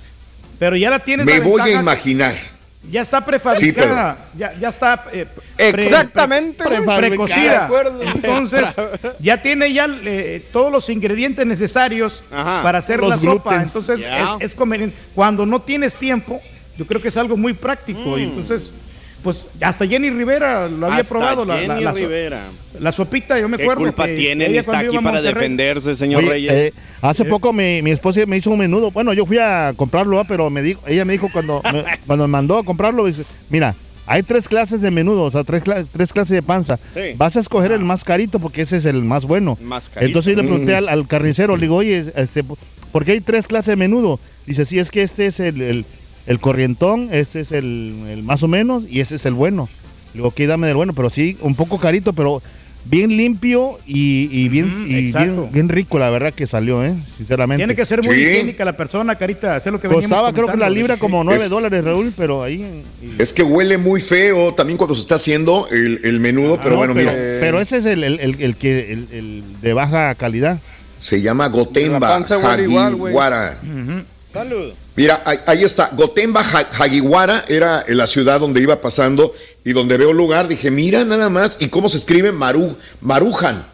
Pero 0.59 0.77
ya 0.77 0.91
la 0.91 0.99
tienes. 0.99 1.25
Me 1.25 1.41
voy 1.41 1.63
a 1.63 1.81
imaginar. 1.81 2.35
Ya 2.91 3.01
está 3.03 3.25
prefabricada, 3.25 4.17
ya, 4.37 4.55
ya, 4.59 4.69
está 4.69 5.05
eh, 5.13 5.27
exactamente 5.59 6.63
precocida. 6.65 7.69
Entonces, 8.15 8.77
ya 9.19 9.43
tiene 9.43 9.73
ya 9.73 9.89
eh, 10.05 10.45
todos 10.53 10.71
los 10.71 10.89
ingredientes 10.89 11.45
necesarios 11.47 12.23
para 12.31 12.79
hacer 12.79 13.03
la 13.03 13.19
sopa. 13.19 13.63
Entonces, 13.63 14.01
es, 14.41 14.55
conveniente. 14.55 14.97
Cuando 15.15 15.45
no 15.45 15.61
tienes 15.61 15.97
tiempo, 15.97 16.41
yo 16.77 16.87
creo 16.87 17.03
que 17.03 17.09
es 17.09 17.17
algo 17.17 17.37
muy 17.37 17.55
práctico. 17.55 18.19
Y 18.19 18.27
mm. 18.27 18.29
entonces, 18.29 18.73
pues 19.23 19.47
hasta 19.61 19.87
Jenny 19.87 20.11
Rivera 20.11 20.69
lo 20.69 20.87
había 20.87 21.05
probado. 21.05 21.47
Jenny 21.47 21.83
la, 21.83 21.93
Rivera. 21.93 22.45
La 22.79 22.93
sopita, 22.93 23.39
yo 23.39 23.49
me 23.49 23.57
acuerdo. 23.57 23.85
¿Qué 23.85 23.93
culpa 23.93 24.07
tiene? 24.07 24.47
Él 24.47 24.57
está 24.57 24.79
aquí 24.79 24.99
para 24.99 25.21
defenderse, 25.23 25.95
señor 25.95 26.25
Reyes. 26.25 26.53
Eh, 26.53 26.73
hace 27.01 27.25
poco 27.25 27.53
mi, 27.53 27.83
mi, 27.83 27.91
esposa 27.91 28.25
me 28.27 28.37
hizo 28.37 28.51
un 28.51 28.59
menudo. 28.59 28.91
Bueno, 28.91 29.13
yo 29.13 29.27
fui 29.27 29.39
a 29.39 29.73
comprarlo, 29.77 30.23
pero 30.25 30.51
me 30.51 30.63
dijo, 30.63 30.83
ella 30.87 31.05
me 31.05 31.15
dijo 31.15 31.29
cuando 31.33 31.63
me, 31.73 31.85
cuando 32.07 32.27
me 32.27 32.33
mandó 32.33 32.59
a 32.59 32.65
comprarlo, 32.65 33.07
dice, 33.07 33.25
mira, 33.51 33.75
hay 34.07 34.23
tres 34.23 34.49
clases 34.49 34.81
de 34.81 34.91
menudo, 34.91 35.25
o 35.25 35.31
sea, 35.31 35.43
tres, 35.43 35.65
tres 35.93 36.13
clases 36.13 36.31
de 36.31 36.43
panza. 36.43 36.79
Vas 37.17 37.37
a 37.37 37.41
escoger 37.41 37.73
el 37.73 37.81
más 37.81 38.05
carito 38.05 38.39
porque 38.39 38.63
ese 38.63 38.77
es 38.77 38.85
el 38.85 39.03
más 39.03 39.27
bueno. 39.27 39.59
Entonces 39.97 40.37
yo 40.37 40.43
le 40.43 40.49
pregunté 40.49 40.77
al, 40.77 41.07
carnicero, 41.09 41.57
le 41.57 41.63
digo, 41.63 41.77
oye, 41.77 42.13
este, 42.15 42.45
¿por 42.93 43.05
qué 43.05 43.13
hay 43.13 43.21
tres 43.21 43.49
clases 43.49 43.73
de 43.73 43.77
menudo? 43.77 44.21
Dice, 44.47 44.65
sí, 44.65 44.79
es 44.79 44.93
que 44.93 45.03
este 45.03 45.27
es 45.27 45.41
el 45.41 45.61
el 45.61 45.85
corrientón, 46.41 47.09
este 47.13 47.41
es 47.41 47.53
el, 47.53 48.23
más 48.25 48.43
o 48.43 48.49
menos 48.49 48.85
y 48.89 49.01
ese 49.01 49.17
es 49.17 49.27
el 49.27 49.35
bueno. 49.35 49.69
Luego, 50.15 50.33
que 50.33 50.47
dame 50.47 50.67
del 50.67 50.77
bueno, 50.77 50.93
pero 50.93 51.11
sí, 51.11 51.37
un 51.41 51.55
poco 51.55 51.79
carito, 51.79 52.13
pero 52.13 52.43
bien 52.89 53.17
limpio 53.17 53.79
y, 53.87 54.49
bien, 54.49 55.51
bien, 55.53 55.69
rico, 55.69 55.99
la 55.99 56.11
verdad 56.11 56.33
que 56.33 56.47
salió, 56.47 56.85
¿eh? 56.85 56.95
sinceramente. 57.17 57.61
Tiene 57.61 57.75
que 57.75 57.85
ser 57.85 58.05
muy 58.05 58.17
higiénica 58.17 58.65
la 58.65 58.77
persona, 58.77 59.17
Carita, 59.17 59.57
hacer 59.57 59.73
lo 59.73 59.81
que 59.81 59.89
Costaba 59.89 60.33
creo 60.33 60.47
que 60.47 60.57
la 60.57 60.71
libra 60.71 60.97
como 60.97 61.23
9 61.25 61.49
dólares, 61.49 61.85
Raúl, 61.85 62.13
pero 62.17 62.43
ahí... 62.43 62.83
Es 63.19 63.33
que 63.33 63.43
huele 63.43 63.79
muy 63.79 64.01
feo 64.01 64.55
también 64.55 64.77
cuando 64.77 64.95
se 64.95 65.03
está 65.03 65.17
haciendo 65.17 65.69
el, 65.71 66.21
menudo, 66.21 66.55
ah, 66.55 66.61
pero 66.63 66.77
bueno, 66.77 66.95
mira. 66.95 67.13
Pero 67.13 67.61
ese 67.61 67.79
es 67.79 67.87
el, 67.87 68.57
que, 68.57 68.93
el, 68.93 69.43
de 69.61 69.73
baja 69.73 70.15
calidad. 70.15 70.59
Se 70.99 71.21
llama 71.21 71.49
Gotemba 71.49 72.17
Hagiwara. 72.17 73.59
Salud. 74.33 74.73
Mira, 74.97 75.23
ahí, 75.47 75.63
está. 75.63 75.91
Gotemba 75.93 76.41
Hagiwara 76.41 77.45
era 77.49 77.85
la 77.89 78.07
ciudad 78.07 78.41
donde 78.41 78.63
iba 78.63 78.81
pasando 78.81 79.35
y 79.63 79.73
donde 79.73 79.99
veo 79.99 80.13
lugar. 80.13 80.49
Dije, 80.49 80.71
mira 80.71 81.05
nada 81.05 81.29
más. 81.29 81.59
¿Y 81.61 81.69
cómo 81.69 81.89
se 81.91 81.99
escribe 81.99 82.33
Maru, 82.33 82.77
Marujan? 83.03 83.67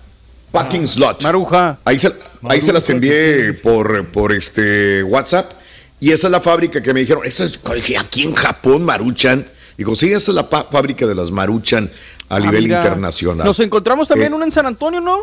Packing 0.51 0.83
ah, 0.83 0.87
Slot. 0.87 1.23
Maruja. 1.23 1.79
Ahí 1.85 1.99
se, 1.99 2.13
ahí 2.43 2.61
se 2.61 2.73
las 2.73 2.91
envié 2.91 3.55
por, 3.55 4.09
por 4.09 4.33
este 4.33 5.03
WhatsApp. 5.05 5.53
Y 6.01 6.11
esa 6.11 6.27
es 6.27 6.31
la 6.33 6.41
fábrica 6.41 6.83
que 6.83 6.93
me 6.93 7.01
dijeron. 7.01 7.25
Esa 7.25 7.45
es, 7.45 7.59
dije, 7.75 7.97
aquí 7.97 8.25
en 8.25 8.35
Japón, 8.35 8.85
Maruchan. 8.85 9.47
Digo, 9.79 9.95
sí, 9.95 10.13
esa 10.13 10.33
es 10.33 10.35
la 10.35 10.45
fábrica 10.45 11.07
de 11.07 11.15
las 11.15 11.31
Maruchan 11.31 11.89
a 12.29 12.37
ah, 12.37 12.41
nivel 12.41 12.65
internacional. 12.65 13.47
Nos 13.47 13.61
encontramos 13.61 14.09
también 14.09 14.33
eh, 14.33 14.37
una 14.37 14.45
en 14.45 14.51
San 14.51 14.67
Antonio, 14.67 15.01
¿no? 15.01 15.21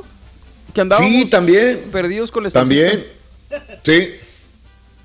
Que 0.73 0.81
andábamos 0.81 1.11
sí, 1.11 1.25
también. 1.25 1.81
perdidos 1.91 2.31
con 2.31 2.43
la 2.43 2.49
También. 2.49 3.05
Sí. 3.83 4.09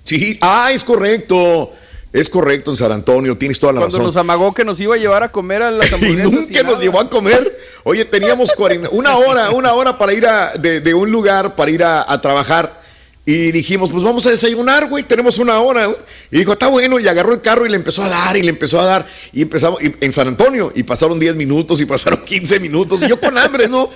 Sí, 0.04 0.38
ah, 0.40 0.70
es 0.72 0.84
correcto. 0.84 1.72
Es 2.14 2.30
correcto 2.30 2.70
en 2.70 2.76
San 2.76 2.92
Antonio, 2.92 3.36
tienes 3.36 3.58
toda 3.58 3.72
la 3.72 3.80
razón. 3.80 4.02
Cuando 4.02 4.08
nos 4.10 4.16
amagó 4.16 4.54
que 4.54 4.64
nos 4.64 4.78
iba 4.78 4.94
a 4.94 4.98
llevar 4.98 5.24
a 5.24 5.32
comer 5.32 5.62
a 5.62 5.72
las 5.72 5.92
hamburguesas. 5.92 6.32
y 6.32 6.36
nunca 6.36 6.62
nos 6.62 6.80
llevó 6.80 7.00
a 7.00 7.10
comer. 7.10 7.58
Oye, 7.82 8.04
teníamos 8.04 8.54
una 8.92 9.16
hora, 9.16 9.50
una 9.50 9.72
hora 9.72 9.98
para 9.98 10.12
ir 10.12 10.24
a, 10.24 10.52
de, 10.52 10.94
un 10.94 11.10
lugar 11.10 11.56
para 11.56 11.72
ir 11.72 11.82
a, 11.82 12.20
trabajar. 12.22 12.84
Y 13.26 13.50
dijimos, 13.50 13.90
pues 13.90 14.04
vamos 14.04 14.24
a 14.26 14.30
desayunar, 14.30 14.88
güey, 14.88 15.02
tenemos 15.02 15.38
una 15.38 15.58
hora. 15.58 15.90
Y 16.30 16.38
dijo, 16.38 16.52
está 16.52 16.68
bueno, 16.68 17.00
y 17.00 17.08
agarró 17.08 17.32
el 17.32 17.40
carro 17.40 17.66
y 17.66 17.70
le 17.70 17.76
empezó 17.76 18.04
a 18.04 18.08
dar, 18.08 18.36
y 18.36 18.42
le 18.42 18.50
empezó 18.50 18.78
a 18.78 18.84
dar. 18.84 19.06
Y 19.32 19.42
empezamos 19.42 19.80
en 19.82 20.12
San 20.12 20.28
Antonio, 20.28 20.70
y 20.72 20.84
pasaron 20.84 21.18
10 21.18 21.34
minutos, 21.34 21.80
y 21.80 21.86
pasaron 21.86 22.24
15 22.24 22.60
minutos, 22.60 23.02
y 23.02 23.08
yo 23.08 23.18
con 23.18 23.36
hambre, 23.36 23.66
¿no? 23.66 23.90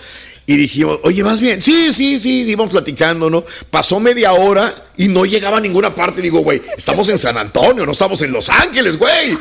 Y 0.49 0.57
dijimos, 0.57 0.99
oye, 1.03 1.23
más 1.23 1.43
bien, 1.43 1.61
sí, 1.61 1.93
sí, 1.93 2.19
sí, 2.19 2.43
sí, 2.47 2.51
íbamos 2.53 2.73
platicando, 2.73 3.29
¿no? 3.29 3.45
Pasó 3.71 4.01
media 4.01 4.33
hora 4.33 4.75
y 4.97 5.09
no 5.09 5.27
llegaba 5.27 5.59
a 5.59 5.61
ninguna 5.61 5.95
parte. 5.95 6.23
Digo, 6.23 6.39
güey, 6.39 6.63
estamos 6.75 7.07
en 7.11 7.19
San 7.19 7.37
Antonio, 7.37 7.85
no 7.85 7.93
estamos 7.93 8.23
en 8.23 8.33
Los 8.33 8.49
Ángeles, 8.49 8.97
güey. 8.97 9.37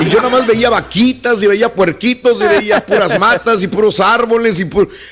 Y 0.00 0.10
yo 0.10 0.16
nada 0.16 0.28
más 0.28 0.44
veía 0.48 0.68
vaquitas 0.68 1.40
y 1.40 1.46
veía 1.46 1.72
puerquitos 1.72 2.42
y 2.42 2.48
veía 2.48 2.84
puras 2.84 3.16
matas 3.16 3.62
y 3.62 3.68
puros 3.68 4.00
árboles 4.00 4.58
y 4.58 4.68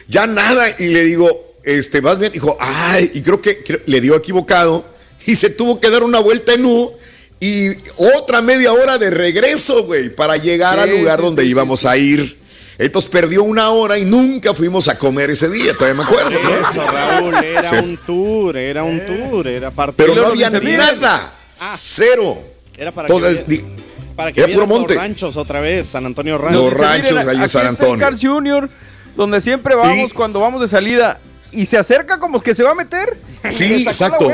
ya 0.09 0.27
nada. 0.27 0.75
Y 0.77 0.89
le 0.89 1.05
digo, 1.05 1.55
este, 1.63 2.03
más 2.03 2.19
bien, 2.19 2.33
dijo, 2.33 2.57
ay, 2.59 3.13
y 3.15 3.23
creo 3.23 3.41
que 3.41 3.85
le 3.87 4.01
dio 4.01 4.17
equivocado 4.17 4.85
y 5.25 5.37
se 5.37 5.51
tuvo 5.51 5.79
que 5.79 5.89
dar 5.89 6.03
una 6.03 6.19
vuelta 6.19 6.55
en 6.55 6.65
U 6.67 6.97
y 7.39 7.77
otra 7.97 8.43
media 8.43 8.73
hora 8.73 8.99
de 8.99 9.13
regreso, 9.13 9.85
güey, 9.85 10.09
para 10.09 10.37
llegar 10.37 10.81
al 10.81 10.91
lugar 10.91 11.23
donde 11.23 11.45
íbamos 11.45 11.85
a 11.85 11.97
ir. 11.97 12.38
Entonces 12.79 13.11
perdió 13.11 13.43
una 13.43 13.71
hora 13.71 13.99
y 13.99 14.05
nunca 14.05 14.55
fuimos 14.55 14.87
a 14.87 14.97
comer 14.97 15.31
ese 15.31 15.49
día, 15.51 15.75
todavía 15.75 15.95
me 15.95 16.05
acuerdo. 16.05 16.31
Eso, 16.31 16.87
Raúl, 16.87 17.35
era 17.35 17.73
un 17.83 17.97
tour, 17.97 18.57
era 18.57 18.85
un 18.85 19.05
tour, 19.05 19.49
era 19.49 19.73
parte 19.73 19.95
Pero 19.97 20.15
no 20.15 20.27
había 20.29 20.49
nada, 20.49 21.35
ah. 21.61 21.75
cero. 21.77 22.39
Era 22.77 22.93
para 22.93 23.09
Entonces, 23.09 23.45
que, 23.49 23.65
para 24.15 24.33
que 24.33 24.47
puro 24.47 24.69
monte. 24.69 24.95
los 24.95 25.03
ranchos 25.03 25.37
otra 25.37 25.61
vez, 25.61 25.89
San 25.89 26.07
Antonio 26.07 26.39
Ranchos. 26.39 26.63
Los 26.63 26.73
ranchos 26.73 27.27
ahí 27.27 27.39
en 27.39 27.49
San 27.49 27.67
Antonio. 27.67 27.99
Carl 27.99 28.17
Jr., 28.17 28.71
donde 29.17 29.41
siempre 29.41 29.75
vamos 29.75 30.13
cuando 30.13 30.39
vamos 30.39 30.61
de 30.61 30.69
salida 30.69 31.19
y 31.51 31.67
se 31.67 31.79
acerca 31.79 32.21
como 32.21 32.41
que 32.41 32.55
se 32.55 32.63
va 32.63 32.71
a 32.71 32.75
meter. 32.75 33.19
Sí, 33.49 33.83
exacto. 33.83 34.33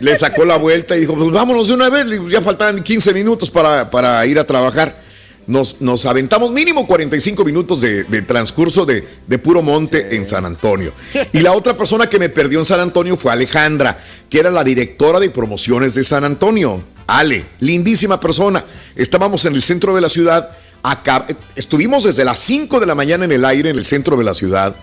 Le 0.00 0.16
sacó 0.16 0.44
la 0.44 0.56
vuelta 0.56 0.96
y 0.96 1.00
dijo, 1.00 1.14
pues 1.14 1.30
vámonos 1.30 1.68
de 1.68 1.74
una 1.74 1.88
vez, 1.88 2.06
ya 2.28 2.40
faltaban 2.40 2.82
15 2.82 3.14
minutos 3.14 3.48
para, 3.48 3.88
para 3.88 4.26
ir 4.26 4.40
a 4.40 4.44
trabajar 4.44 5.03
nos, 5.46 6.06
aventamos 6.06 6.50
mínimo 6.50 6.86
45 6.86 7.44
minutos 7.44 7.80
de, 7.80 8.04
transcurso 8.22 8.86
de, 8.86 9.02
puro 9.38 9.62
monte 9.62 10.16
en 10.16 10.24
San 10.24 10.44
Antonio. 10.44 10.92
Y 11.32 11.40
la 11.40 11.52
otra 11.52 11.76
persona 11.76 12.08
que 12.08 12.18
me 12.18 12.28
perdió 12.28 12.58
en 12.58 12.64
San 12.64 12.80
Antonio 12.80 13.16
fue 13.16 13.32
Alejandra, 13.32 14.02
que 14.28 14.40
era 14.40 14.50
la 14.50 14.64
directora 14.64 15.20
de 15.20 15.30
promociones 15.30 15.94
de 15.94 16.04
San 16.04 16.24
Antonio. 16.24 16.82
Ale, 17.06 17.44
lindísima 17.60 18.18
persona. 18.18 18.64
Estábamos 18.96 19.44
en 19.44 19.54
el 19.54 19.62
centro 19.62 19.94
de 19.94 20.00
la 20.00 20.08
ciudad. 20.08 20.50
Acá, 20.82 21.26
estuvimos 21.54 22.04
desde 22.04 22.24
las 22.24 22.38
5 22.40 22.80
de 22.80 22.86
la 22.86 22.94
mañana 22.94 23.24
en 23.24 23.32
el 23.32 23.44
aire 23.44 23.70
en 23.70 23.76
el 23.76 23.84
centro 23.84 24.16
de 24.16 24.24
la 24.24 24.34
ciudad. 24.34 24.76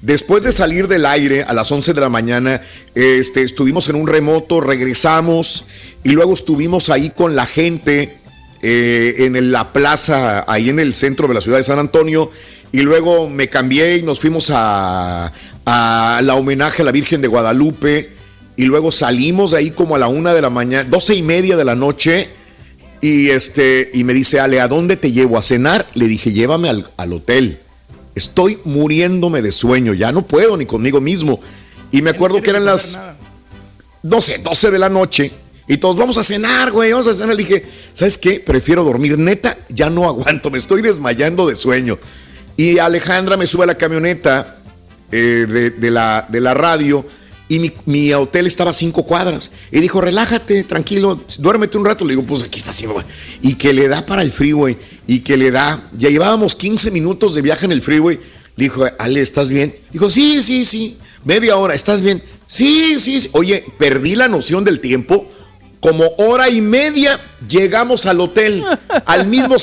Después 0.00 0.44
de 0.44 0.52
salir 0.52 0.86
del 0.86 1.06
aire 1.06 1.42
a 1.42 1.52
las 1.52 1.72
11 1.72 1.92
de 1.92 2.00
la 2.00 2.08
mañana, 2.08 2.62
este, 2.94 3.42
estuvimos 3.42 3.88
en 3.88 3.96
un 3.96 4.06
remoto, 4.06 4.60
regresamos 4.60 5.64
y 6.04 6.10
luego 6.10 6.34
estuvimos 6.34 6.88
ahí 6.88 7.10
con 7.10 7.34
la 7.34 7.46
gente 7.46 8.16
eh, 8.62 9.14
en 9.18 9.52
la 9.52 9.72
plaza, 9.72 10.44
ahí 10.48 10.70
en 10.70 10.80
el 10.80 10.94
centro 10.94 11.28
de 11.28 11.34
la 11.34 11.40
ciudad 11.40 11.58
de 11.58 11.64
San 11.64 11.78
Antonio. 11.78 12.30
Y 12.72 12.82
luego 12.82 13.28
me 13.30 13.48
cambié 13.48 13.96
y 13.96 14.02
nos 14.02 14.20
fuimos 14.20 14.50
a, 14.50 15.32
a 15.64 16.20
la 16.22 16.34
homenaje 16.34 16.82
a 16.82 16.84
la 16.84 16.92
Virgen 16.92 17.20
de 17.20 17.28
Guadalupe. 17.28 18.10
Y 18.56 18.64
luego 18.64 18.90
salimos 18.90 19.52
de 19.52 19.58
ahí 19.58 19.70
como 19.70 19.94
a 19.94 19.98
la 19.98 20.08
una 20.08 20.34
de 20.34 20.42
la 20.42 20.50
mañana, 20.50 20.88
doce 20.88 21.14
y 21.14 21.22
media 21.22 21.56
de 21.56 21.64
la 21.64 21.74
noche. 21.74 22.30
Y, 23.00 23.30
este, 23.30 23.90
y 23.94 24.04
me 24.04 24.12
dice, 24.12 24.40
Ale, 24.40 24.60
¿a 24.60 24.68
dónde 24.68 24.96
te 24.96 25.12
llevo 25.12 25.38
a 25.38 25.42
cenar? 25.42 25.86
Le 25.94 26.08
dije, 26.08 26.32
llévame 26.32 26.68
al, 26.68 26.90
al 26.96 27.12
hotel. 27.12 27.60
Estoy 28.14 28.58
muriéndome 28.64 29.42
de 29.42 29.52
sueño, 29.52 29.94
ya 29.94 30.10
no 30.10 30.26
puedo 30.26 30.56
ni 30.56 30.66
conmigo 30.66 31.00
mismo. 31.00 31.40
Y 31.92 32.02
me 32.02 32.10
acuerdo 32.10 32.42
que 32.42 32.50
eran 32.50 32.64
las, 32.64 32.98
no 34.02 34.20
sé, 34.20 34.38
12 34.38 34.72
de 34.72 34.78
la 34.78 34.88
noche. 34.88 35.30
Y 35.68 35.76
todos 35.76 35.96
vamos 35.96 36.16
a 36.18 36.24
cenar, 36.24 36.72
güey, 36.72 36.92
vamos 36.92 37.06
a 37.06 37.14
cenar. 37.14 37.36
Le 37.36 37.44
dije, 37.44 37.66
¿sabes 37.92 38.18
qué? 38.18 38.40
Prefiero 38.40 38.82
dormir. 38.84 39.18
Neta, 39.18 39.58
ya 39.68 39.90
no 39.90 40.06
aguanto, 40.06 40.50
me 40.50 40.58
estoy 40.58 40.82
desmayando 40.82 41.46
de 41.46 41.56
sueño. 41.56 41.98
Y 42.56 42.78
Alejandra 42.78 43.36
me 43.36 43.46
sube 43.46 43.64
a 43.64 43.66
la 43.66 43.76
camioneta 43.76 44.58
eh, 45.12 45.72
de, 45.78 45.90
la, 45.90 46.26
de 46.28 46.40
la 46.40 46.54
radio 46.54 47.04
y 47.48 47.72
mi, 47.86 48.12
hotel 48.12 48.46
estaba 48.46 48.70
a 48.70 48.74
cinco 48.74 49.04
cuadras. 49.04 49.50
Y 49.72 49.80
dijo, 49.80 50.00
relájate, 50.02 50.64
tranquilo, 50.64 51.18
duérmete 51.38 51.78
un 51.78 51.84
rato. 51.86 52.04
Le 52.04 52.10
digo, 52.10 52.24
pues 52.24 52.42
aquí 52.42 52.58
está 52.58 52.72
güey. 52.86 53.06
Y 53.40 53.54
que 53.54 53.72
le 53.72 53.88
da 53.88 54.04
para 54.04 54.22
el 54.22 54.30
freeway. 54.30 54.76
Y 55.06 55.20
que 55.20 55.38
le 55.38 55.50
da. 55.50 55.88
Ya 55.96 56.10
llevábamos 56.10 56.56
15 56.56 56.90
minutos 56.90 57.34
de 57.34 57.42
viaje 57.42 57.64
en 57.64 57.72
el 57.72 57.80
freeway. 57.80 58.20
Le 58.56 58.64
dijo, 58.64 58.84
Ale, 58.98 59.22
¿estás 59.22 59.48
bien? 59.48 59.74
Dijo, 59.90 60.10
sí, 60.10 60.42
sí, 60.42 60.66
sí. 60.66 60.98
Media 61.24 61.56
hora, 61.56 61.74
¿estás 61.74 62.02
bien? 62.02 62.22
Sí, 62.46 63.00
sí. 63.00 63.28
Oye, 63.32 63.64
perdí 63.78 64.14
la 64.14 64.28
noción 64.28 64.62
del 64.62 64.80
tiempo. 64.80 65.26
Como 65.80 66.04
hora 66.18 66.48
y 66.48 66.60
media 66.60 67.20
llegamos 67.48 68.06
al 68.06 68.20
hotel. 68.20 68.64
al 69.04 69.26
mismo 69.26 69.56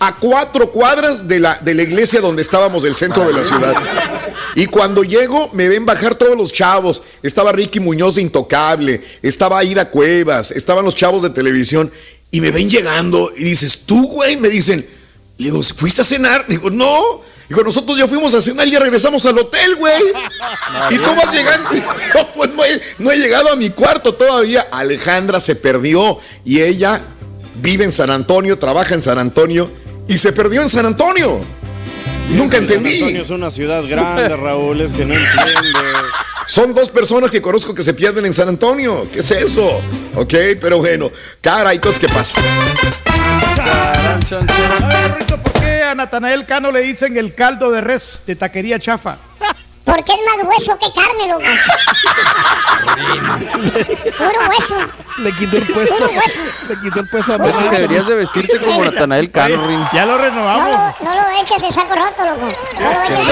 a 0.00 0.16
cuatro 0.16 0.70
cuadras 0.70 1.28
de 1.28 1.38
la, 1.38 1.60
de 1.62 1.74
la 1.74 1.82
iglesia 1.82 2.22
donde 2.22 2.40
estábamos 2.40 2.82
del 2.82 2.94
centro 2.94 3.26
de 3.26 3.34
la 3.34 3.44
ciudad. 3.44 3.74
Y 4.54 4.64
cuando 4.66 5.04
llego, 5.04 5.50
me 5.52 5.68
ven 5.68 5.84
bajar 5.84 6.14
todos 6.14 6.36
los 6.36 6.52
chavos. 6.52 7.02
Estaba 7.22 7.52
Ricky 7.52 7.80
Muñoz 7.80 8.14
de 8.14 8.22
Intocable, 8.22 9.04
estaba 9.20 9.58
Aida 9.58 9.90
Cuevas, 9.90 10.52
estaban 10.52 10.86
los 10.86 10.96
chavos 10.96 11.22
de 11.22 11.30
televisión. 11.30 11.92
Y 12.30 12.40
me 12.40 12.50
ven 12.50 12.70
llegando 12.70 13.30
y 13.36 13.44
dices, 13.44 13.80
tú, 13.84 14.08
güey, 14.08 14.38
me 14.38 14.48
dicen, 14.48 14.86
le 15.36 15.44
digo, 15.44 15.62
¿fuiste 15.62 16.00
a 16.00 16.04
cenar? 16.04 16.46
Digo, 16.48 16.70
no. 16.70 17.22
Digo, 17.50 17.64
nosotros 17.64 17.98
ya 17.98 18.06
fuimos 18.06 18.32
a 18.32 18.40
cenar 18.40 18.68
y 18.68 18.70
ya 18.70 18.78
regresamos 18.78 19.26
al 19.26 19.36
hotel, 19.36 19.74
güey. 19.74 19.92
y 20.90 20.98
tú 20.98 21.14
vas 21.16 21.34
llegando. 21.34 21.68
No, 22.14 22.32
pues 22.32 22.54
no 22.54 22.64
he, 22.64 22.80
no 22.98 23.10
he 23.10 23.16
llegado 23.16 23.50
a 23.50 23.56
mi 23.56 23.70
cuarto 23.70 24.14
todavía. 24.14 24.68
Alejandra 24.70 25.40
se 25.40 25.56
perdió 25.56 26.20
y 26.44 26.60
ella 26.60 27.02
vive 27.56 27.82
en 27.82 27.90
San 27.90 28.08
Antonio, 28.08 28.56
trabaja 28.56 28.94
en 28.94 29.02
San 29.02 29.18
Antonio 29.18 29.68
y 30.06 30.18
se 30.18 30.32
perdió 30.32 30.62
en 30.62 30.68
San 30.68 30.86
Antonio. 30.86 31.40
Nunca 32.28 32.58
entendí. 32.58 32.90
San 32.90 33.08
Antonio 33.08 33.22
es 33.22 33.30
una 33.30 33.50
ciudad 33.50 33.82
grande, 33.84 34.36
Raúl, 34.36 34.82
es 34.82 34.92
que 34.92 35.04
no 35.04 35.14
entiende. 35.14 35.78
Son 36.50 36.74
dos 36.74 36.88
personas 36.88 37.30
que 37.30 37.40
conozco 37.40 37.72
que 37.72 37.84
se 37.84 37.94
pierden 37.94 38.26
en 38.26 38.34
San 38.34 38.48
Antonio. 38.48 39.06
¿Qué 39.12 39.20
es 39.20 39.30
eso? 39.30 39.80
Ok, 40.16 40.34
pero 40.60 40.78
bueno. 40.78 41.08
Cara, 41.40 41.72
y 41.72 41.78
cosas 41.78 42.00
que 42.00 42.08
pasan. 42.08 42.42
¿por 45.44 45.52
qué 45.60 45.84
a 45.84 45.94
Natanael 45.94 46.44
Cano 46.46 46.72
le 46.72 46.80
dicen 46.80 47.16
el 47.16 47.36
caldo 47.36 47.70
de 47.70 47.80
res 47.80 48.24
de 48.26 48.34
taquería 48.34 48.80
chafa? 48.80 49.16
Porque 49.84 50.10
es 50.12 50.18
más 50.26 50.44
hueso 50.44 50.76
que 50.76 50.86
carne, 50.92 51.28
loco. 51.28 51.44
Puro 54.18 54.48
hueso. 54.48 54.76
Le 55.18 55.32
quitó 55.36 55.56
el 55.56 55.66
puesto. 55.68 55.94
Puro 55.94 56.10
hueso. 56.10 56.40
Le 56.68 56.80
quitó 56.80 56.98
el 56.98 57.08
puesto 57.10 57.32
a 57.32 57.36
Bueno, 57.36 57.60
deberías 57.70 58.08
de 58.08 58.14
vestirte 58.16 58.58
como 58.58 58.84
Natanael 58.84 59.30
Cano, 59.30 59.68
Rin. 59.68 59.80
Ya 59.92 60.04
lo 60.04 60.18
renovamos. 60.18 60.64
No 61.00 61.14
lo, 61.14 61.14
no 61.14 61.14
lo 61.14 61.42
eches 61.42 61.62
en 61.62 61.72
saco 61.72 61.94
roto, 61.94 62.24
loco. 62.24 62.52
No 62.74 62.92
lo 62.92 63.02
eches 63.04 63.28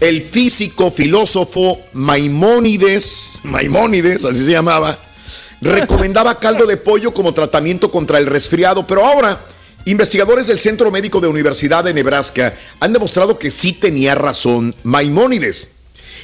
el 0.00 0.22
físico, 0.22 0.90
filósofo 0.90 1.78
Maimónides, 1.92 3.40
Maimónides, 3.44 4.24
así 4.24 4.44
se 4.44 4.52
llamaba, 4.52 4.98
recomendaba 5.60 6.38
caldo 6.38 6.66
de 6.66 6.76
pollo 6.76 7.12
como 7.12 7.34
tratamiento 7.34 7.90
contra 7.90 8.18
el 8.18 8.26
resfriado, 8.26 8.86
pero 8.86 9.04
ahora... 9.04 9.40
Investigadores 9.84 10.48
del 10.48 10.58
Centro 10.58 10.90
Médico 10.90 11.18
de 11.18 11.28
Universidad 11.28 11.82
de 11.82 11.94
Nebraska 11.94 12.52
han 12.78 12.92
demostrado 12.92 13.38
que 13.38 13.50
sí 13.50 13.72
tenía 13.72 14.14
razón 14.14 14.74
Maimónides. 14.82 15.70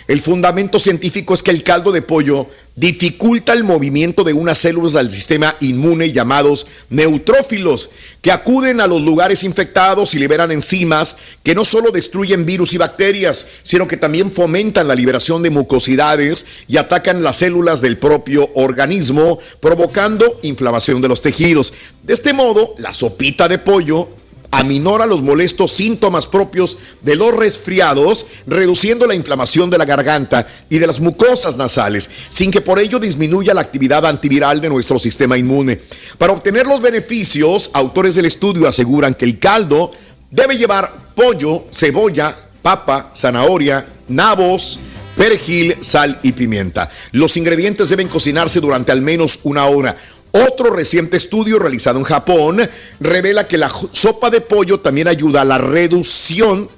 El 0.07 0.21
fundamento 0.21 0.79
científico 0.79 1.33
es 1.33 1.43
que 1.43 1.51
el 1.51 1.63
caldo 1.63 1.91
de 1.91 2.03
pollo 2.03 2.49
dificulta 2.77 3.53
el 3.53 3.65
movimiento 3.65 4.23
de 4.23 4.33
unas 4.33 4.59
células 4.59 4.93
del 4.95 5.11
sistema 5.11 5.57
inmune 5.61 6.13
llamados 6.13 6.67
neutrófilos, 6.91 7.91
que 8.21 8.33
acuden 8.33 8.81
a 8.81 8.87
los 8.87 9.01
lugares 9.01 9.45
infectados 9.45 10.13
y 10.15 10.19
liberan 10.19 10.51
enzimas 10.51 11.17
que 11.43 11.55
no 11.55 11.65
solo 11.65 11.91
destruyen 11.91 12.45
virus 12.45 12.75
y 12.75 12.79
bacterias, 12.79 13.47
sino 13.63 13.89
que 13.89 13.97
también 13.97 14.31
fomentan 14.31 14.89
la 14.89 14.95
liberación 14.95 15.43
de 15.43 15.51
mucosidades 15.51 16.45
y 16.69 16.77
atacan 16.77 17.23
las 17.23 17.39
células 17.39 17.81
del 17.81 17.97
propio 17.97 18.51
organismo, 18.55 19.39
provocando 19.61 20.39
inflamación 20.43 21.01
de 21.01 21.09
los 21.09 21.23
tejidos. 21.23 21.73
De 22.03 22.13
este 22.13 22.35
modo, 22.35 22.75
la 22.77 22.93
sopita 22.93 23.49
de 23.49 23.59
pollo 23.59 24.09
aminora 24.55 25.07
los 25.07 25.23
molestos 25.23 25.73
síntomas 25.73 26.27
propios 26.27 26.79
de 27.03 27.17
los 27.17 27.35
resfriados, 27.35 28.27
reduciendo 28.47 29.07
la 29.07 29.15
inflamación 29.15 29.71
de 29.71 29.79
la 29.79 29.85
garganta 29.85 30.47
y 30.71 30.79
de 30.79 30.87
las 30.87 31.01
mucosas 31.01 31.57
nasales, 31.57 32.09
sin 32.31 32.51
que 32.51 32.61
por 32.61 32.79
ello 32.79 32.99
disminuya 32.99 33.55
la 33.55 33.61
actividad 33.61 34.07
antiviral 34.07 34.61
de 34.61 34.69
nuestro 34.69 34.99
sistema 34.99 35.37
inmune. 35.37 35.81
Para 36.19 36.33
obtener 36.33 36.67
los 36.67 36.81
beneficios, 36.81 37.71
autores 37.73 38.15
del 38.15 38.27
estudio 38.27 38.69
aseguran 38.69 39.15
que 39.15 39.25
el 39.25 39.39
caldo 39.39 39.91
debe 40.31 40.57
llevar 40.57 41.13
pollo, 41.15 41.65
cebolla, 41.73 42.35
papa, 42.63 43.11
zanahoria, 43.15 43.87
nabos, 44.09 44.79
perejil, 45.17 45.77
sal 45.81 46.19
y 46.23 46.33
pimienta. 46.33 46.91
Los 47.13 47.37
ingredientes 47.37 47.89
deben 47.89 48.09
cocinarse 48.09 48.61
durante 48.61 48.93
al 48.93 49.03
menos 49.03 49.41
una 49.45 49.67
hora. 49.67 49.97
Otro 50.37 50.71
reciente 50.71 51.17
estudio 51.17 51.61
realizado 51.61 52.01
en 52.01 52.05
Japón 52.05 52.61
revela 52.99 53.47
que 53.47 53.57
la 53.57 53.69
sopa 53.93 54.31
de 54.31 54.41
pollo 54.41 54.81
también 54.81 55.07
ayuda 55.07 55.43
a 55.43 55.45
la 55.45 55.59
reducción 55.59 56.69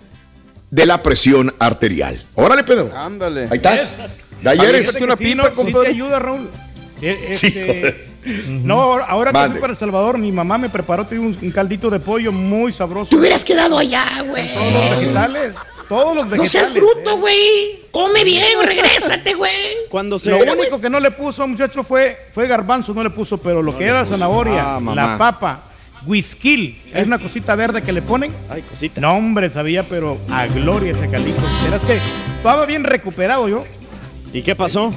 de 0.70 0.84
la 0.84 1.02
presión 1.02 1.54
arterial. 1.58 2.22
Órale, 2.34 2.64
Pedro. 2.64 2.94
Ándale. 2.94 3.48
Ahí 3.50 3.56
estás. 3.56 4.02
De 4.42 4.50
ayer 4.50 4.74
es 4.74 5.00
una 5.00 5.16
pipa, 5.16 5.50
sí, 5.56 5.72
te 5.72 5.88
ayuda, 5.88 6.18
Raúl. 6.18 6.50
Eh, 7.00 7.28
este, 7.30 8.08
no, 8.46 8.92
ahora 9.02 9.32
que 9.32 9.50
fui 9.52 9.60
para 9.60 9.72
El 9.72 9.78
Salvador, 9.78 10.18
mi 10.18 10.32
mamá 10.32 10.58
me 10.58 10.68
preparó 10.68 11.06
un, 11.12 11.38
un, 11.40 11.50
caldito 11.50 11.88
de 11.88 11.98
pollo 11.98 12.32
muy 12.32 12.72
sabroso. 12.72 13.08
Te 13.08 13.16
hubieras 13.16 13.42
quedado 13.42 13.78
allá, 13.78 14.04
güey. 14.28 14.52
Todos 14.52 14.72
los 14.74 14.98
vegetales. 14.98 15.54
Todos 15.88 16.16
los 16.16 16.28
vegetales. 16.28 16.54
No 16.54 16.60
seas 16.60 16.74
bruto, 16.74 17.12
¿eh? 17.12 17.18
güey. 17.20 17.86
Come 17.90 18.24
bien, 18.24 18.44
regrésate, 18.62 19.34
güey. 19.34 19.52
Cuando 19.88 20.18
se... 20.18 20.30
Lo 20.30 20.38
único 20.38 20.80
que 20.80 20.90
no 20.90 21.00
le 21.00 21.10
puso, 21.10 21.46
muchacho, 21.46 21.82
fue, 21.82 22.28
fue 22.34 22.46
garbanzo, 22.46 22.92
no 22.92 23.02
le 23.02 23.10
puso, 23.10 23.38
pero 23.38 23.62
lo 23.62 23.72
no 23.72 23.78
que 23.78 23.84
era 23.86 24.00
puso. 24.00 24.12
zanahoria, 24.12 24.76
ah, 24.76 24.80
la 24.94 25.16
papa, 25.16 25.62
whisky, 26.04 26.78
es 26.92 27.06
una 27.06 27.18
cosita 27.18 27.54
verde 27.56 27.82
que 27.82 27.92
le 27.92 28.02
ponen. 28.02 28.34
Ay, 28.50 28.62
cosita. 28.62 29.00
No, 29.00 29.14
hombre, 29.14 29.48
sabía, 29.50 29.82
pero 29.84 30.18
a 30.30 30.46
gloria 30.46 30.92
ese 30.92 31.08
caldito. 31.08 31.40
Verás 31.64 31.84
que 31.86 31.98
estaba 32.36 32.66
bien 32.66 32.84
recuperado 32.84 33.48
yo. 33.48 33.64
¿Y 34.32 34.42
qué 34.42 34.54
pasó? 34.54 34.92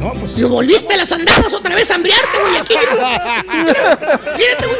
No, 0.00 0.12
pues. 0.14 0.38
Lo 0.38 0.48
volviste 0.48 0.94
a 0.94 0.96
las 0.96 1.12
andadas 1.12 1.52
otra 1.52 1.74
vez 1.74 1.90
a 1.90 1.96
hambriarte, 1.96 2.38
güey, 2.40 2.56
aquí. 2.56 2.74
Mírate, 4.38 4.66
güey. 4.66 4.78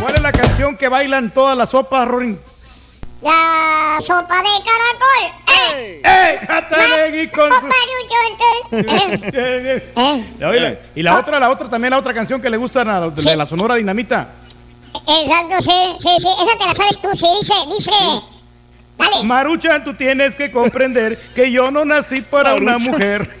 ¿Cuál 0.00 0.14
es 0.14 0.22
la 0.22 0.32
canción 0.32 0.76
que 0.76 0.88
bailan 0.88 1.30
todas 1.30 1.56
las 1.56 1.70
sopas, 1.70 2.06
Rorin? 2.06 2.38
La 3.22 3.98
sopa 4.00 4.36
de 4.36 4.48
caracol. 4.64 5.24
¡Eh! 5.46 6.02
¡Eh! 6.04 7.30
con 7.30 7.52
¿Eh? 10.02 10.78
Y 10.94 11.02
la 11.02 11.18
otra, 11.18 11.38
la 11.38 11.50
otra, 11.50 11.68
también 11.68 11.90
la 11.90 11.98
otra 11.98 12.14
canción 12.14 12.40
que 12.40 12.48
le 12.48 12.56
gusta 12.56 12.82
de 12.82 13.36
la 13.36 13.46
Sonora 13.46 13.74
Dinamita. 13.74 14.28
Exacto, 14.94 15.62
sí, 15.62 15.96
sí, 16.00 16.08
sí. 16.18 16.28
Esa 16.28 16.58
te 16.58 16.66
la 16.66 16.74
sabes 16.74 16.98
tú, 17.00 17.08
sí. 17.14 17.26
Dice, 17.38 17.54
dice... 17.74 17.92
Dale. 18.96 19.24
Maruchan, 19.24 19.84
tú 19.84 19.94
tienes 19.94 20.34
que 20.34 20.50
comprender 20.50 21.18
que 21.34 21.50
yo 21.50 21.70
no 21.70 21.84
nací 21.84 22.20
para 22.22 22.54
una 22.54 22.78
mujer. 22.78 23.30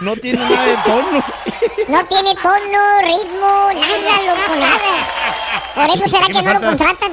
No 0.00 0.16
tiene 0.16 0.38
nada 0.38 0.64
de 0.64 0.76
tono. 0.78 1.24
No 1.90 2.04
tiene 2.04 2.34
tono, 2.36 3.00
ritmo, 3.02 3.70
nada, 3.74 4.22
loco, 4.22 4.54
nada. 4.60 4.94
Por 5.74 5.90
eso 5.90 6.08
será 6.08 6.26
que 6.26 6.40
no 6.40 6.54
lo 6.54 6.60
contratan. 6.60 7.10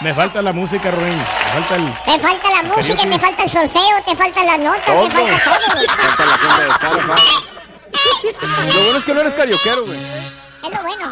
Me 0.00 0.14
falta 0.14 0.40
la 0.40 0.52
música, 0.52 0.92
Ruin. 0.92 1.18
Me 1.18 1.24
falta 1.52 1.74
el. 1.74 1.82
Me 1.82 2.20
falta 2.20 2.48
la 2.50 2.62
música, 2.62 3.04
me 3.06 3.18
falta 3.18 3.42
el 3.42 3.50
solfeo, 3.50 3.82
te 4.06 4.14
faltan 4.14 4.46
las 4.46 4.60
notas, 4.60 4.84
te 4.84 5.10
falta 5.10 5.42
todo. 5.44 5.58
falta 5.98 6.26
la 6.26 6.38
gente 6.38 6.62
de 6.62 6.68
Lo 8.72 8.80
bueno 8.84 8.98
es 8.98 9.04
que 9.04 9.14
no 9.14 9.20
eres 9.20 9.34
carioquero, 9.34 9.84
güey. 9.84 9.98
Es 9.98 10.70
lo 10.70 10.80
bueno. 10.82 11.10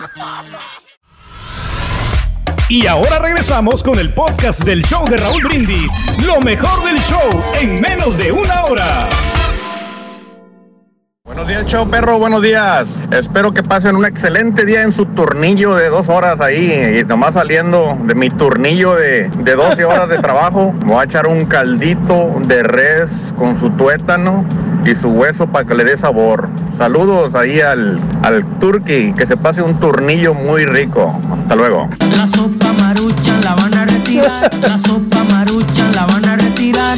Y 2.68 2.86
ahora 2.86 3.18
regresamos 3.18 3.82
con 3.82 3.98
el 3.98 4.14
podcast 4.14 4.60
del 4.60 4.84
show 4.84 5.04
de 5.08 5.16
Raúl 5.16 5.42
Brindis. 5.42 5.90
Lo 6.24 6.38
mejor 6.40 6.84
del 6.84 7.02
show 7.02 7.28
en 7.60 7.80
menos 7.80 8.16
de 8.16 8.30
una 8.30 8.64
hora. 8.66 9.07
Show 11.68 11.86
perro, 11.86 12.18
buenos 12.18 12.40
días. 12.40 12.98
Espero 13.10 13.52
que 13.52 13.62
pasen 13.62 13.94
un 13.94 14.06
excelente 14.06 14.64
día 14.64 14.84
en 14.84 14.90
su 14.90 15.04
turnillo 15.04 15.74
de 15.74 15.90
dos 15.90 16.08
horas 16.08 16.40
ahí. 16.40 16.98
Y 16.98 17.04
nomás 17.04 17.34
saliendo 17.34 17.94
de 18.04 18.14
mi 18.14 18.30
turnillo 18.30 18.94
de, 18.94 19.28
de 19.28 19.54
12 19.54 19.84
horas 19.84 20.08
de 20.08 20.16
trabajo, 20.22 20.72
me 20.72 20.94
voy 20.94 21.00
a 21.02 21.04
echar 21.04 21.26
un 21.26 21.44
caldito 21.44 22.32
de 22.46 22.62
res 22.62 23.34
con 23.36 23.54
su 23.54 23.68
tuétano 23.68 24.46
y 24.86 24.94
su 24.94 25.10
hueso 25.10 25.46
para 25.48 25.66
que 25.66 25.74
le 25.74 25.84
dé 25.84 25.98
sabor. 25.98 26.48
Saludos 26.70 27.34
ahí 27.34 27.60
al, 27.60 28.00
al 28.22 28.46
turqui, 28.60 29.12
que 29.12 29.26
se 29.26 29.36
pase 29.36 29.60
un 29.60 29.78
turnillo 29.78 30.32
muy 30.32 30.64
rico. 30.64 31.20
Hasta 31.36 31.54
luego. 31.54 31.90
La 32.16 32.26
sopa 32.26 32.72
marucha 32.80 33.38
la 33.42 33.54
van 33.54 33.76
a 33.76 33.84
retirar, 33.84 34.50
la 34.62 34.78
sopa 34.78 35.17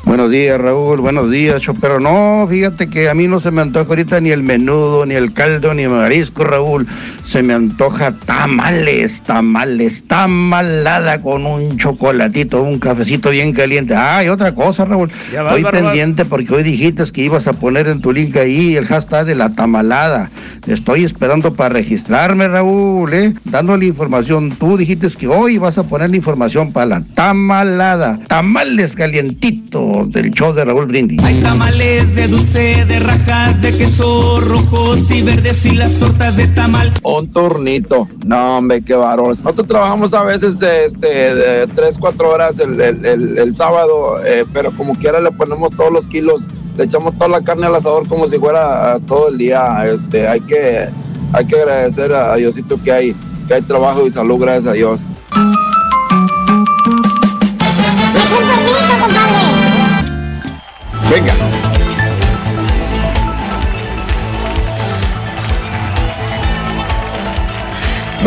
Buenos 0.04 0.30
días, 0.30 0.60
Raúl, 0.60 1.00
buenos 1.00 1.30
días, 1.30 1.62
pero 1.80 2.00
no, 2.00 2.46
fíjate 2.48 2.88
que 2.88 3.08
a 3.08 3.14
mí 3.14 3.28
no 3.28 3.38
se 3.38 3.50
me 3.50 3.60
antoja 3.60 3.88
ahorita 3.88 4.20
ni 4.20 4.30
el 4.30 4.42
menudo, 4.42 5.06
ni 5.06 5.14
el 5.14 5.32
caldo, 5.32 5.74
ni 5.74 5.84
el 5.84 5.90
marisco, 5.90 6.42
Raúl. 6.42 6.86
Se 7.30 7.44
me 7.44 7.54
antoja 7.54 8.10
tamales, 8.10 9.20
tamales, 9.20 10.02
tamalada 10.08 11.22
con 11.22 11.46
un 11.46 11.78
chocolatito, 11.78 12.60
un 12.60 12.80
cafecito 12.80 13.30
bien 13.30 13.52
caliente. 13.52 13.94
Ah, 13.94 14.24
y 14.24 14.28
otra 14.28 14.52
cosa, 14.52 14.84
Raúl. 14.84 15.12
Estoy 15.32 15.62
pendiente 15.62 16.24
porque 16.24 16.52
hoy 16.52 16.64
dijiste 16.64 17.04
que 17.12 17.22
ibas 17.22 17.46
a 17.46 17.52
poner 17.52 17.86
en 17.86 18.00
tu 18.00 18.12
link 18.12 18.36
ahí 18.36 18.74
el 18.74 18.84
hashtag 18.84 19.26
de 19.26 19.36
la 19.36 19.50
tamalada. 19.50 20.28
Estoy 20.66 21.04
esperando 21.04 21.54
para 21.54 21.68
registrarme, 21.74 22.48
Raúl, 22.48 23.14
¿eh? 23.14 23.32
Dándole 23.44 23.86
información. 23.86 24.50
Tú 24.50 24.76
dijiste 24.76 25.06
que 25.16 25.28
hoy 25.28 25.58
vas 25.58 25.78
a 25.78 25.84
poner 25.84 26.10
la 26.10 26.16
información 26.16 26.72
para 26.72 26.86
la 26.86 27.04
tamalada. 27.14 28.18
Tamales 28.26 28.96
calientitos 28.96 30.10
del 30.10 30.32
show 30.32 30.52
de 30.52 30.64
Raúl 30.64 30.86
Brindis. 30.86 31.22
Hay 31.22 31.40
tamales 31.40 32.12
de 32.16 32.26
dulce, 32.26 32.84
de 32.86 32.98
rajas, 32.98 33.60
de 33.62 33.76
queso 33.76 34.40
rojos 34.40 35.08
y 35.12 35.22
verdes 35.22 35.64
y 35.64 35.70
las 35.76 35.94
tortas 35.94 36.36
de 36.36 36.48
tamal 36.48 36.92
un 37.20 37.32
turnito. 37.32 38.08
No, 38.24 38.58
hombre, 38.58 38.82
qué 38.82 38.94
varones. 38.94 39.42
Nosotros 39.42 39.68
trabajamos 39.68 40.12
a 40.14 40.24
veces 40.24 40.60
este, 40.62 41.34
de 41.34 41.66
3, 41.66 41.96
4 41.98 42.30
horas 42.30 42.58
el, 42.58 43.56
sábado, 43.56 44.22
eh, 44.24 44.44
pero 44.52 44.74
como 44.76 44.94
quiera 44.96 45.20
le 45.20 45.30
ponemos 45.30 45.70
todos 45.76 45.92
los 45.92 46.06
kilos, 46.06 46.48
le 46.76 46.84
echamos 46.84 47.14
toda 47.14 47.28
la 47.28 47.42
carne 47.42 47.66
al 47.66 47.74
asador 47.74 48.08
como 48.08 48.26
si 48.26 48.38
fuera 48.38 48.98
todo 49.06 49.28
el 49.28 49.38
día. 49.38 49.84
Este, 49.84 50.26
hay 50.26 50.40
que, 50.40 50.88
hay 51.32 51.46
que 51.46 51.56
agradecer 51.56 52.12
a 52.12 52.34
Diosito 52.36 52.80
que 52.82 52.92
hay, 52.92 53.16
que 53.46 53.54
hay 53.54 53.62
trabajo 53.62 54.06
y 54.06 54.10
salud, 54.10 54.40
gracias 54.40 54.66
a 54.66 54.72
Dios. 54.72 55.02
Es 58.16 58.32
un 58.32 58.38
turnito, 58.38 58.98
compadre. 59.00 59.60
Venga. 61.10 61.59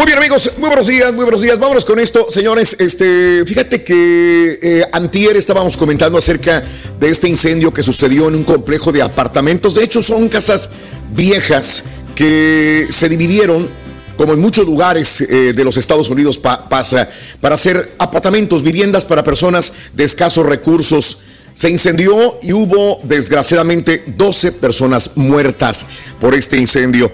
Muy 0.04 0.12
bien, 0.12 0.20
amigos, 0.20 0.52
muy 0.58 0.68
buenos 0.68 0.88
días, 0.88 1.14
muy 1.14 1.24
buenos 1.24 1.42
días. 1.42 1.58
Vámonos 1.58 1.86
con 1.86 1.98
esto, 1.98 2.28
señores. 2.30 2.76
Este, 2.78 3.46
fíjate 3.46 3.86
que 3.86 4.60
eh, 4.62 4.86
antier 4.92 5.38
estábamos 5.38 5.78
comentando 5.78 6.18
acerca 6.18 6.62
de 7.00 7.10
este 7.10 7.30
incendio 7.30 7.74
que 7.74 7.82
sucedió 7.82 8.28
en 8.28 8.36
un 8.36 8.44
complejo 8.44 8.92
de 8.92 9.02
apartamentos. 9.02 9.76
De 9.76 9.84
hecho, 9.86 10.04
son 10.04 10.28
casas 10.28 10.70
viejas 11.16 11.86
que 12.16 12.88
se 12.90 13.08
dividieron, 13.08 13.70
como 14.18 14.34
en 14.34 14.42
muchos 14.42 14.66
lugares 14.66 15.22
eh, 15.22 15.54
de 15.56 15.64
los 15.64 15.78
Estados 15.78 16.10
Unidos 16.10 16.38
pasa, 16.38 17.10
para 17.40 17.56
hacer 17.56 17.94
apartamentos, 17.98 18.62
viviendas 18.62 19.06
para 19.06 19.24
personas 19.24 19.72
de 19.94 20.04
escasos 20.04 20.46
recursos. 20.46 21.20
Se 21.54 21.70
incendió 21.70 22.40
y 22.42 22.52
hubo, 22.52 23.00
desgraciadamente, 23.04 24.04
12 24.06 24.52
personas 24.52 25.12
muertas 25.16 25.86
por 26.20 26.36
este 26.36 26.58
incendio. 26.58 27.10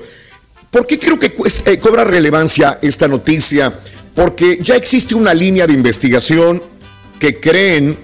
¿Por 0.71 0.85
qué 0.85 0.99
creo 0.99 1.17
que 1.17 1.33
eh, 1.65 1.79
cobra 1.79 2.03
relevancia 2.03 2.77
esta 2.81 3.07
noticia? 3.07 3.73
Porque 4.13 4.59
ya 4.61 4.75
existe 4.75 5.15
una 5.15 5.33
línea 5.33 5.65
de 5.65 5.73
investigación 5.73 6.61
que 7.19 7.39
creen 7.39 7.97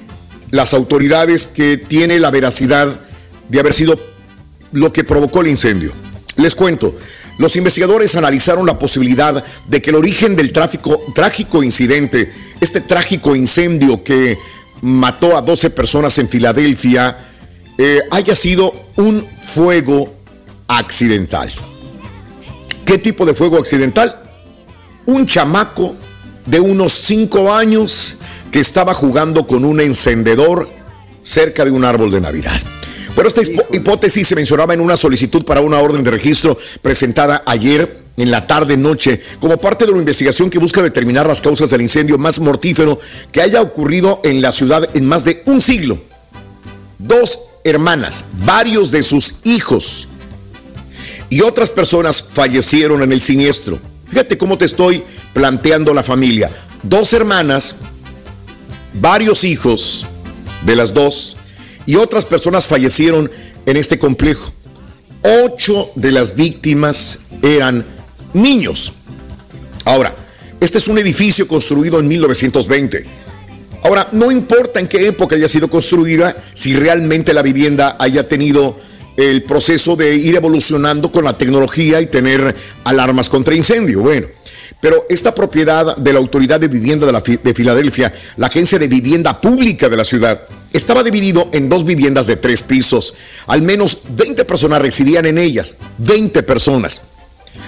las 0.49 0.73
autoridades 0.73 1.45
que 1.45 1.77
tiene 1.77 2.19
la 2.19 2.31
veracidad 2.31 3.01
de 3.49 3.59
haber 3.59 3.73
sido 3.73 3.99
lo 4.71 4.91
que 4.91 5.03
provocó 5.03 5.41
el 5.41 5.47
incendio. 5.47 5.93
Les 6.37 6.55
cuento, 6.55 6.95
los 7.37 7.55
investigadores 7.55 8.15
analizaron 8.15 8.65
la 8.65 8.79
posibilidad 8.79 9.43
de 9.67 9.81
que 9.81 9.91
el 9.91 9.97
origen 9.97 10.35
del 10.35 10.51
tráfico, 10.51 11.03
trágico 11.13 11.61
incidente, 11.61 12.31
este 12.61 12.81
trágico 12.81 13.35
incendio 13.35 14.03
que 14.03 14.37
mató 14.81 15.37
a 15.37 15.41
12 15.41 15.69
personas 15.69 16.17
en 16.17 16.29
Filadelfia, 16.29 17.29
eh, 17.77 18.01
haya 18.09 18.35
sido 18.35 18.89
un 18.95 19.27
fuego 19.53 20.15
accidental. 20.67 21.51
¿Qué 22.85 22.99
tipo 22.99 23.25
de 23.25 23.33
fuego 23.33 23.57
accidental? 23.57 24.15
Un 25.07 25.25
chamaco 25.25 25.95
de 26.45 26.59
unos 26.59 26.93
5 26.93 27.53
años 27.53 28.19
que 28.51 28.59
estaba 28.59 28.93
jugando 28.93 29.47
con 29.47 29.65
un 29.65 29.81
encendedor 29.81 30.69
cerca 31.23 31.65
de 31.65 31.71
un 31.71 31.83
árbol 31.83 32.11
de 32.11 32.21
Navidad. 32.21 32.59
Pero 33.15 33.27
esta 33.27 33.41
hipótesis 33.71 34.27
se 34.27 34.35
mencionaba 34.35 34.73
en 34.73 34.81
una 34.81 34.97
solicitud 34.97 35.43
para 35.43 35.61
una 35.61 35.79
orden 35.79 36.03
de 36.03 36.11
registro 36.11 36.57
presentada 36.81 37.43
ayer 37.47 38.03
en 38.17 38.29
la 38.29 38.45
tarde-noche 38.45 39.21
como 39.39 39.57
parte 39.57 39.85
de 39.85 39.91
una 39.91 40.01
investigación 40.01 40.49
que 40.49 40.59
busca 40.59 40.81
determinar 40.81 41.25
las 41.25 41.41
causas 41.41 41.71
del 41.71 41.81
incendio 41.81 42.17
más 42.17 42.39
mortífero 42.39 42.99
que 43.31 43.41
haya 43.41 43.61
ocurrido 43.61 44.21
en 44.23 44.41
la 44.41 44.51
ciudad 44.51 44.87
en 44.93 45.07
más 45.07 45.23
de 45.23 45.41
un 45.45 45.59
siglo. 45.59 45.99
Dos 46.99 47.39
hermanas, 47.63 48.25
varios 48.45 48.91
de 48.91 49.01
sus 49.01 49.35
hijos 49.43 50.07
y 51.29 51.41
otras 51.41 51.71
personas 51.71 52.23
fallecieron 52.23 53.01
en 53.03 53.11
el 53.11 53.21
siniestro. 53.21 53.79
Fíjate 54.07 54.37
cómo 54.37 54.57
te 54.57 54.65
estoy 54.65 55.03
planteando 55.33 55.93
la 55.93 56.03
familia. 56.03 56.51
Dos 56.83 57.13
hermanas, 57.13 57.77
varios 58.93 59.43
hijos 59.43 60.05
de 60.65 60.75
las 60.75 60.93
dos 60.93 61.37
y 61.85 61.95
otras 61.95 62.25
personas 62.25 62.67
fallecieron 62.67 63.31
en 63.65 63.77
este 63.77 63.99
complejo. 63.99 64.51
Ocho 65.43 65.91
de 65.95 66.11
las 66.11 66.35
víctimas 66.35 67.19
eran 67.41 67.85
niños. 68.33 68.93
Ahora, 69.85 70.15
este 70.59 70.77
es 70.77 70.87
un 70.87 70.97
edificio 70.97 71.47
construido 71.47 71.99
en 71.99 72.07
1920. 72.07 73.05
Ahora, 73.83 74.07
no 74.11 74.31
importa 74.31 74.79
en 74.79 74.87
qué 74.87 75.07
época 75.07 75.35
haya 75.35 75.49
sido 75.49 75.69
construida, 75.69 76.35
si 76.53 76.75
realmente 76.75 77.33
la 77.33 77.43
vivienda 77.43 77.95
haya 77.99 78.27
tenido 78.27 78.79
el 79.17 79.43
proceso 79.43 79.95
de 79.95 80.15
ir 80.15 80.35
evolucionando 80.35 81.11
con 81.11 81.23
la 81.23 81.37
tecnología 81.37 82.01
y 82.01 82.07
tener 82.07 82.55
alarmas 82.83 83.29
contra 83.29 83.55
incendio. 83.55 84.01
Bueno, 84.01 84.27
pero 84.81 85.05
esta 85.09 85.33
propiedad 85.33 85.95
de 85.97 86.13
la 86.13 86.19
Autoridad 86.19 86.59
de 86.59 86.67
Vivienda 86.67 87.07
de, 87.11 87.37
de, 87.37 87.53
Filadelfia, 87.53 88.13
la 88.37 88.47
Agencia 88.47 88.77
de 88.77 88.87
Vivienda 88.87 89.39
Pública 89.39 89.89
de 89.89 89.97
la 89.97 90.05
ciudad, 90.05 90.41
estaba 90.73 91.03
dividido 91.03 91.49
en 91.53 91.69
dos 91.69 91.85
viviendas 91.85 92.27
de 92.27 92.35
tres 92.35 92.63
pisos. 92.63 93.13
Al 93.47 93.61
menos 93.61 93.99
20 94.09 94.43
personas 94.45 94.81
residían 94.81 95.25
en 95.25 95.37
ellas, 95.37 95.75
20 95.99 96.43
personas. 96.43 97.01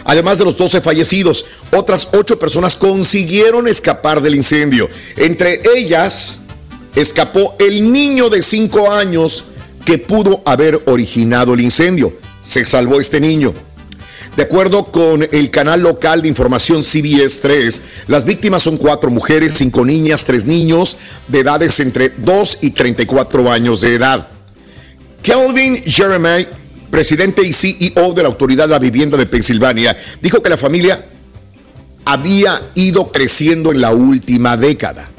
Además 0.03 0.37
de 0.37 0.45
los 0.45 0.57
12 0.57 0.81
fallecidos, 0.81 1.45
otras 1.71 2.09
8 2.11 2.37
personas 2.37 2.75
consiguieron 2.75 3.67
escapar 3.67 4.21
del 4.21 4.35
incendio. 4.35 4.89
Entre 5.15 5.61
ellas, 5.75 6.41
escapó 6.95 7.55
el 7.59 7.91
niño 7.91 8.29
de 8.29 8.43
5 8.43 8.91
años 8.91 9.45
que 9.87 9.97
pudo 9.97 10.41
haber 10.45 10.83
originado 10.87 11.53
el 11.53 11.61
incendio. 11.61 12.11
Se 12.41 12.65
salvó 12.65 12.99
este 12.99 13.21
niño. 13.21 13.53
De 14.35 14.43
acuerdo 14.43 14.83
con 14.91 15.25
el 15.31 15.49
canal 15.49 15.81
local 15.81 16.21
de 16.21 16.27
información 16.27 16.83
CBS 16.83 17.39
3, 17.41 17.81
las 18.07 18.25
víctimas 18.25 18.63
son 18.63 18.75
cuatro 18.75 19.09
mujeres, 19.09 19.53
cinco 19.53 19.85
niñas, 19.85 20.25
tres 20.25 20.43
niños 20.43 20.97
de 21.29 21.39
edades 21.39 21.79
entre 21.79 22.09
2 22.09 22.57
y 22.63 22.71
34 22.71 23.49
años 23.49 23.79
de 23.79 23.95
edad. 23.95 24.27
Kelvin 25.23 25.81
Jeremy, 25.85 26.47
presidente 26.91 27.43
y 27.47 27.53
CEO 27.53 28.11
de 28.11 28.23
la 28.23 28.27
Autoridad 28.27 28.65
de 28.65 28.73
la 28.73 28.79
Vivienda 28.79 29.15
de 29.15 29.25
Pensilvania, 29.25 29.95
dijo 30.21 30.41
que 30.41 30.49
la 30.49 30.57
familia 30.57 31.05
había 32.03 32.61
ido 32.75 33.09
creciendo 33.09 33.71
en 33.71 33.79
la 33.79 33.91
última 33.91 34.57
década. 34.57 35.09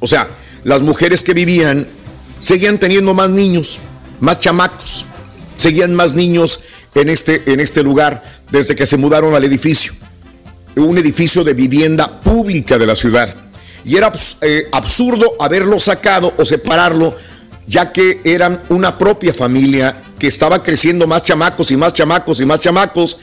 O 0.00 0.08
sea, 0.08 0.28
las 0.64 0.82
mujeres 0.82 1.22
que 1.22 1.34
vivían 1.34 1.86
seguían 2.42 2.78
teniendo 2.78 3.14
más 3.14 3.30
niños, 3.30 3.78
más 4.20 4.40
chamacos, 4.40 5.06
seguían 5.56 5.94
más 5.94 6.14
niños 6.14 6.60
en 6.94 7.08
este, 7.08 7.42
en 7.46 7.60
este 7.60 7.82
lugar 7.82 8.22
desde 8.50 8.74
que 8.74 8.84
se 8.84 8.96
mudaron 8.96 9.34
al 9.34 9.44
edificio. 9.44 9.94
Un 10.76 10.98
edificio 10.98 11.44
de 11.44 11.54
vivienda 11.54 12.20
pública 12.20 12.78
de 12.78 12.86
la 12.86 12.96
ciudad. 12.96 13.34
Y 13.84 13.96
era 13.96 14.12
eh, 14.40 14.66
absurdo 14.72 15.36
haberlo 15.38 15.78
sacado 15.78 16.34
o 16.36 16.44
separarlo, 16.44 17.16
ya 17.68 17.92
que 17.92 18.20
eran 18.24 18.60
una 18.70 18.98
propia 18.98 19.32
familia 19.32 20.02
que 20.18 20.26
estaba 20.26 20.62
creciendo 20.62 21.06
más 21.06 21.22
chamacos 21.22 21.70
y 21.70 21.76
más 21.76 21.94
chamacos 21.94 22.40
y 22.40 22.44
más 22.44 22.60
chamacos. 22.60 23.18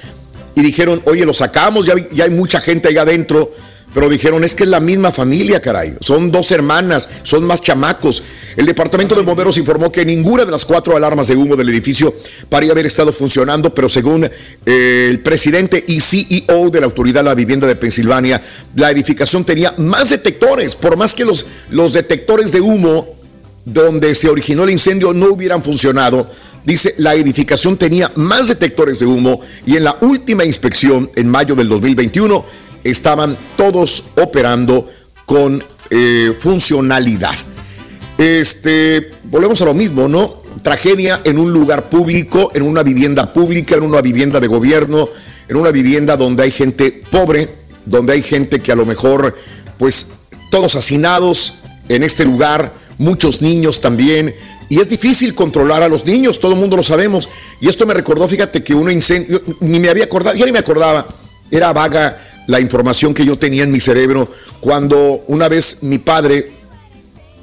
Y 0.56 0.62
dijeron, 0.62 1.02
oye, 1.06 1.26
lo 1.26 1.34
sacamos, 1.34 1.86
ya, 1.86 1.96
ya 2.12 2.24
hay 2.24 2.30
mucha 2.30 2.62
gente 2.62 2.88
ahí 2.88 2.98
adentro 2.98 3.52
pero 3.94 4.10
dijeron, 4.10 4.44
es 4.44 4.54
que 4.54 4.64
es 4.64 4.70
la 4.70 4.80
misma 4.80 5.12
familia, 5.12 5.60
caray. 5.60 5.96
Son 6.00 6.32
dos 6.32 6.52
hermanas, 6.52 7.10
son 7.24 7.46
más 7.46 7.62
chamacos. 7.62 8.24
El 8.56 8.66
departamento 8.66 9.16
de 9.16 9.24
bomberos 9.24 9.58
informó 9.58 9.92
que 9.92 10.06
ninguna 10.06 10.46
de 10.46 10.52
las 10.52 10.66
cuatro 10.66 10.96
alarmas 10.96 11.28
de 11.28 11.36
humo 11.36 11.56
del 11.56 11.70
edificio 11.70 12.14
paría 12.50 12.72
haber 12.72 12.86
estado 12.86 13.12
funcionando, 13.12 13.74
pero 13.74 13.90
según 13.90 14.26
eh, 14.26 15.08
el 15.10 15.20
presidente 15.22 15.84
y 15.88 16.02
CEO 16.02 16.70
de 16.70 16.80
la 16.80 16.86
Autoridad 16.86 17.22
de 17.22 17.30
la 17.30 17.36
Vivienda 17.36 17.68
de 17.68 17.76
Pensilvania, 17.76 18.42
la 18.76 18.92
edificación 18.92 19.44
tenía 19.44 19.74
más 19.78 20.12
detectores, 20.12 20.76
por 20.76 20.96
más 20.96 21.16
que 21.16 21.26
los, 21.26 21.46
los 21.72 21.94
detectores 21.94 22.52
de 22.52 22.62
humo 22.62 23.20
donde 23.66 24.16
se 24.16 24.30
originó 24.30 24.64
el 24.64 24.72
incendio 24.72 25.14
no 25.14 25.28
hubieran 25.28 25.64
funcionado. 25.64 26.30
Dice, 26.66 26.94
la 26.98 27.16
edificación 27.16 27.78
tenía 27.78 28.12
más 28.16 28.48
detectores 28.48 29.00
de 29.00 29.06
humo 29.06 29.40
y 29.66 29.78
en 29.78 29.86
la 29.86 29.98
última 30.02 30.44
inspección, 30.44 31.10
en 31.16 31.30
mayo 31.30 31.56
del 31.56 31.70
2021, 31.70 32.46
estaban 32.84 33.38
todos 33.56 34.06
operando 34.16 34.90
con 35.26 35.64
eh, 35.90 36.36
funcionalidad. 36.40 37.36
Este, 38.18 39.12
volvemos 39.24 39.62
a 39.62 39.66
lo 39.66 39.74
mismo, 39.74 40.08
¿no? 40.08 40.44
Tragedia 40.62 41.22
en 41.24 41.40
un 41.40 41.54
lugar 41.54 41.90
público, 41.90 42.52
en 42.54 42.64
una 42.64 42.84
vivienda 42.84 43.32
pública, 43.32 43.76
en 43.76 43.84
una 43.84 44.02
vivienda 44.02 44.40
de 44.40 44.48
gobierno, 44.48 45.10
en 45.48 45.56
una 45.56 45.72
vivienda 45.72 46.18
donde 46.18 46.44
hay 46.44 46.52
gente 46.52 47.02
pobre, 47.10 47.56
donde 47.86 48.14
hay 48.14 48.22
gente 48.22 48.60
que 48.60 48.72
a 48.72 48.76
lo 48.76 48.86
mejor, 48.86 49.36
pues, 49.78 50.14
todos 50.52 50.76
hacinados 50.76 51.60
en 51.88 52.04
este 52.04 52.26
lugar, 52.26 52.74
muchos 52.98 53.42
niños 53.42 53.80
también, 53.82 54.36
y 54.70 54.80
es 54.80 54.88
difícil 54.88 55.34
controlar 55.34 55.82
a 55.82 55.90
los 55.90 56.06
niños, 56.06 56.40
todo 56.40 56.54
el 56.54 56.60
mundo 56.60 56.78
lo 56.78 56.84
sabemos. 56.84 57.28
Y 57.60 57.68
esto 57.68 57.88
me 57.88 57.94
recordó, 57.96 58.28
fíjate 58.28 58.64
que 58.64 58.76
uno 58.76 58.92
incendio, 58.92 59.42
ni 59.62 59.80
me 59.80 59.90
había 59.90 60.04
acordado, 60.04 60.36
yo 60.36 60.46
ni 60.46 60.52
me 60.52 60.60
acordaba, 60.60 61.08
era 61.50 61.74
vaga 61.74 62.29
la 62.50 62.60
información 62.60 63.14
que 63.14 63.26
yo 63.26 63.38
tenía 63.38 63.62
en 63.62 63.72
mi 63.72 63.80
cerebro 63.80 64.28
cuando 64.60 65.24
una 65.28 65.48
vez 65.48 65.84
mi 65.84 66.00
padre 66.00 66.52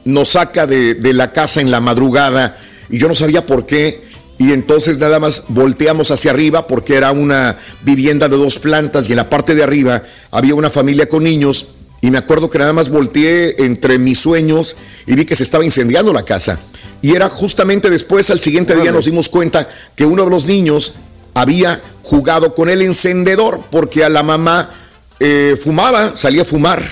nos 0.05 0.31
saca 0.31 0.67
de, 0.67 0.99
la 1.13 1.31
casa 1.31 1.61
en 1.61 1.71
la 1.71 1.79
madrugada 1.79 2.59
y 2.91 2.99
yo 2.99 3.07
no 3.07 3.15
sabía 3.15 3.47
por 3.47 3.67
qué 3.67 4.03
y 4.37 4.51
entonces 4.51 4.99
nada 4.99 5.21
más 5.21 5.45
volteamos 5.47 6.11
hacia 6.11 6.33
arriba 6.33 6.67
porque 6.67 6.97
era 6.97 7.13
una 7.13 7.57
vivienda 7.83 8.29
de 8.29 8.37
dos 8.37 8.59
plantas 8.59 9.09
y 9.09 9.13
en 9.13 9.19
la 9.19 9.31
parte 9.31 9.55
de 9.55 9.63
arriba 9.63 10.03
había 10.33 10.57
una 10.57 10.71
familia 10.71 11.09
con 11.09 11.23
niños 11.23 11.69
y 12.01 12.11
me 12.11 12.19
acuerdo 12.19 12.51
que 12.51 12.59
nada 12.59 12.73
más 12.73 12.89
volteé 12.89 13.63
entre 13.65 14.01
mis 14.01 14.19
sueños 14.19 14.77
y 15.07 15.15
vi 15.15 15.25
que 15.25 15.37
se 15.37 15.45
estaba 15.45 15.65
incendiando 15.65 16.13
la 16.13 16.25
casa. 16.25 16.59
Y 17.01 17.15
era 17.15 17.29
justamente 17.29 17.91
después, 17.91 18.29
al 18.31 18.39
siguiente 18.39 18.75
día, 18.77 18.93
nos 18.93 19.07
dimos 19.07 19.29
cuenta 19.29 19.69
que 19.95 20.05
uno 20.05 20.25
de 20.25 20.31
los 20.31 20.47
niños 20.47 20.97
había 21.35 21.81
jugado 22.03 22.55
con 22.55 22.69
el 22.69 22.83
encendedor 22.83 23.61
porque 23.71 24.05
a 24.05 24.09
la 24.09 24.23
mamá 24.23 24.71
eh, 25.19 25.59
fumaba, 25.61 26.17
salía 26.17 26.43
a 26.43 26.45
fumar 26.45 26.83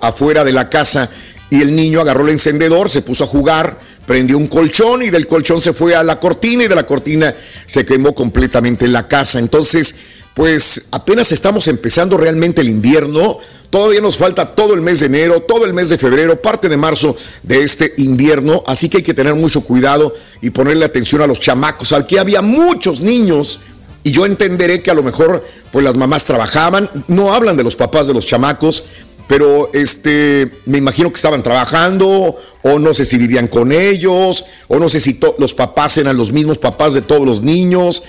afuera 0.00 0.44
de 0.44 0.52
la 0.52 0.68
casa 0.68 1.10
y 1.50 1.62
el 1.62 1.74
niño 1.74 2.00
agarró 2.00 2.24
el 2.24 2.30
encendedor, 2.30 2.90
se 2.90 3.02
puso 3.02 3.24
a 3.24 3.26
jugar, 3.26 3.78
prendió 4.06 4.36
un 4.36 4.48
colchón 4.48 5.02
y 5.02 5.10
del 5.10 5.26
colchón 5.26 5.60
se 5.60 5.72
fue 5.72 5.94
a 5.94 6.02
la 6.02 6.20
cortina 6.20 6.64
y 6.64 6.68
de 6.68 6.74
la 6.74 6.86
cortina 6.86 7.34
se 7.66 7.84
quemó 7.84 8.14
completamente 8.14 8.86
la 8.88 9.08
casa. 9.08 9.38
Entonces, 9.38 9.94
pues 10.34 10.86
apenas 10.90 11.30
estamos 11.32 11.68
empezando 11.68 12.16
realmente 12.16 12.60
el 12.60 12.68
invierno, 12.68 13.38
todavía 13.70 14.00
nos 14.00 14.16
falta 14.16 14.54
todo 14.54 14.74
el 14.74 14.82
mes 14.82 15.00
de 15.00 15.06
enero, 15.06 15.40
todo 15.42 15.64
el 15.64 15.72
mes 15.72 15.88
de 15.88 15.96
febrero, 15.96 16.42
parte 16.42 16.68
de 16.68 16.76
marzo 16.76 17.16
de 17.44 17.62
este 17.62 17.94
invierno, 17.98 18.64
así 18.66 18.88
que 18.88 18.98
hay 18.98 19.02
que 19.04 19.14
tener 19.14 19.34
mucho 19.34 19.60
cuidado 19.60 20.12
y 20.40 20.50
ponerle 20.50 20.84
atención 20.84 21.22
a 21.22 21.26
los 21.26 21.38
chamacos. 21.38 21.92
Aquí 21.92 22.18
había 22.18 22.42
muchos 22.42 23.00
niños 23.00 23.60
y 24.04 24.12
yo 24.12 24.26
entenderé 24.26 24.82
que 24.82 24.90
a 24.90 24.94
lo 24.94 25.02
mejor 25.02 25.42
pues 25.72 25.84
las 25.84 25.96
mamás 25.96 26.24
trabajaban, 26.24 26.88
no 27.08 27.34
hablan 27.34 27.56
de 27.56 27.64
los 27.64 27.74
papás 27.74 28.06
de 28.06 28.12
los 28.12 28.26
chamacos, 28.26 28.84
pero 29.26 29.70
este 29.72 30.52
me 30.66 30.78
imagino 30.78 31.10
que 31.10 31.16
estaban 31.16 31.42
trabajando 31.42 32.36
o 32.62 32.78
no 32.78 32.92
sé 32.92 33.06
si 33.06 33.16
vivían 33.16 33.48
con 33.48 33.72
ellos 33.72 34.44
o 34.68 34.78
no 34.78 34.90
sé 34.90 35.00
si 35.00 35.18
los 35.38 35.54
papás 35.54 35.96
eran 35.96 36.18
los 36.18 36.32
mismos 36.32 36.58
papás 36.58 36.92
de 36.92 37.00
todos 37.00 37.26
los 37.26 37.40
niños, 37.40 38.04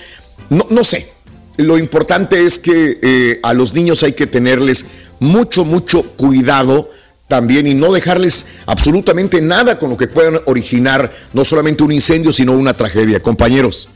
no, 0.50 0.66
no 0.70 0.84
sé. 0.84 1.10
Lo 1.56 1.78
importante 1.78 2.44
es 2.44 2.58
que 2.58 2.98
eh, 3.02 3.40
a 3.42 3.54
los 3.54 3.72
niños 3.72 4.02
hay 4.02 4.12
que 4.12 4.26
tenerles 4.26 4.84
mucho, 5.18 5.64
mucho 5.64 6.02
cuidado 6.16 6.90
también 7.28 7.66
y 7.66 7.72
no 7.72 7.90
dejarles 7.90 8.44
absolutamente 8.66 9.40
nada 9.40 9.78
con 9.78 9.88
lo 9.88 9.96
que 9.96 10.06
puedan 10.06 10.40
originar 10.44 11.10
no 11.32 11.46
solamente 11.46 11.82
un 11.82 11.92
incendio, 11.92 12.34
sino 12.34 12.52
una 12.52 12.74
tragedia. 12.74 13.20
Compañeros. 13.20 13.88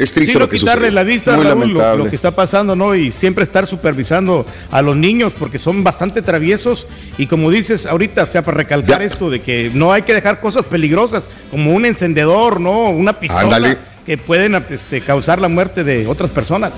Es 0.00 0.14
triste 0.14 0.38
lo 0.38 0.48
que 0.48 0.56
quitarle 0.56 0.90
la 0.90 1.02
vista, 1.02 1.36
Raúl, 1.36 1.74
lo, 1.74 2.08
que 2.08 2.16
está 2.16 2.30
pasando, 2.30 2.74
¿no? 2.74 2.94
Y 2.94 3.12
siempre 3.12 3.44
estar 3.44 3.66
supervisando 3.66 4.46
a 4.70 4.80
los 4.80 4.96
niños 4.96 5.34
porque 5.38 5.58
son 5.58 5.84
bastante 5.84 6.22
traviesos 6.22 6.86
y 7.18 7.26
como 7.26 7.50
dices 7.50 7.84
ahorita, 7.84 8.22
o 8.22 8.26
sea, 8.26 8.40
para 8.40 8.56
recalcar 8.56 9.02
esto 9.02 9.28
de 9.28 9.42
que 9.42 9.70
no 9.74 9.92
hay 9.92 10.00
que 10.00 10.14
dejar 10.14 10.40
cosas 10.40 10.64
peligrosas 10.64 11.24
como 11.50 11.74
un 11.74 11.84
encendedor, 11.84 12.62
¿no? 12.62 12.88
Una 12.88 13.20
pistola 13.20 13.76
que 14.06 14.16
pueden 14.16 14.54
este, 14.70 15.02
causar 15.02 15.38
la 15.38 15.48
muerte 15.48 15.84
de 15.84 16.06
otras 16.06 16.30
personas. 16.30 16.72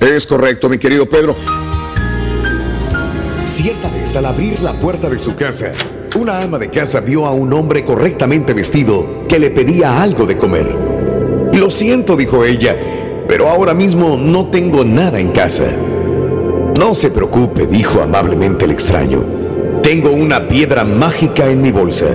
Es 0.00 0.26
correcto, 0.26 0.68
mi 0.68 0.78
querido 0.78 1.08
Pedro. 1.08 1.36
Cierta 3.44 3.90
vez, 3.92 4.16
al 4.16 4.26
abrir 4.26 4.60
la 4.60 4.72
puerta 4.72 5.08
de 5.08 5.20
su 5.20 5.36
casa, 5.36 5.70
una 6.16 6.40
ama 6.42 6.58
de 6.58 6.68
casa 6.68 6.98
vio 6.98 7.26
a 7.26 7.30
un 7.30 7.52
hombre 7.52 7.84
correctamente 7.84 8.54
vestido 8.54 9.24
que 9.28 9.38
le 9.38 9.50
pedía 9.52 10.02
algo 10.02 10.26
de 10.26 10.36
comer. 10.36 10.89
Lo 11.52 11.70
siento, 11.70 12.16
dijo 12.16 12.44
ella, 12.44 12.76
pero 13.28 13.48
ahora 13.48 13.74
mismo 13.74 14.16
no 14.16 14.46
tengo 14.46 14.84
nada 14.84 15.18
en 15.18 15.30
casa. 15.32 15.66
No 16.78 16.94
se 16.94 17.10
preocupe, 17.10 17.66
dijo 17.66 18.00
amablemente 18.00 18.64
el 18.64 18.70
extraño. 18.70 19.22
Tengo 19.82 20.10
una 20.10 20.48
piedra 20.48 20.84
mágica 20.84 21.48
en 21.48 21.60
mi 21.60 21.72
bolsa. 21.72 22.06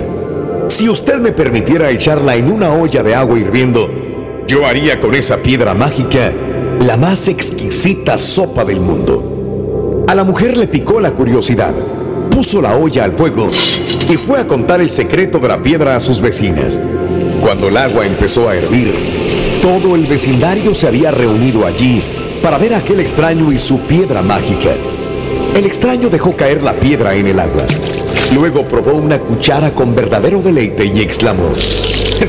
Si 0.68 0.88
usted 0.88 1.16
me 1.16 1.32
permitiera 1.32 1.90
echarla 1.90 2.36
en 2.36 2.50
una 2.50 2.72
olla 2.72 3.02
de 3.02 3.14
agua 3.14 3.38
hirviendo, 3.38 3.88
yo 4.46 4.66
haría 4.66 4.98
con 4.98 5.14
esa 5.14 5.38
piedra 5.38 5.74
mágica 5.74 6.32
la 6.80 6.96
más 6.96 7.28
exquisita 7.28 8.18
sopa 8.18 8.64
del 8.64 8.80
mundo. 8.80 10.04
A 10.08 10.14
la 10.14 10.24
mujer 10.24 10.56
le 10.56 10.68
picó 10.68 11.00
la 11.00 11.12
curiosidad, 11.12 11.74
puso 12.30 12.62
la 12.62 12.76
olla 12.76 13.04
al 13.04 13.12
fuego 13.12 13.50
y 14.08 14.16
fue 14.16 14.40
a 14.40 14.46
contar 14.46 14.80
el 14.80 14.90
secreto 14.90 15.38
de 15.38 15.48
la 15.48 15.62
piedra 15.62 15.96
a 15.96 16.00
sus 16.00 16.20
vecinas. 16.20 16.80
Cuando 17.40 17.68
el 17.68 17.76
agua 17.76 18.06
empezó 18.06 18.48
a 18.48 18.56
hervir, 18.56 19.25
todo 19.66 19.96
el 19.96 20.06
vecindario 20.06 20.76
se 20.76 20.86
había 20.86 21.10
reunido 21.10 21.66
allí 21.66 22.00
para 22.40 22.56
ver 22.56 22.72
a 22.72 22.76
aquel 22.76 23.00
extraño 23.00 23.50
y 23.50 23.58
su 23.58 23.80
piedra 23.80 24.22
mágica. 24.22 24.70
El 25.56 25.64
extraño 25.64 26.08
dejó 26.08 26.36
caer 26.36 26.62
la 26.62 26.78
piedra 26.78 27.16
en 27.16 27.26
el 27.26 27.40
agua. 27.40 27.66
Luego 28.32 28.62
probó 28.68 28.92
una 28.92 29.18
cuchara 29.18 29.74
con 29.74 29.92
verdadero 29.92 30.40
deleite 30.40 30.84
y 30.84 31.00
exclamó, 31.00 31.52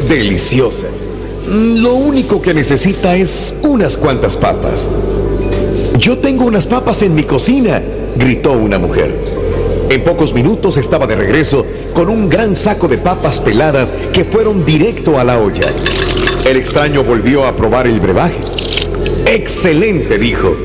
deliciosa. 0.09 0.87
Lo 1.45 1.93
único 1.93 2.41
que 2.41 2.55
necesita 2.55 3.15
es 3.15 3.59
unas 3.61 3.97
cuantas 3.97 4.35
papas. 4.35 4.89
Yo 5.99 6.17
tengo 6.17 6.43
unas 6.43 6.65
papas 6.65 7.03
en 7.03 7.13
mi 7.13 7.21
cocina, 7.21 7.79
gritó 8.15 8.53
una 8.53 8.79
mujer. 8.79 9.87
En 9.91 10.03
pocos 10.03 10.33
minutos 10.33 10.77
estaba 10.77 11.05
de 11.05 11.15
regreso 11.15 11.63
con 11.93 12.09
un 12.09 12.29
gran 12.29 12.55
saco 12.55 12.87
de 12.87 12.97
papas 12.97 13.39
peladas 13.39 13.93
que 14.11 14.25
fueron 14.25 14.65
directo 14.65 15.19
a 15.19 15.23
la 15.23 15.37
olla. 15.37 15.71
El 16.47 16.55
extraño 16.55 17.03
volvió 17.03 17.45
a 17.45 17.57
probar 17.57 17.87
el 17.87 17.99
brebaje. 17.99 18.39
Excelente, 19.25 20.17
dijo. 20.17 20.55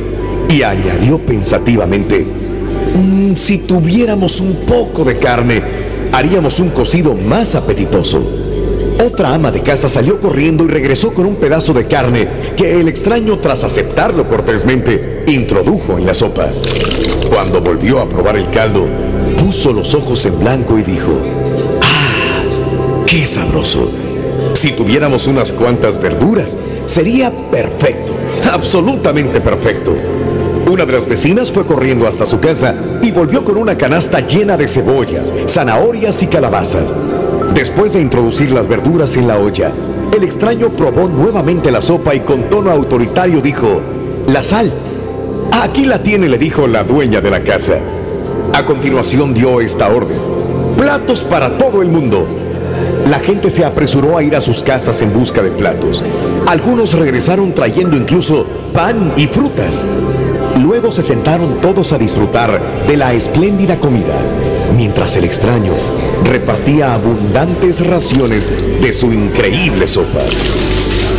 Y 0.48 0.62
añadió 0.62 1.18
pensativamente, 1.18 2.24
mm, 2.94 3.34
si 3.34 3.58
tuviéramos 3.58 4.38
un 4.38 4.64
poco 4.64 5.02
de 5.02 5.18
carne, 5.18 5.60
haríamos 6.12 6.60
un 6.60 6.70
cocido 6.70 7.14
más 7.14 7.56
apetitoso. 7.56 8.24
Otra 9.04 9.34
ama 9.34 9.50
de 9.50 9.62
casa 9.62 9.88
salió 9.88 10.20
corriendo 10.20 10.62
y 10.62 10.68
regresó 10.68 11.12
con 11.12 11.26
un 11.26 11.34
pedazo 11.34 11.72
de 11.72 11.88
carne 11.88 12.28
que 12.56 12.78
el 12.80 12.86
extraño, 12.86 13.40
tras 13.40 13.64
aceptarlo 13.64 14.28
cortésmente, 14.28 15.24
introdujo 15.26 15.98
en 15.98 16.06
la 16.06 16.14
sopa. 16.14 16.46
Cuando 17.28 17.60
volvió 17.60 17.98
a 17.98 18.08
probar 18.08 18.36
el 18.36 18.48
caldo, 18.50 18.86
puso 19.36 19.72
los 19.72 19.94
ojos 19.94 20.24
en 20.26 20.38
blanco 20.38 20.78
y 20.78 20.82
dijo, 20.82 21.18
¡Ah! 21.82 22.44
¡Qué 23.04 23.26
sabroso! 23.26 24.01
Si 24.54 24.72
tuviéramos 24.72 25.26
unas 25.26 25.52
cuantas 25.52 26.00
verduras, 26.00 26.56
sería 26.84 27.32
perfecto, 27.50 28.14
absolutamente 28.52 29.40
perfecto. 29.40 29.94
Una 30.70 30.86
de 30.86 30.92
las 30.92 31.06
vecinas 31.06 31.50
fue 31.50 31.66
corriendo 31.66 32.06
hasta 32.06 32.24
su 32.24 32.40
casa 32.40 32.74
y 33.02 33.12
volvió 33.12 33.44
con 33.44 33.56
una 33.56 33.76
canasta 33.76 34.20
llena 34.20 34.56
de 34.56 34.68
cebollas, 34.68 35.32
zanahorias 35.46 36.22
y 36.22 36.28
calabazas. 36.28 36.94
Después 37.54 37.92
de 37.92 38.00
introducir 38.00 38.52
las 38.52 38.68
verduras 38.68 39.16
en 39.16 39.28
la 39.28 39.38
olla, 39.38 39.72
el 40.16 40.24
extraño 40.24 40.70
probó 40.70 41.08
nuevamente 41.08 41.70
la 41.70 41.82
sopa 41.82 42.14
y 42.14 42.20
con 42.20 42.44
tono 42.48 42.70
autoritario 42.70 43.40
dijo, 43.40 43.82
la 44.26 44.42
sal. 44.42 44.72
Aquí 45.60 45.84
la 45.84 46.02
tiene, 46.02 46.28
le 46.28 46.38
dijo 46.38 46.66
la 46.66 46.84
dueña 46.84 47.20
de 47.20 47.30
la 47.30 47.42
casa. 47.42 47.74
A 48.54 48.64
continuación 48.64 49.34
dio 49.34 49.60
esta 49.60 49.88
orden. 49.88 50.18
Platos 50.76 51.22
para 51.22 51.58
todo 51.58 51.82
el 51.82 51.88
mundo. 51.88 52.41
La 53.06 53.18
gente 53.18 53.50
se 53.50 53.64
apresuró 53.64 54.16
a 54.16 54.22
ir 54.22 54.36
a 54.36 54.40
sus 54.40 54.62
casas 54.62 55.02
en 55.02 55.12
busca 55.12 55.42
de 55.42 55.50
platos. 55.50 56.04
Algunos 56.46 56.94
regresaron 56.94 57.52
trayendo 57.52 57.96
incluso 57.96 58.46
pan 58.72 59.12
y 59.16 59.26
frutas. 59.26 59.86
Luego 60.60 60.92
se 60.92 61.02
sentaron 61.02 61.60
todos 61.60 61.92
a 61.92 61.98
disfrutar 61.98 62.86
de 62.86 62.96
la 62.96 63.12
espléndida 63.12 63.80
comida, 63.80 64.14
mientras 64.76 65.16
el 65.16 65.24
extraño 65.24 65.72
repartía 66.24 66.94
abundantes 66.94 67.84
raciones 67.84 68.52
de 68.80 68.92
su 68.92 69.12
increíble 69.12 69.86
sopa. 69.86 70.22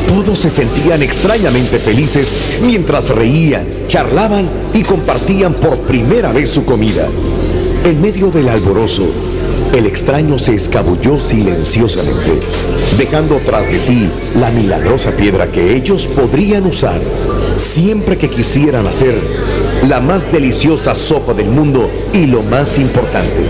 Todos 0.08 0.40
se 0.40 0.50
sentían 0.50 1.02
extrañamente 1.02 1.80
felices 1.80 2.34
mientras 2.62 3.10
reían, 3.10 3.88
charlaban 3.88 4.48
y 4.74 4.84
compartían 4.84 5.56
por 5.56 5.80
primera 5.82 6.32
vez 6.32 6.50
su 6.50 6.64
comida. 6.64 7.08
En 7.84 8.02
medio 8.02 8.28
del 8.28 8.48
alborozo, 8.48 9.33
el 9.74 9.88
extraño 9.88 10.38
se 10.38 10.54
escabulló 10.54 11.20
silenciosamente, 11.20 12.40
dejando 12.98 13.40
tras 13.44 13.72
de 13.72 13.80
sí 13.80 14.10
la 14.36 14.52
milagrosa 14.52 15.12
piedra 15.12 15.52
que 15.52 15.76
ellos 15.76 16.06
podrían 16.06 16.66
usar 16.68 17.02
siempre 17.56 18.18
que 18.18 18.30
quisieran 18.30 18.86
hacer 18.88 19.16
la 19.88 20.00
más 20.00 20.32
deliciosa 20.32 20.94
sopa 20.96 21.34
del 21.34 21.48
mundo 21.48 21.90
y 22.14 22.28
lo 22.28 22.44
más 22.44 22.78
importante, 22.78 23.46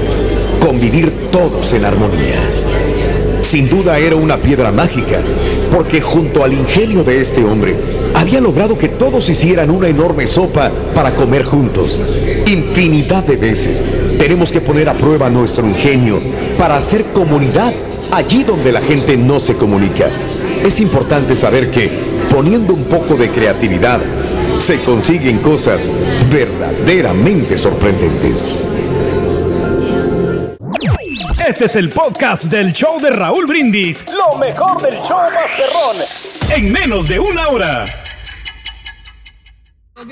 convivir 0.65 1.29
todos 1.31 1.73
en 1.73 1.85
armonía. 1.85 3.41
Sin 3.41 3.69
duda 3.69 3.99
era 3.99 4.15
una 4.15 4.37
piedra 4.37 4.71
mágica, 4.71 5.21
porque 5.71 6.01
junto 6.01 6.43
al 6.43 6.53
ingenio 6.53 7.03
de 7.03 7.19
este 7.19 7.43
hombre, 7.43 7.75
había 8.15 8.39
logrado 8.39 8.77
que 8.77 8.89
todos 8.89 9.27
hicieran 9.29 9.69
una 9.69 9.89
enorme 9.89 10.27
sopa 10.27 10.71
para 10.95 11.13
comer 11.15 11.43
juntos. 11.43 11.99
Infinidad 12.53 13.23
de 13.23 13.35
veces 13.35 13.83
tenemos 14.19 14.51
que 14.51 14.61
poner 14.61 14.87
a 14.87 14.93
prueba 14.93 15.27
nuestro 15.27 15.67
ingenio 15.67 16.21
para 16.55 16.77
hacer 16.77 17.03
comunidad 17.05 17.73
allí 18.11 18.43
donde 18.43 18.71
la 18.71 18.79
gente 18.79 19.17
no 19.17 19.39
se 19.39 19.55
comunica. 19.55 20.07
Es 20.63 20.79
importante 20.79 21.35
saber 21.35 21.71
que, 21.71 21.89
poniendo 22.29 22.75
un 22.75 22.85
poco 22.85 23.15
de 23.15 23.31
creatividad, 23.31 23.99
se 24.59 24.83
consiguen 24.83 25.39
cosas 25.39 25.89
verdaderamente 26.31 27.57
sorprendentes. 27.57 28.69
Este 31.47 31.65
es 31.65 31.75
el 31.75 31.89
podcast 31.89 32.45
del 32.45 32.71
show 32.71 33.01
de 33.01 33.09
Raúl 33.09 33.47
Brindis. 33.47 34.05
Lo 34.13 34.37
mejor 34.37 34.79
del 34.79 35.01
show 35.01 35.17
Masterrón. 35.33 36.55
En 36.55 36.71
menos 36.71 37.07
de 37.07 37.19
una 37.19 37.47
hora. 37.47 37.83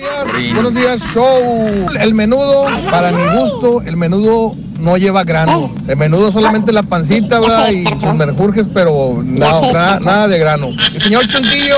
Buenos 0.02 0.36
días, 0.36 0.54
buenos 0.56 0.74
días, 0.74 1.00
show. 1.14 1.86
El 2.00 2.16
menudo, 2.16 2.66
para 2.90 3.12
mi 3.12 3.22
gusto, 3.40 3.84
el 3.86 3.98
menudo 3.98 4.56
no 4.80 4.98
lleva 4.98 5.24
grano. 5.24 5.72
El 5.88 5.96
menudo 5.96 6.32
solamente 6.32 6.72
la 6.72 6.82
pancita, 6.82 7.40
¿verdad? 7.40 7.70
Y 7.70 7.84
sus 7.86 8.16
merjurjes, 8.16 8.68
pero 8.74 9.22
nada, 9.24 10.00
nada, 10.00 10.28
de 10.28 10.40
grano. 10.40 10.70
El 10.96 11.02
señor 11.02 11.28
Chuntillo, 11.28 11.76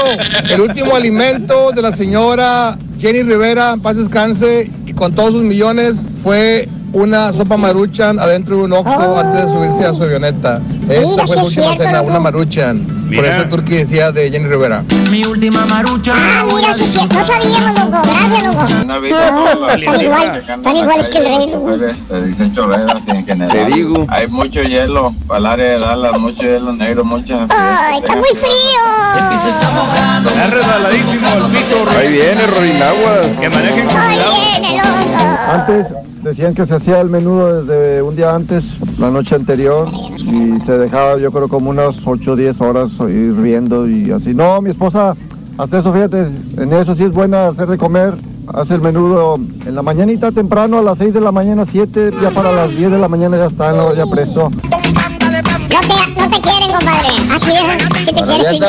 el 0.50 0.62
último 0.62 0.96
alimento 0.96 1.72
de 1.74 1.82
la 1.82 1.92
señora 1.92 2.78
Jenny 2.98 3.24
Rivera, 3.24 3.76
paz 3.82 3.98
descanse, 3.98 4.72
y 4.86 4.94
con 4.94 5.14
todos 5.14 5.34
sus 5.34 5.44
millones, 5.44 5.98
fue 6.24 6.70
una 6.94 7.34
sopa 7.34 7.58
maruchan 7.58 8.20
adentro 8.20 8.56
de 8.58 8.64
un 8.64 8.72
oxo 8.74 8.92
Oh. 8.96 9.18
antes 9.20 9.46
de 9.48 9.52
subirse 9.52 9.84
a 9.86 9.94
su 9.94 10.04
avioneta. 10.04 10.62
Esa 10.90 11.02
Mira, 11.10 11.28
fue 11.28 11.36
su 11.38 11.44
última 11.46 11.50
cierto, 11.50 11.84
cena, 11.84 12.02
una 12.02 12.20
maruchan. 12.22 12.86
Por 13.04 13.26
eso 13.26 13.42
el 13.42 13.50
turqui 13.50 13.76
decía 13.76 14.12
de 14.12 14.32
Jenny 14.32 14.48
Rivera. 14.48 14.84
Mi 15.12 15.24
última 15.26 15.66
marucha. 15.66 16.14
Ah, 16.16 16.46
mira, 16.46 16.74
sí, 16.74 16.88
sí, 16.88 17.00
no 17.12 17.24
sabíamos, 17.24 17.74
loco. 17.80 18.02
Gracias, 18.04 18.46
loco. 18.46 18.86
No, 18.86 19.70
están 19.70 20.02
igual, 20.02 20.38
están 20.38 20.78
iguales 20.78 21.10
que 21.10 21.18
el 21.18 21.26
rey, 21.26 21.52
loco. 21.52 21.74
Te 22.10 22.24
dicen 22.24 22.56
choreras 22.56 23.02
y 23.08 23.12
en 23.12 23.26
general. 23.26 23.52
Te 23.52 23.66
digo. 23.66 24.06
Hay 24.10 24.28
mucho 24.28 24.64
hielo 24.64 25.14
para 25.28 25.40
el 25.40 25.46
área 25.46 25.66
de 25.74 25.80
Dallas, 25.80 26.20
mucho 26.20 26.42
hielo 26.42 26.74
negro, 26.74 27.04
muchas. 27.06 27.50
Ay, 27.50 28.00
está 28.00 28.16
muy 28.16 28.30
frío. 28.36 29.40
Se 29.42 29.50
está 29.50 29.70
mojando. 29.72 30.30
Está 30.30 30.48
resbaladísimo 30.48 31.28
el 31.34 31.52
piso, 31.52 32.00
Ahí 32.00 32.12
viene 32.12 32.48
Rorinagua. 32.48 33.22
Que 33.42 33.50
manejen 33.50 33.88
con 33.88 33.96
cuidado. 33.96 34.32
viene, 34.34 34.78
loco. 34.78 35.52
Antes 35.52 35.88
decían 36.24 36.56
que 36.56 36.66
se 36.66 36.76
hacía 36.76 37.02
el 37.02 37.10
menudo 37.10 37.64
desde 37.64 38.02
un 38.02 38.16
día 38.16 38.34
antes, 38.34 38.64
la 38.98 39.10
noche 39.10 39.36
anterior, 39.36 39.90
y 40.18 40.60
se 40.66 40.78
dejaba 40.78 41.18
yo 41.18 41.32
creo 41.32 41.50
como 41.50 41.70
unas 41.70 41.96
8 42.06 42.32
o 42.32 42.36
10 42.36 42.62
horas 42.62 42.92
hirviendo 43.00 43.88
y 43.88 44.12
así. 44.12 44.34
No, 44.34 44.62
mi 44.62 44.72
esposa, 44.72 45.16
hasta 45.58 45.80
eso 45.80 45.94
fíjate, 45.94 46.28
en 46.58 46.74
eso 46.74 46.96
sí 46.96 47.04
es 47.04 47.14
buena 47.14 47.48
hacer 47.48 47.68
de 47.68 47.78
comer. 47.78 48.16
Hace 48.54 48.76
el 48.76 48.82
menudo 48.82 49.38
en 49.66 49.74
la 49.74 49.82
mañanita 49.82 50.32
temprano, 50.32 50.80
a 50.80 50.82
las 50.82 50.98
6 50.98 51.14
de 51.14 51.22
la 51.22 51.32
mañana, 51.32 51.66
7, 51.70 52.12
ya 52.22 52.30
para 52.32 52.52
las 52.52 52.76
10 52.76 52.92
de 52.92 52.98
la 52.98 53.08
mañana 53.08 53.38
ya 53.38 53.46
está, 53.46 53.72
no, 53.72 53.94
ya 53.94 54.06
presto. 54.06 54.50
No 54.50 55.80
te, 55.80 56.22
no 56.22 56.30
te 56.30 56.42
quieren, 56.42 56.70
compadre. 56.70 57.08
Así 57.34 57.52
es, 57.52 58.06
que 58.06 58.14
te 58.14 58.22
quieren. 58.22 58.60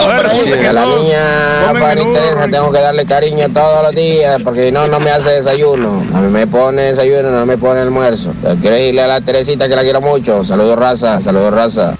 que 0.61 0.69
A 0.69 0.73
la 0.73 1.95
niña 1.95 2.49
tengo 2.51 2.71
que 2.73 2.81
darle 2.81 3.05
cariño 3.05 3.49
todos 3.53 3.83
los 3.83 3.95
días 3.95 4.41
porque 4.43 4.67
si 4.67 4.73
no, 4.73 4.87
no 4.87 5.01
me 5.01 5.11
hace 5.11 5.31
desayuno. 5.31 6.03
A 6.15 6.21
mí 6.21 6.31
me 6.31 6.47
pone 6.47 6.83
desayuno, 6.83 7.31
no 7.31 7.45
me 7.45 7.59
pone 7.59 7.81
almuerzo. 7.81 8.33
Quiero 8.61 8.77
decirle 8.77 9.03
a 9.03 9.07
la 9.07 9.21
Teresita 9.21 9.69
que 9.69 9.77
la 9.77 9.83
quiero 9.83 10.01
mucho. 10.01 10.45
Saludos, 10.45 10.79
raza. 10.79 11.21
Saludos, 11.21 11.53
raza. 11.53 11.97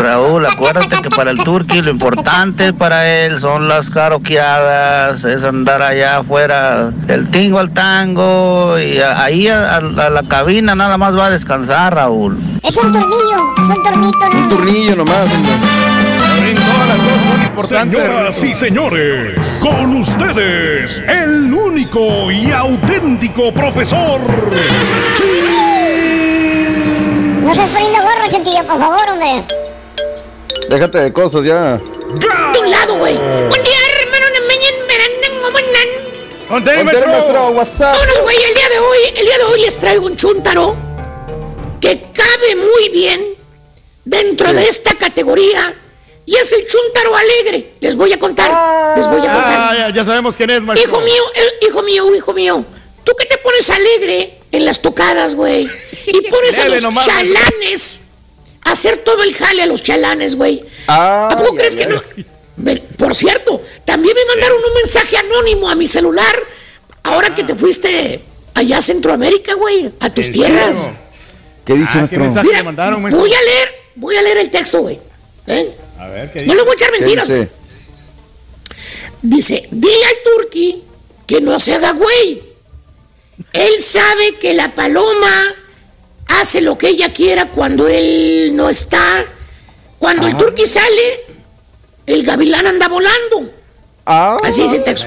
Raúl, 0.00 0.46
acuérdate 0.46 1.02
que 1.02 1.10
para 1.10 1.30
el 1.30 1.38
turqui 1.38 1.82
lo 1.82 1.90
importante 1.90 2.72
para 2.72 3.06
él 3.08 3.38
son 3.40 3.68
las 3.68 3.90
caroqueadas, 3.90 5.24
es 5.24 5.44
andar 5.44 5.82
allá 5.82 6.18
afuera 6.18 6.90
del 6.90 7.30
tingo 7.30 7.58
al 7.58 7.70
tango 7.70 8.78
y 8.78 8.98
ahí 8.98 9.48
a, 9.48 9.74
a- 9.74 9.76
a 9.76 10.10
la 10.10 10.22
cabina 10.26 10.74
nada 10.74 10.96
más 10.96 11.16
va 11.16 11.26
a 11.26 11.30
descansar, 11.30 11.94
Raúl. 11.94 12.38
Es 12.62 12.76
un 12.76 12.92
tornillo, 12.92 13.36
es 13.56 13.76
un 13.76 13.82
tornito, 13.82 14.18
Un 14.26 14.48
¿no? 14.88 14.96
nomás. 14.96 15.28
cosas 15.28 16.98
son 17.30 17.42
importantes. 17.42 18.00
Señoras 18.00 18.44
y 18.44 18.54
señores, 18.54 19.60
con 19.62 19.96
ustedes, 19.96 21.00
el 21.06 21.52
único 21.52 22.30
y 22.30 22.50
auténtico 22.52 23.52
profesor. 23.52 24.20
No 27.42 27.52
estás 27.52 27.68
poniendo 27.70 27.98
gorro, 28.02 28.28
Chantillo, 28.28 28.64
por 28.66 28.78
favor, 28.78 29.08
hombre. 29.10 29.44
Déjate 30.70 30.98
de 30.98 31.12
cosas 31.12 31.44
ya. 31.44 31.80
De 32.52 32.58
un 32.60 32.70
lado, 32.70 32.94
güey. 32.94 33.16
Buen 33.16 33.62
día, 33.64 33.78
hermano 34.02 34.26
de 34.32 34.40
Meñen, 34.46 34.74
maestro, 36.84 37.50
WhatsApp. 37.50 37.96
Vámonos, 37.96 38.20
güey, 38.22 38.36
el 38.36 38.54
día 38.54 38.68
de 38.68 38.78
hoy, 38.78 38.98
el 39.16 39.26
día 39.26 39.38
de 39.38 39.44
hoy 39.46 39.60
les 39.62 39.76
traigo 39.78 40.06
un 40.06 40.14
chúntaro 40.14 40.76
que 41.80 42.06
cabe 42.12 42.54
muy 42.54 42.88
bien 42.90 43.20
dentro 44.04 44.52
de 44.52 44.68
esta 44.68 44.94
categoría 44.94 45.74
y 46.24 46.36
es 46.36 46.52
el 46.52 46.64
chúntaro 46.64 47.16
alegre. 47.16 47.72
Les 47.80 47.96
voy 47.96 48.12
a 48.12 48.20
contar, 48.20 48.96
les 48.96 49.08
voy 49.08 49.26
a 49.26 49.32
contar. 49.32 49.58
Ah, 49.58 49.74
ya, 49.76 49.90
ya 49.92 50.04
sabemos 50.04 50.36
quién 50.36 50.50
es, 50.50 50.62
maestro. 50.62 50.88
Hijo 50.88 51.00
mío, 51.00 51.22
eh, 51.34 51.66
hijo 51.66 51.82
mío, 51.82 52.14
hijo 52.14 52.32
mío, 52.32 52.64
tú 53.02 53.10
que 53.18 53.26
te 53.26 53.38
pones 53.38 53.68
alegre 53.70 54.38
en 54.52 54.64
las 54.64 54.80
tocadas, 54.80 55.34
güey, 55.34 55.68
y 56.06 56.20
pones 56.30 56.58
a 56.60 56.68
los 56.68 56.80
nomás, 56.80 57.06
chalanes 57.06 58.02
hacer 58.72 58.98
todo 58.98 59.22
el 59.22 59.34
jale 59.34 59.62
a 59.62 59.66
los 59.66 59.82
chalanes, 59.82 60.36
güey. 60.36 60.62
Ah, 60.86 61.28
¿A 61.30 61.36
poco 61.36 61.52
ay, 61.52 61.58
crees 61.58 61.74
ay, 61.76 61.78
que 61.78 61.84
ay. 61.86 61.92
no? 61.92 62.64
Me- 62.64 62.76
por 62.76 63.14
cierto, 63.14 63.62
también 63.84 64.14
me 64.14 64.34
mandaron 64.34 64.58
un 64.58 64.74
mensaje 64.74 65.16
anónimo 65.16 65.68
a 65.70 65.74
mi 65.74 65.86
celular 65.86 66.36
ahora 67.02 67.34
que 67.34 67.42
te 67.44 67.54
fuiste 67.54 68.20
allá 68.54 68.78
a 68.78 68.82
Centroamérica, 68.82 69.54
güey, 69.54 69.90
a 70.00 70.10
tus 70.12 70.26
¿En 70.26 70.32
tierras. 70.32 70.76
serio? 70.76 70.98
¿Qué 71.64 71.72
dice 71.74 71.84
Ah, 71.86 71.92
¿qué 71.92 71.98
nuestro? 72.00 72.20
mensaje 72.24 72.46
Mira, 72.48 72.62
mandaron, 72.62 73.02
voy 73.10 73.32
a 73.34 73.40
leer, 73.42 73.68
voy 73.94 74.16
a 74.16 74.22
leer 74.22 74.38
el 74.38 74.50
texto, 74.50 74.80
güey. 74.80 74.98
¿Eh? 75.46 75.70
A 75.98 76.08
ver, 76.08 76.32
¿qué 76.32 76.40
No 76.40 76.44
dice? 76.44 76.56
le 76.56 76.62
voy 76.62 76.70
a 76.70 76.74
echar 76.74 76.90
¿Qué 76.90 76.98
mentiras. 77.00 77.28
dice? 77.28 77.48
Dice, 79.22 79.68
dile 79.70 80.04
al 80.04 80.14
turqui 80.24 80.82
que 81.26 81.40
no 81.40 81.60
se 81.60 81.74
haga 81.74 81.92
güey. 81.92 82.42
Él 83.52 83.80
sabe 83.80 84.36
que 84.38 84.54
la 84.54 84.74
paloma 84.74 85.54
hace 86.38 86.60
lo 86.60 86.78
que 86.78 86.88
ella 86.88 87.12
quiera 87.12 87.50
cuando 87.50 87.88
él 87.88 88.52
no 88.54 88.68
está 88.68 89.24
Cuando 89.98 90.26
el 90.26 90.36
turqui 90.36 90.66
sale, 90.66 91.24
el 92.06 92.24
gavilán 92.24 92.66
anda 92.66 92.88
volando. 92.88 93.52
Ah. 94.06 94.38
Así 94.42 94.62
es 94.62 94.72
el 94.72 94.84
texto. 94.84 95.06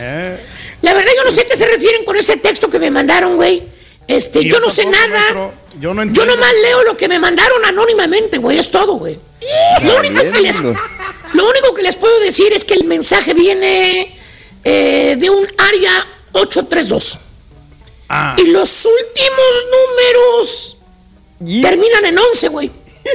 La 0.81 0.93
verdad, 0.93 1.11
yo 1.15 1.23
no 1.23 1.31
sé 1.31 1.41
a 1.41 1.45
qué 1.47 1.55
se 1.55 1.65
refieren 1.65 2.03
con 2.05 2.15
ese 2.15 2.37
texto 2.37 2.69
que 2.69 2.77
me 2.77 2.91
mandaron, 2.91 3.37
güey. 3.37 3.63
Este, 4.07 4.43
yo, 4.43 4.59
no 4.59 4.69
sé 4.69 4.85
nada. 4.85 5.51
Yo, 5.79 5.93
no 5.93 6.03
yo 6.03 6.25
nomás 6.25 6.51
leo 6.61 6.83
lo 6.83 6.97
que 6.97 7.07
me 7.07 7.19
mandaron 7.19 7.63
anónimamente, 7.65 8.37
güey. 8.37 8.59
Es 8.59 8.69
todo, 8.69 8.93
güey. 8.95 9.17
Lo 9.81 9.97
único, 9.97 10.21
que 10.31 10.41
les, 10.41 10.59
lo 10.61 11.49
único 11.49 11.73
que 11.73 11.83
les 11.83 11.95
puedo 11.95 12.19
decir 12.19 12.51
es 12.53 12.65
que 12.65 12.73
el 12.73 12.83
mensaje 12.83 13.33
viene 13.33 14.15
eh, 14.63 15.15
de 15.17 15.29
un 15.29 15.47
área 15.57 16.05
832. 16.33 17.19
Ah. 18.09 18.35
Y 18.37 18.47
los 18.47 18.85
últimos 18.85 19.65
números 19.71 20.77
terminan 21.61 22.05
en 22.05 22.17
11, 22.17 22.47
güey. 22.49 22.71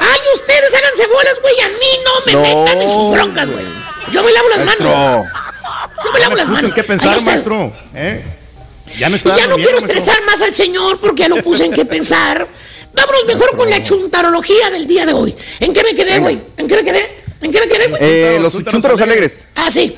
Ay, 0.00 0.20
ustedes 0.34 0.74
háganse 0.74 1.06
bolas, 1.06 1.40
güey. 1.40 1.60
A 1.60 1.68
mí 1.68 1.74
no 2.04 2.12
me 2.26 2.48
metan 2.48 2.82
en 2.82 2.90
sus 2.90 3.10
broncas, 3.10 3.50
güey. 3.50 3.64
Yo 4.12 4.22
me 4.22 4.32
lavo 4.32 4.48
las 4.48 4.64
manos. 4.64 5.26
Yo 6.04 6.12
me 6.12 6.20
lavo 6.20 6.36
las 6.36 6.48
manos. 6.48 6.74
qué 6.74 6.84
pensar, 6.84 7.22
maestro? 7.22 7.72
¿Eh? 7.94 8.22
Ya, 8.98 9.08
no 9.08 9.18
quiero 9.56 9.78
estresar 9.78 10.22
más 10.24 10.40
al 10.42 10.52
señor 10.52 10.98
porque 11.00 11.22
ya 11.22 11.28
lo 11.28 11.42
puse 11.42 11.64
en 11.64 11.72
qué 11.72 11.84
pensar. 11.84 12.48
Vámonos 12.94 13.24
mejor 13.26 13.56
con 13.56 13.70
la 13.70 13.82
chuntarología 13.82 14.70
del 14.70 14.86
día 14.86 15.06
de 15.06 15.12
hoy. 15.12 15.34
¿En 15.60 15.72
qué 15.72 15.82
me 15.82 15.94
quedé, 15.94 16.18
güey? 16.18 16.40
¿En 16.56 16.66
qué 16.66 16.76
me 16.76 16.84
quedé? 16.84 17.22
¿En 17.40 17.52
qué 17.52 17.60
me 17.60 17.68
quedé, 17.68 17.88
güey? 17.88 18.00
Eh, 18.02 18.38
los 18.40 18.52
chuntaros 18.64 19.00
alegres. 19.00 19.44
Ah, 19.54 19.70
sí. 19.70 19.96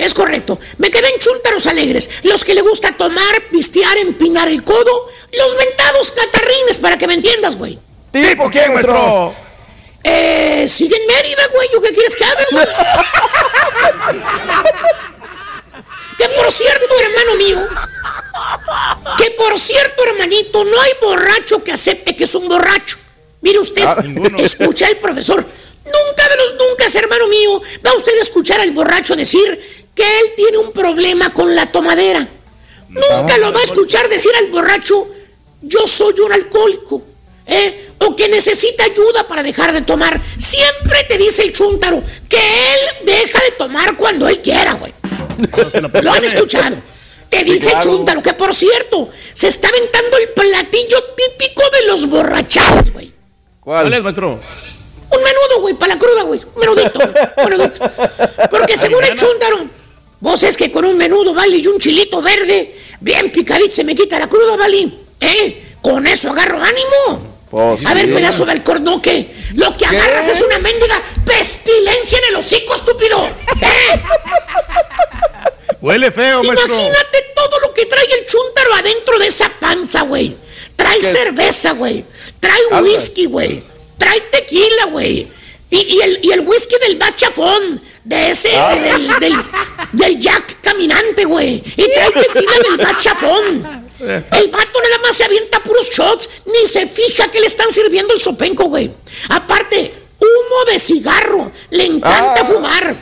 Es 0.00 0.14
correcto. 0.14 0.58
Me 0.78 0.90
quedé 0.90 1.12
en 1.12 1.20
chuntaros 1.20 1.66
alegres. 1.66 2.08
Los 2.22 2.42
que 2.42 2.54
le 2.54 2.62
gusta 2.62 2.96
tomar, 2.96 3.48
pistear, 3.50 3.98
empinar 3.98 4.48
el 4.48 4.64
codo. 4.64 5.10
Los 5.32 5.58
ventados 5.58 6.12
catarrines, 6.12 6.78
para 6.80 6.96
que 6.96 7.06
me 7.06 7.12
entiendas, 7.14 7.56
güey. 7.56 7.78
¿Tipo 8.10 8.50
quién, 8.50 8.72
maestro? 8.72 9.34
Eh, 10.02 10.66
sigue 10.68 10.96
en 10.96 11.06
Mérida, 11.06 11.46
güey. 11.52 11.68
¿Yo 11.72 11.82
qué 11.82 11.92
quieres 11.92 12.16
que 12.16 12.24
haga, 12.24 12.46
güey? 12.50 12.66
que 16.18 16.28
por 16.30 16.50
cierto, 16.50 16.94
hermano 16.98 17.36
mío, 17.36 17.62
que 19.18 19.30
por 19.32 19.58
cierto, 19.58 20.02
hermanito, 20.04 20.64
no 20.64 20.80
hay 20.80 20.92
borracho 21.00 21.62
que 21.62 21.72
acepte 21.72 22.16
que 22.16 22.24
es 22.24 22.34
un 22.34 22.48
borracho. 22.48 22.96
Mire 23.42 23.58
usted, 23.58 23.84
ah, 23.84 24.02
escucha 24.38 24.88
el 24.88 24.96
profesor. 24.96 25.46
Nunca 25.84 26.28
de 26.28 26.36
los 26.36 26.54
nunca, 26.54 26.86
hermano 26.98 27.26
mío, 27.26 27.62
va 27.84 27.94
usted 27.94 28.16
a 28.18 28.22
escuchar 28.22 28.60
al 28.60 28.70
borracho 28.72 29.16
decir 29.16 29.69
que 29.94 30.02
él 30.02 30.32
tiene 30.36 30.58
un 30.58 30.72
problema 30.72 31.32
con 31.32 31.54
la 31.54 31.70
tomadera. 31.70 32.28
Nunca 32.88 33.38
lo 33.38 33.52
va 33.52 33.60
a 33.60 33.64
escuchar 33.64 34.08
decir 34.08 34.32
al 34.36 34.48
borracho, 34.48 35.08
yo 35.62 35.86
soy 35.86 36.18
un 36.20 36.32
alcohólico. 36.32 37.02
¿eh? 37.46 37.86
o 38.06 38.16
que 38.16 38.28
necesita 38.28 38.84
ayuda 38.84 39.26
para 39.26 39.42
dejar 39.42 39.72
de 39.72 39.82
tomar. 39.82 40.20
Siempre 40.38 41.04
te 41.04 41.18
dice 41.18 41.42
el 41.42 41.52
chúntaro 41.52 42.02
que 42.28 42.36
él 42.36 43.06
deja 43.06 43.42
de 43.42 43.50
tomar 43.52 43.96
cuando 43.96 44.28
él 44.28 44.40
quiera, 44.40 44.74
güey. 44.74 44.92
Lo 46.02 46.12
han 46.12 46.24
escuchado. 46.24 46.76
Te 47.28 47.44
dice 47.44 47.72
el 47.72 47.78
chúntaro 47.80 48.22
que, 48.22 48.32
por 48.32 48.54
cierto, 48.54 49.10
se 49.34 49.48
está 49.48 49.68
aventando 49.68 50.16
el 50.16 50.30
platillo 50.30 51.04
típico 51.16 51.62
de 51.70 51.86
los 51.86 52.08
borrachados, 52.08 52.90
güey. 52.90 53.12
¿Cuál 53.60 53.92
es, 53.92 54.02
maestro? 54.02 54.30
Un 54.30 55.22
menudo, 55.22 55.60
güey, 55.60 55.74
para 55.74 55.94
la 55.94 55.98
cruda, 55.98 56.22
güey. 56.22 56.40
Un 56.40 56.60
menudito, 56.60 56.98
güey. 56.98 57.48
menudito. 57.50 57.90
Porque 58.50 58.76
según 58.76 59.04
el 59.04 59.14
chúntaro, 59.14 59.58
vos 60.20 60.42
es 60.42 60.56
que 60.56 60.70
con 60.70 60.84
un 60.84 60.96
menudo, 60.96 61.34
vale, 61.34 61.56
y 61.56 61.66
un 61.66 61.78
chilito 61.78 62.22
verde, 62.22 62.76
bien 63.00 63.30
picadito, 63.30 63.74
se 63.74 63.84
me 63.84 63.94
quita 63.94 64.18
la 64.18 64.28
cruda, 64.28 64.56
vale. 64.56 64.88
¿Eh? 65.20 65.64
Con 65.82 66.06
eso 66.06 66.30
agarro 66.30 66.62
ánimo. 66.62 67.30
Pues 67.50 67.84
a 67.84 67.94
ver, 67.94 68.12
pedazo 68.12 68.46
del 68.46 68.62
cornoque. 68.62 69.34
Lo 69.54 69.76
que 69.76 69.84
agarras 69.84 70.28
es 70.28 70.40
una 70.40 70.58
mendiga 70.58 71.02
pestilencia 71.26 72.18
en 72.18 72.24
el 72.28 72.36
hocico, 72.36 72.74
estúpido. 72.76 73.26
¿Eh? 73.60 74.02
Huele 75.80 76.10
feo, 76.10 76.44
Imagínate 76.44 77.24
todo 77.34 77.60
lo 77.60 77.74
que 77.74 77.86
trae 77.86 78.04
el 78.04 78.26
chúntaro 78.26 78.74
adentro 78.74 79.18
de 79.18 79.26
esa 79.26 79.50
panza, 79.58 80.02
güey. 80.02 80.36
Trae 80.76 81.00
cerveza, 81.00 81.72
güey. 81.72 82.04
Trae 82.38 82.82
whisky, 82.82 83.26
güey. 83.26 83.62
Trae 83.98 84.20
tequila, 84.20 84.86
güey. 84.90 85.28
Y, 85.70 86.00
el, 86.00 86.20
y, 86.22 86.32
el, 86.32 86.40
whisky 86.40 86.76
del 86.86 86.96
bachafón. 86.96 87.82
De 88.10 88.30
ese, 88.30 88.50
ah. 88.56 88.74
del, 88.74 89.36
del, 89.92 90.20
Jack 90.20 90.60
caminante, 90.60 91.24
güey. 91.26 91.62
Y 91.76 91.94
trae 91.94 92.10
tequila 92.10 92.52
del 92.68 92.76
bachafón. 92.78 93.86
El 94.00 94.50
vato 94.50 94.80
nada 94.82 94.98
más 95.00 95.16
se 95.16 95.22
avienta 95.22 95.62
puros 95.62 95.88
shots, 95.90 96.28
ni 96.44 96.66
se 96.66 96.88
fija 96.88 97.30
que 97.30 97.38
le 97.38 97.46
están 97.46 97.70
sirviendo 97.70 98.12
el 98.12 98.20
sopenco, 98.20 98.64
güey. 98.64 98.90
Aparte, 99.28 99.94
humo 100.18 100.64
de 100.72 100.80
cigarro, 100.80 101.52
le 101.70 101.84
encanta 101.84 102.40
ah. 102.40 102.44
fumar. 102.44 102.96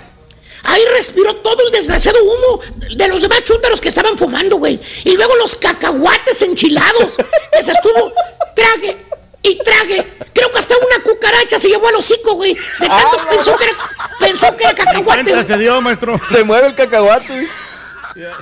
Ahí 0.64 0.84
respiró 0.94 1.36
todo 1.36 1.64
el 1.64 1.72
desgraciado 1.72 2.18
humo 2.22 2.60
de 2.94 3.08
los 3.08 3.22
demás 3.22 3.42
chúntaros 3.44 3.80
que 3.80 3.88
estaban 3.88 4.18
fumando, 4.18 4.56
güey. 4.58 4.78
Y 5.04 5.12
luego 5.12 5.34
los 5.36 5.56
cacahuates 5.56 6.42
enchilados, 6.42 7.16
que 7.50 7.62
se 7.62 7.72
estuvo 7.72 8.12
trague 8.54 9.07
y 9.42 9.58
trague. 9.58 10.06
Creo 10.32 10.52
que 10.52 10.58
hasta 10.58 10.74
una 10.76 11.02
cucaracha 11.02 11.58
se 11.58 11.68
llevó 11.68 11.88
al 11.88 11.96
hocico, 11.96 12.34
güey. 12.34 12.54
De 12.54 12.86
tanto 12.86 13.18
ah. 13.20 13.26
pensó, 13.30 13.56
que 13.56 13.64
era, 13.64 13.76
pensó 14.18 14.56
que 14.56 14.64
era 14.64 14.74
cacahuate. 14.74 15.44
Se 15.44 15.58
dio, 15.58 15.80
maestro. 15.80 16.20
Se 16.30 16.44
mueve 16.44 16.68
el 16.68 16.74
cacahuate. 16.74 17.48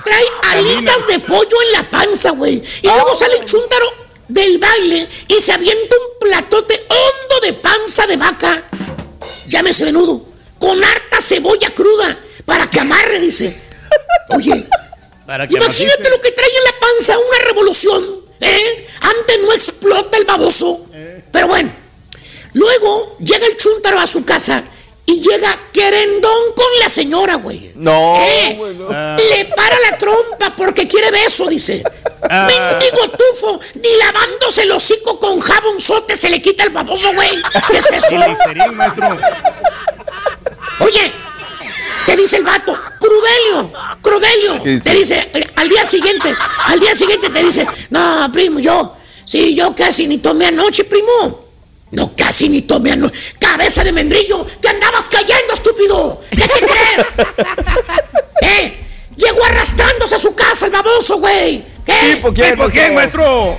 Trae 0.03 0.25
alitas 0.43 1.07
de 1.07 1.19
pollo 1.19 1.61
en 1.67 1.71
la 1.73 1.89
panza, 1.89 2.31
güey. 2.31 2.63
Y 2.81 2.87
luego 2.87 3.15
sale 3.15 3.37
el 3.37 3.45
chúntaro 3.45 3.85
del 4.27 4.57
baile 4.57 5.07
y 5.27 5.35
se 5.35 5.53
avienta 5.53 5.95
un 5.95 6.19
platote 6.19 6.85
hondo 6.89 7.45
de 7.45 7.53
panza 7.53 8.07
de 8.07 8.17
vaca. 8.17 8.63
Llámese 9.47 9.85
venudo. 9.85 10.25
Con 10.59 10.83
harta 10.83 11.21
cebolla 11.21 11.69
cruda 11.75 12.17
para 12.45 12.69
que 12.69 12.79
amarre, 12.79 13.19
dice. 13.19 13.61
Oye, 14.29 14.67
imagínate 15.49 16.09
lo 16.09 16.21
que 16.21 16.31
trae 16.31 16.49
en 16.49 16.63
la 16.63 16.79
panza, 16.79 17.17
una 17.17 17.39
revolución. 17.45 18.17
¿eh? 18.39 18.87
Antes 19.01 19.39
no 19.41 19.53
explota 19.53 20.17
el 20.17 20.25
baboso. 20.25 20.85
Eh. 20.93 21.23
Pero 21.31 21.47
bueno, 21.47 21.71
luego 22.53 23.17
llega 23.19 23.45
chúntaro 23.97 24.01
a 24.01 24.07
su 24.07 24.23
casa 24.23 24.63
y 25.05 25.21
llega 25.21 25.57
querendón 25.71 26.53
con 26.53 26.65
la 26.81 26.89
señora, 26.89 27.35
güey. 27.35 27.71
No, 27.75 28.21
eh, 28.21 28.57
Le 29.29 29.45
para 29.55 29.79
la 29.79 29.97
trompa 29.97 30.53
porque 30.55 30.85
quiere 30.87 31.11
beso, 31.11 31.47
dice. 31.47 31.81
Ah. 32.29 32.45
Mendigo 32.47 33.09
tufo, 33.11 33.59
ni 33.75 33.95
lavándose 33.97 34.63
el 34.63 34.71
hocico 34.71 35.17
con 35.17 35.39
jabonzote 35.39 36.15
se 36.15 36.29
le 36.29 36.41
quita 36.41 36.65
el 36.65 36.71
baboso, 36.71 37.13
güey. 37.13 37.41
¿Qué 37.69 37.77
es 37.77 37.89
eso? 37.89 38.15
Oye, 40.79 41.13
te 42.05 42.17
dice 42.17 42.37
el 42.37 42.43
vato, 42.43 42.77
Crudelio, 42.99 43.71
Crudelio. 44.01 44.81
Te 44.83 44.93
dice, 44.93 45.31
al 45.55 45.69
día 45.69 45.85
siguiente, 45.85 46.35
al 46.65 46.79
día 46.81 46.93
siguiente 46.93 47.29
te 47.29 47.43
dice, 47.43 47.65
no, 47.91 48.29
primo, 48.33 48.59
yo, 48.59 48.97
sí, 49.23 49.55
yo 49.55 49.73
casi 49.73 50.05
ni 50.05 50.17
tomé 50.17 50.47
anoche, 50.47 50.83
primo. 50.83 51.46
No, 51.91 52.13
casi 52.15 52.49
ni 52.49 52.61
tomé 52.63 52.91
a... 52.91 52.97
Cabeza 53.39 53.83
de 53.83 53.91
membrillo, 53.91 54.45
¡Te 54.61 54.69
andabas 54.69 55.09
cayendo, 55.09 55.53
estúpido. 55.53 56.21
¿Qué 56.29 56.47
te 56.47 56.59
crees? 56.59 57.07
¿Eh? 58.41 58.83
Llegó 59.15 59.43
arrastrándose 59.45 60.15
a 60.15 60.19
su 60.19 60.35
casa 60.35 60.65
el 60.65 60.71
baboso, 60.71 61.17
güey. 61.17 61.63
¿Qué? 61.85 62.19
¿Por 62.21 62.33
qué, 62.33 62.55
¿Por 62.55 62.71
qué, 62.71 62.91
maestro? 62.91 63.57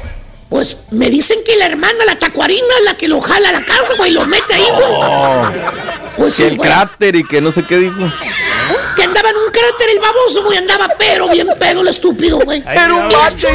Pues 0.48 0.78
me 0.90 1.10
dicen 1.10 1.38
que 1.44 1.56
la 1.56 1.66
hermana, 1.66 2.04
la 2.06 2.18
tacuarina, 2.18 2.66
es 2.78 2.84
la 2.84 2.96
que 2.96 3.08
lo 3.08 3.20
jala 3.20 3.48
a 3.50 3.52
la 3.52 3.64
casa, 3.64 3.94
güey, 3.96 4.12
y 4.12 4.14
lo 4.14 4.24
mete 4.26 4.54
ahí, 4.54 4.66
güey. 4.72 4.86
Oh. 4.86 5.50
Pues 6.16 6.34
sí, 6.34 6.44
el 6.44 6.58
cráter 6.58 7.16
y 7.16 7.24
que 7.24 7.40
no 7.40 7.52
sé 7.52 7.64
qué 7.64 7.78
dijo. 7.78 7.98
Que 8.96 9.02
andaba 9.02 9.30
en 9.30 9.36
un 9.36 9.50
cráter 9.50 9.90
el 9.90 9.98
baboso, 9.98 10.44
güey, 10.44 10.58
andaba 10.58 10.88
pero 10.98 11.28
bien 11.28 11.48
pedo 11.58 11.82
el 11.82 11.88
estúpido, 11.88 12.38
güey. 12.38 12.62
Pero 12.62 12.96
un 12.96 13.08
macho 13.08 13.48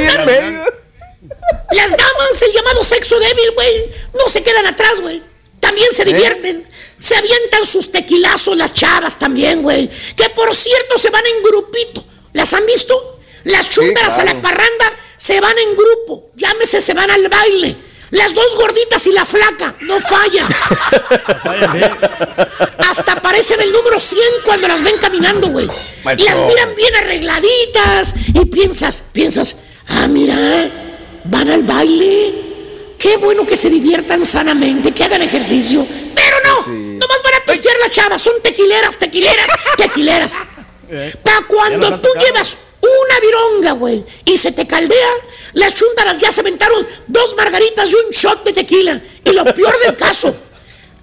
las 1.71 1.91
damas, 1.91 2.41
el 2.41 2.53
llamado 2.53 2.83
sexo 2.83 3.19
débil, 3.19 3.51
güey, 3.51 3.91
no 4.13 4.29
se 4.29 4.43
quedan 4.43 4.65
atrás, 4.65 4.99
güey. 4.99 5.21
También 5.59 5.87
se 5.93 6.03
¿Eh? 6.03 6.05
divierten. 6.05 6.67
Se 6.99 7.15
avientan 7.15 7.65
sus 7.65 7.91
tequilazos 7.91 8.55
las 8.57 8.73
chavas 8.73 9.19
también, 9.19 9.61
güey. 9.61 9.89
Que 10.15 10.29
por 10.29 10.55
cierto 10.55 10.97
se 10.97 11.09
van 11.09 11.23
en 11.25 11.43
grupito. 11.43 12.03
¿Las 12.33 12.53
han 12.53 12.65
visto? 12.65 13.19
Las 13.43 13.69
chúntaras 13.69 14.19
a 14.19 14.25
la 14.25 14.41
parranda 14.41 14.93
se 15.17 15.39
van 15.41 15.57
en 15.57 15.75
grupo. 15.75 16.31
Llámese, 16.35 16.81
se 16.81 16.93
van 16.93 17.09
al 17.11 17.27
baile. 17.27 17.75
Las 18.11 18.33
dos 18.33 18.55
gorditas 18.55 19.05
y 19.07 19.11
la 19.11 19.25
flaca 19.25 19.75
no 19.81 19.99
fallan. 19.99 20.47
Hasta 22.77 23.13
aparecen 23.13 23.59
el 23.59 23.71
número 23.71 23.99
100 23.99 24.19
cuando 24.45 24.67
las 24.67 24.83
ven 24.83 24.97
caminando, 24.99 25.47
güey. 25.47 25.67
Y 26.17 26.23
las 26.23 26.41
miran 26.41 26.75
bien 26.75 26.95
arregladitas. 26.95 28.13
Y 28.33 28.45
piensas, 28.45 29.03
piensas, 29.11 29.55
ah, 29.87 30.07
mira, 30.07 30.69
van 31.25 31.49
al 31.49 31.63
baile. 31.63 32.33
Qué 32.97 33.17
bueno 33.17 33.45
que 33.45 33.57
se 33.57 33.69
diviertan 33.69 34.25
sanamente, 34.25 34.91
que 34.91 35.03
hagan 35.03 35.21
ejercicio. 35.21 35.85
Pero 36.15 36.37
no, 36.45 36.67
no 36.67 36.93
nomás 36.99 37.23
van 37.23 37.33
a 37.41 37.51
pistear 37.51 37.75
las 37.81 37.91
chavas. 37.91 38.21
Son 38.21 38.33
tequileras, 38.41 38.97
tequileras, 38.97 39.47
tequileras. 39.77 40.35
Eh, 40.89 41.13
Para 41.23 41.45
cuando 41.47 41.99
tú 41.99 42.09
llevas 42.19 42.57
una 42.81 43.19
vironga, 43.19 43.71
güey, 43.73 44.03
y 44.25 44.37
se 44.37 44.51
te 44.51 44.67
caldea, 44.67 45.09
las 45.53 45.73
chúntaras 45.73 46.17
ya 46.19 46.31
se 46.31 46.41
aventaron 46.41 46.85
dos 47.07 47.35
margaritas 47.35 47.89
y 47.89 47.95
un 47.95 48.11
shot 48.11 48.43
de 48.43 48.53
tequila. 48.53 49.01
Y 49.25 49.31
lo 49.31 49.43
peor 49.45 49.77
del 49.85 49.95
caso, 49.97 50.35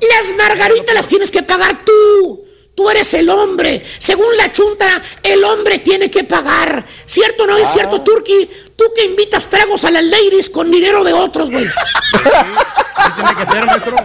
Las 0.01 0.35
margaritas 0.37 0.95
las 0.95 1.09
tienes 1.09 1.31
que 1.31 1.43
pagar 1.43 1.85
tú. 1.85 2.45
Tú 2.75 2.89
eres 2.89 3.13
el 3.15 3.29
hombre. 3.29 3.85
Según 3.99 4.37
la 4.37 4.53
chunta, 4.53 5.03
el 5.23 5.45
hombre 5.45 5.79
tiene 5.81 6.11
que 6.11 6.25
pagar. 6.25 6.85
¿Cierto 7.05 7.45
o 7.45 7.47
no 7.47 7.57
es 7.57 7.69
ah. 7.69 7.73
cierto, 7.73 8.01
Turki? 8.03 8.49
Tú 8.77 8.85
que 8.95 9.05
invitas 9.05 9.49
tragos 9.49 9.85
a 9.85 9.91
las 9.91 10.05
ladies 10.05 10.49
con 10.49 10.71
dinero 10.71 11.05
de 11.05 11.13
otros, 11.13 11.51
güey. 11.51 11.67
Sí, 11.67 13.13
tiene 13.15 13.35
que 13.35 13.53
ser, 13.53 13.67
maestro. 13.67 13.97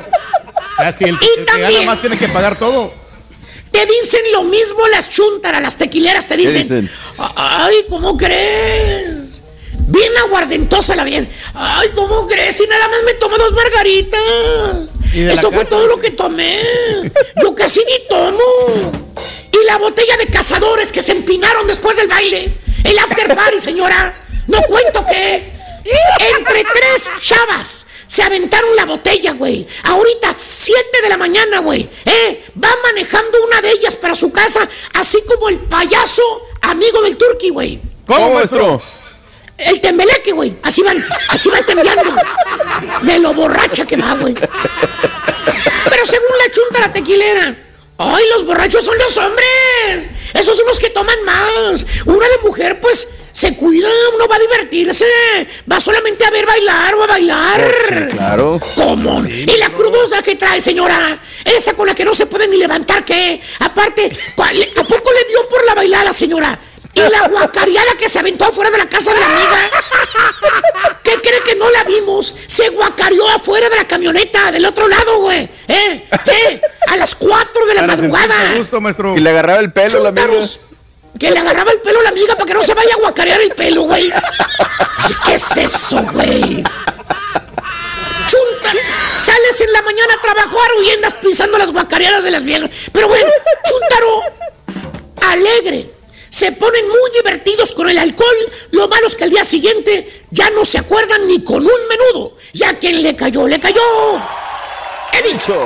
Así 0.77 1.03
el, 1.05 1.15
y 1.15 1.45
también, 1.45 1.85
más 1.85 2.01
tiene 2.01 2.17
que 2.17 2.27
pagar 2.27 2.57
todo. 2.57 2.93
Te 3.71 3.85
dicen 3.85 4.21
lo 4.31 4.43
mismo 4.43 4.87
las 4.87 5.09
chuntaras, 5.09 5.61
las 5.61 5.77
tequileras 5.77 6.27
te 6.27 6.37
dicen, 6.37 6.89
ay, 7.17 7.85
¿cómo 7.89 8.17
crees? 8.17 9.14
Bien 9.87 10.17
aguardentosa 10.17 10.95
la 10.95 11.03
bien. 11.03 11.29
Ay, 11.53 11.89
¿cómo 11.95 12.27
crees? 12.27 12.59
Y 12.59 12.67
nada 12.67 12.87
más 12.87 13.03
me 13.03 13.13
tomo 13.15 13.37
dos 13.37 13.51
margaritas. 13.53 14.19
Eso 15.13 15.51
fue 15.51 15.65
todo 15.65 15.87
lo 15.87 15.97
que 15.99 16.11
tomé. 16.11 16.59
Yo 17.41 17.53
casi 17.55 17.79
ni 17.79 18.07
tomo. 18.07 18.91
Y 19.51 19.65
la 19.65 19.77
botella 19.77 20.17
de 20.17 20.27
cazadores 20.27 20.91
que 20.91 21.01
se 21.01 21.13
empinaron 21.13 21.67
después 21.67 21.95
del 21.97 22.07
baile. 22.07 22.57
El 22.83 22.99
after 22.99 23.33
party, 23.35 23.59
señora. 23.59 24.15
No 24.47 24.59
cuento 24.67 25.05
que 25.05 25.51
entre 26.37 26.63
tres 26.63 27.11
chavas 27.21 27.85
se 28.07 28.23
aventaron 28.23 28.75
la 28.75 28.85
botella, 28.85 29.33
güey. 29.33 29.67
Ahorita, 29.83 30.33
7 30.33 31.01
de 31.01 31.09
la 31.09 31.17
mañana, 31.17 31.59
güey. 31.59 31.87
¿Eh? 32.05 32.43
Va 32.61 32.69
manejando 32.83 33.43
una 33.45 33.61
de 33.61 33.71
ellas 33.71 33.95
para 33.95 34.15
su 34.15 34.31
casa, 34.31 34.67
así 34.93 35.19
como 35.27 35.49
el 35.49 35.59
payaso 35.59 36.23
amigo 36.61 37.01
del 37.01 37.17
turqui, 37.17 37.49
güey. 37.49 37.79
¿Cómo, 38.05 38.33
maestro? 38.33 38.81
El 39.57 39.79
tembeleque, 39.81 40.31
güey. 40.31 40.55
Así 40.63 40.81
van, 40.81 41.05
así 41.29 41.49
van 41.49 41.65
temblando. 41.65 42.15
De 43.03 43.19
lo 43.19 43.33
borracha 43.33 43.85
que 43.85 43.95
va, 43.97 44.13
güey. 44.15 44.33
Pero 44.33 46.05
según 46.05 46.37
la 46.43 46.51
chunta 46.51 46.79
la 46.81 46.93
tequilera. 46.93 47.55
¡Ay, 47.97 48.25
los 48.33 48.45
borrachos 48.45 48.83
son 48.83 48.97
los 48.97 49.17
hombres! 49.17 50.09
Esos 50.33 50.57
son 50.57 50.67
los 50.67 50.79
que 50.79 50.89
toman 50.89 51.23
más. 51.23 51.85
Una 52.05 52.27
de 52.27 52.37
mujer, 52.43 52.81
pues, 52.81 53.07
se 53.31 53.55
cuida, 53.55 53.89
uno 54.15 54.27
va 54.27 54.35
a 54.35 54.39
divertirse, 54.39 55.05
va 55.71 55.79
solamente 55.79 56.25
a 56.25 56.29
ver 56.29 56.45
bailar 56.45 56.95
o 56.95 57.03
a 57.03 57.07
bailar. 57.07 58.07
Oh, 58.11 58.15
claro. 58.15 58.59
¿Cómo? 58.75 59.25
¿Y 59.25 59.57
la 59.57 59.69
crudosa 59.73 60.21
que 60.21 60.35
trae, 60.35 60.59
señora? 60.59 61.19
Esa 61.45 61.73
con 61.73 61.87
la 61.87 61.95
que 61.95 62.03
no 62.03 62.13
se 62.13 62.25
puede 62.25 62.47
ni 62.47 62.57
levantar, 62.57 63.05
¿qué? 63.05 63.41
Aparte, 63.59 64.11
¿a 64.37 64.83
poco 64.83 65.13
le 65.13 65.23
dio 65.29 65.47
por 65.49 65.65
la 65.65 65.75
bailada, 65.75 66.11
señora? 66.11 66.59
Y 66.95 67.01
la 67.01 67.27
guacariada 67.27 67.93
que 67.99 68.07
se 68.07 68.19
aventó 68.19 68.45
afuera 68.45 68.71
de 68.71 68.77
la 68.77 68.87
casa 68.87 69.13
de 69.13 69.19
la 69.19 69.25
amiga. 69.25 69.69
¿Qué 71.03 71.19
cree 71.21 71.43
que 71.43 71.55
no 71.55 71.69
la 71.69 71.83
vimos? 71.83 72.33
Se 72.47 72.69
guacarió 72.69 73.27
afuera 73.29 73.69
de 73.69 73.75
la 73.75 73.85
camioneta, 73.85 74.51
del 74.51 74.65
otro 74.65 74.87
lado, 74.87 75.19
güey. 75.19 75.49
¿Eh? 75.67 76.07
¿Eh? 76.25 76.61
A 76.87 76.95
las 76.95 77.15
4 77.15 77.65
de 77.65 77.73
la 77.75 77.81
madrugada. 77.83 78.55
Y 79.17 79.19
le 79.19 79.29
agarraba 79.29 79.59
el 79.59 79.73
pelo 79.73 79.99
la 80.01 80.09
amiga 80.09 80.23
que 81.19 81.31
le 81.31 81.39
agarraba 81.39 81.71
el 81.71 81.79
pelo 81.79 81.99
a 81.99 82.03
la 82.03 82.09
amiga 82.09 82.35
para 82.35 82.45
que 82.45 82.53
no 82.53 82.63
se 82.63 82.73
vaya 82.73 82.93
a 82.93 82.97
guacarear 82.97 83.41
el 83.41 83.51
pelo, 83.51 83.83
güey. 83.83 84.11
¿Qué 85.25 85.35
es 85.35 85.57
eso, 85.57 86.01
güey? 86.11 86.63
Chunta, 88.27 88.73
sales 89.17 89.61
en 89.61 89.73
la 89.73 89.81
mañana 89.81 90.13
a 90.13 90.21
trabajar 90.21 90.71
y 90.83 90.89
andas 90.91 91.13
pisando 91.13 91.57
las 91.57 91.71
guacareadas 91.71 92.23
de 92.23 92.31
las 92.31 92.43
viejas. 92.43 92.69
Pero 92.91 93.07
bueno, 93.07 93.29
Chuntaro, 93.63 94.21
alegre. 95.31 95.94
Se 96.35 96.51
ponen 96.51 96.85
muy 96.89 97.11
divertidos 97.15 97.71
con 97.71 97.89
el 97.89 97.97
alcohol. 97.97 98.35
Lo 98.71 98.89
malo 98.89 99.07
es 99.07 99.15
que 99.15 99.23
al 99.23 99.29
día 99.29 99.45
siguiente 99.45 100.25
ya 100.31 100.49
no 100.49 100.65
se 100.65 100.77
acuerdan 100.77 101.25
ni 101.29 101.41
con 101.41 101.63
un 101.63 101.87
menudo. 101.87 102.35
Ya 102.53 102.77
quien 102.77 103.01
le 103.01 103.15
cayó, 103.15 103.47
le 103.47 103.57
cayó. 103.57 103.79
He 105.13 105.31
dicho. 105.31 105.57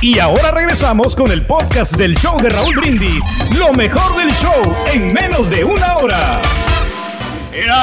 Y 0.00 0.18
ahora 0.18 0.50
regresamos 0.50 1.14
con 1.14 1.30
el 1.30 1.46
podcast 1.46 1.94
del 1.94 2.18
show 2.18 2.36
de 2.42 2.48
Raúl 2.48 2.74
Brindis. 2.74 3.24
Lo 3.56 3.72
mejor 3.74 4.16
del 4.16 4.34
show 4.34 4.74
en 4.92 5.12
menos 5.12 5.48
de 5.48 5.62
una 5.62 5.98
hora. 5.98 6.42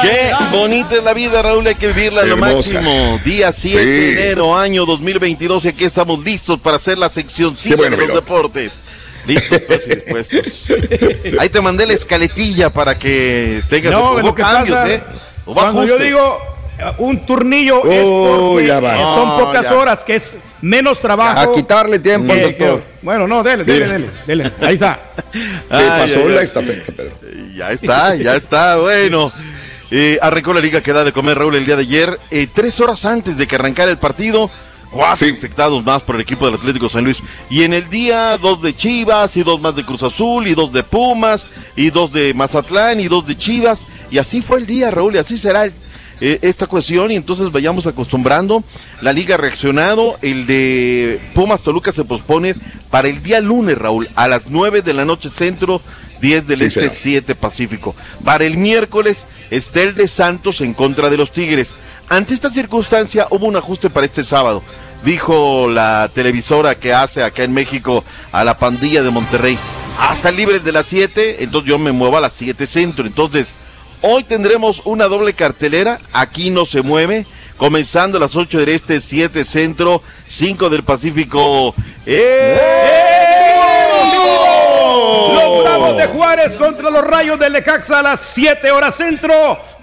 Qué 0.02 0.30
bonita 0.52 0.96
es 0.96 1.04
la 1.04 1.14
vida, 1.14 1.40
Raúl, 1.40 1.66
hay 1.66 1.74
que 1.74 1.86
vivirla 1.86 2.22
lo 2.22 2.36
máximo. 2.36 3.18
Día 3.24 3.50
7 3.50 3.82
de 3.82 4.10
enero, 4.10 4.54
año 4.54 4.84
2022, 4.84 5.64
y 5.64 5.68
aquí 5.68 5.84
estamos 5.84 6.22
listos 6.22 6.60
para 6.60 6.76
hacer 6.76 6.98
la 6.98 7.08
sección 7.08 7.56
5 7.58 7.82
de 7.82 7.90
los 7.96 8.14
deportes. 8.14 8.83
Listos, 9.26 9.60
pues, 9.66 9.86
y 9.86 9.94
dispuestos. 9.94 10.72
Ahí 11.38 11.48
te 11.48 11.60
mandé 11.60 11.86
la 11.86 11.94
escaletilla 11.94 12.70
para 12.70 12.98
que 12.98 13.62
tengas 13.68 13.92
no, 13.92 14.20
lo 14.20 14.34
que 14.34 14.42
cambios, 14.42 14.88
¿eh? 14.88 15.02
Cuando 15.44 15.84
yo 15.84 15.98
digo 15.98 16.54
un 16.98 17.24
turnillo 17.24 17.84
es 17.84 18.04
porque 18.04 19.02
son 19.02 19.38
pocas 19.38 19.70
horas, 19.70 20.04
que 20.04 20.16
es 20.16 20.36
menos 20.60 20.98
trabajo. 20.98 21.38
A 21.38 21.52
quitarle 21.52 21.98
tiempo 21.98 22.32
al 22.32 22.42
doctor. 22.42 22.82
bueno, 23.02 23.26
no, 23.28 23.42
dele, 23.42 23.64
dele, 23.64 23.86
dele, 23.86 24.10
dele. 24.26 24.52
Ahí 24.60 24.74
está. 24.74 24.98
¿Qué 25.32 25.48
pasó 25.68 26.28
la 26.28 26.42
estafeta, 26.42 26.92
Pedro? 26.92 27.12
Ya 27.54 27.70
está, 27.70 28.16
ya 28.16 28.34
está, 28.34 28.78
bueno. 28.78 29.32
Eh, 29.88 30.18
arrancó 30.20 30.52
la 30.52 30.58
liga 30.58 30.80
que 30.80 30.92
da 30.92 31.04
de 31.04 31.12
comer 31.12 31.38
Raúl 31.38 31.54
el 31.54 31.64
día 31.64 31.76
de 31.76 31.82
ayer, 31.82 32.18
eh, 32.32 32.48
tres 32.52 32.80
horas 32.80 33.04
antes 33.04 33.38
de 33.38 33.46
que 33.46 33.54
arrancara 33.54 33.92
el 33.92 33.96
partido. 33.96 34.50
Cuatro 34.94 35.26
infectados 35.26 35.84
más 35.84 36.02
por 36.02 36.14
el 36.14 36.20
equipo 36.20 36.46
del 36.46 36.54
Atlético 36.54 36.88
San 36.88 37.02
Luis. 37.02 37.20
Y 37.50 37.64
en 37.64 37.74
el 37.74 37.90
día, 37.90 38.38
dos 38.38 38.62
de 38.62 38.76
Chivas, 38.76 39.36
y 39.36 39.42
dos 39.42 39.60
más 39.60 39.74
de 39.74 39.84
Cruz 39.84 40.04
Azul, 40.04 40.46
y 40.46 40.54
dos 40.54 40.72
de 40.72 40.84
Pumas, 40.84 41.48
y 41.74 41.90
dos 41.90 42.12
de 42.12 42.32
Mazatlán, 42.32 43.00
y 43.00 43.08
dos 43.08 43.26
de 43.26 43.36
Chivas. 43.36 43.88
Y 44.10 44.18
así 44.18 44.40
fue 44.40 44.58
el 44.58 44.66
día, 44.66 44.92
Raúl, 44.92 45.16
y 45.16 45.18
así 45.18 45.36
será 45.36 45.64
el 45.64 45.72
eh, 46.20 46.38
esta 46.42 46.66
cuestión 46.66 47.10
y 47.10 47.16
entonces 47.16 47.50
vayamos 47.50 47.86
acostumbrando. 47.86 48.62
La 49.00 49.12
liga 49.12 49.34
ha 49.34 49.38
reaccionado, 49.38 50.16
el 50.22 50.46
de 50.46 51.20
Pumas 51.34 51.62
Toluca 51.62 51.92
se 51.92 52.04
pospone 52.04 52.54
para 52.90 53.08
el 53.08 53.22
día 53.22 53.40
lunes, 53.40 53.76
Raúl, 53.76 54.08
a 54.14 54.28
las 54.28 54.46
9 54.48 54.82
de 54.82 54.94
la 54.94 55.04
noche 55.04 55.30
centro, 55.36 55.80
10 56.20 56.46
del 56.46 56.62
este, 56.62 56.88
7 56.88 57.34
pacífico. 57.34 57.96
Para 58.24 58.44
el 58.44 58.56
miércoles 58.56 59.26
está 59.50 59.82
el 59.82 59.94
de 59.94 60.06
Santos 60.06 60.60
en 60.60 60.72
contra 60.72 61.10
de 61.10 61.16
los 61.16 61.32
Tigres. 61.32 61.72
Ante 62.08 62.34
esta 62.34 62.50
circunstancia 62.50 63.26
hubo 63.30 63.46
un 63.46 63.56
ajuste 63.56 63.90
para 63.90 64.06
este 64.06 64.22
sábado. 64.22 64.62
Dijo 65.04 65.68
la 65.68 66.10
televisora 66.14 66.74
que 66.74 66.94
hace 66.94 67.22
acá 67.22 67.42
en 67.44 67.52
México 67.52 68.04
a 68.32 68.44
la 68.44 68.58
pandilla 68.58 69.02
de 69.02 69.10
Monterrey. 69.10 69.58
Hasta 70.00 70.30
libre 70.30 70.58
de 70.58 70.72
las 70.72 70.86
7, 70.86 71.44
entonces 71.44 71.68
yo 71.68 71.78
me 71.78 71.92
muevo 71.92 72.16
a 72.16 72.20
las 72.20 72.32
7 72.32 72.66
centro. 72.66 73.06
Entonces, 73.06 73.52
Hoy 74.06 74.22
tendremos 74.22 74.82
una 74.84 75.06
doble 75.06 75.32
cartelera, 75.32 75.98
aquí 76.12 76.50
no 76.50 76.66
se 76.66 76.82
mueve, 76.82 77.24
comenzando 77.56 78.18
a 78.18 78.20
las 78.20 78.36
8 78.36 78.58
del 78.58 78.68
Este, 78.68 79.00
7 79.00 79.42
Centro, 79.44 80.02
5 80.28 80.68
del 80.68 80.82
Pacífico. 80.82 81.74
¡Eh! 82.04 82.60
Los 85.32 85.64
Bravos 85.64 85.96
de 85.96 86.06
Juárez 86.08 86.54
contra 86.58 86.90
los 86.90 87.02
Rayos 87.02 87.38
de 87.38 87.48
Lecaxa 87.48 88.00
a 88.00 88.02
las 88.02 88.20
7 88.20 88.70
horas 88.72 88.94
Centro 88.94 89.32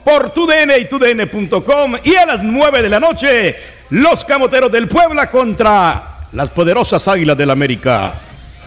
por 0.05 0.29
TUDN 0.29 0.71
y 0.79 0.85
TUDN.com 0.85 1.95
y 2.03 2.13
a 2.13 2.27
las 2.27 2.43
9 2.43 2.83
de 2.83 2.89
la 2.89 2.99
noche, 2.99 3.57
los 3.91 4.23
Camoteros 4.23 4.71
del 4.71 4.87
Puebla 4.87 5.29
contra 5.29 6.03
las 6.31 6.49
poderosas 6.49 7.07
Águilas 7.07 7.37
del 7.37 7.49
América. 7.49 8.13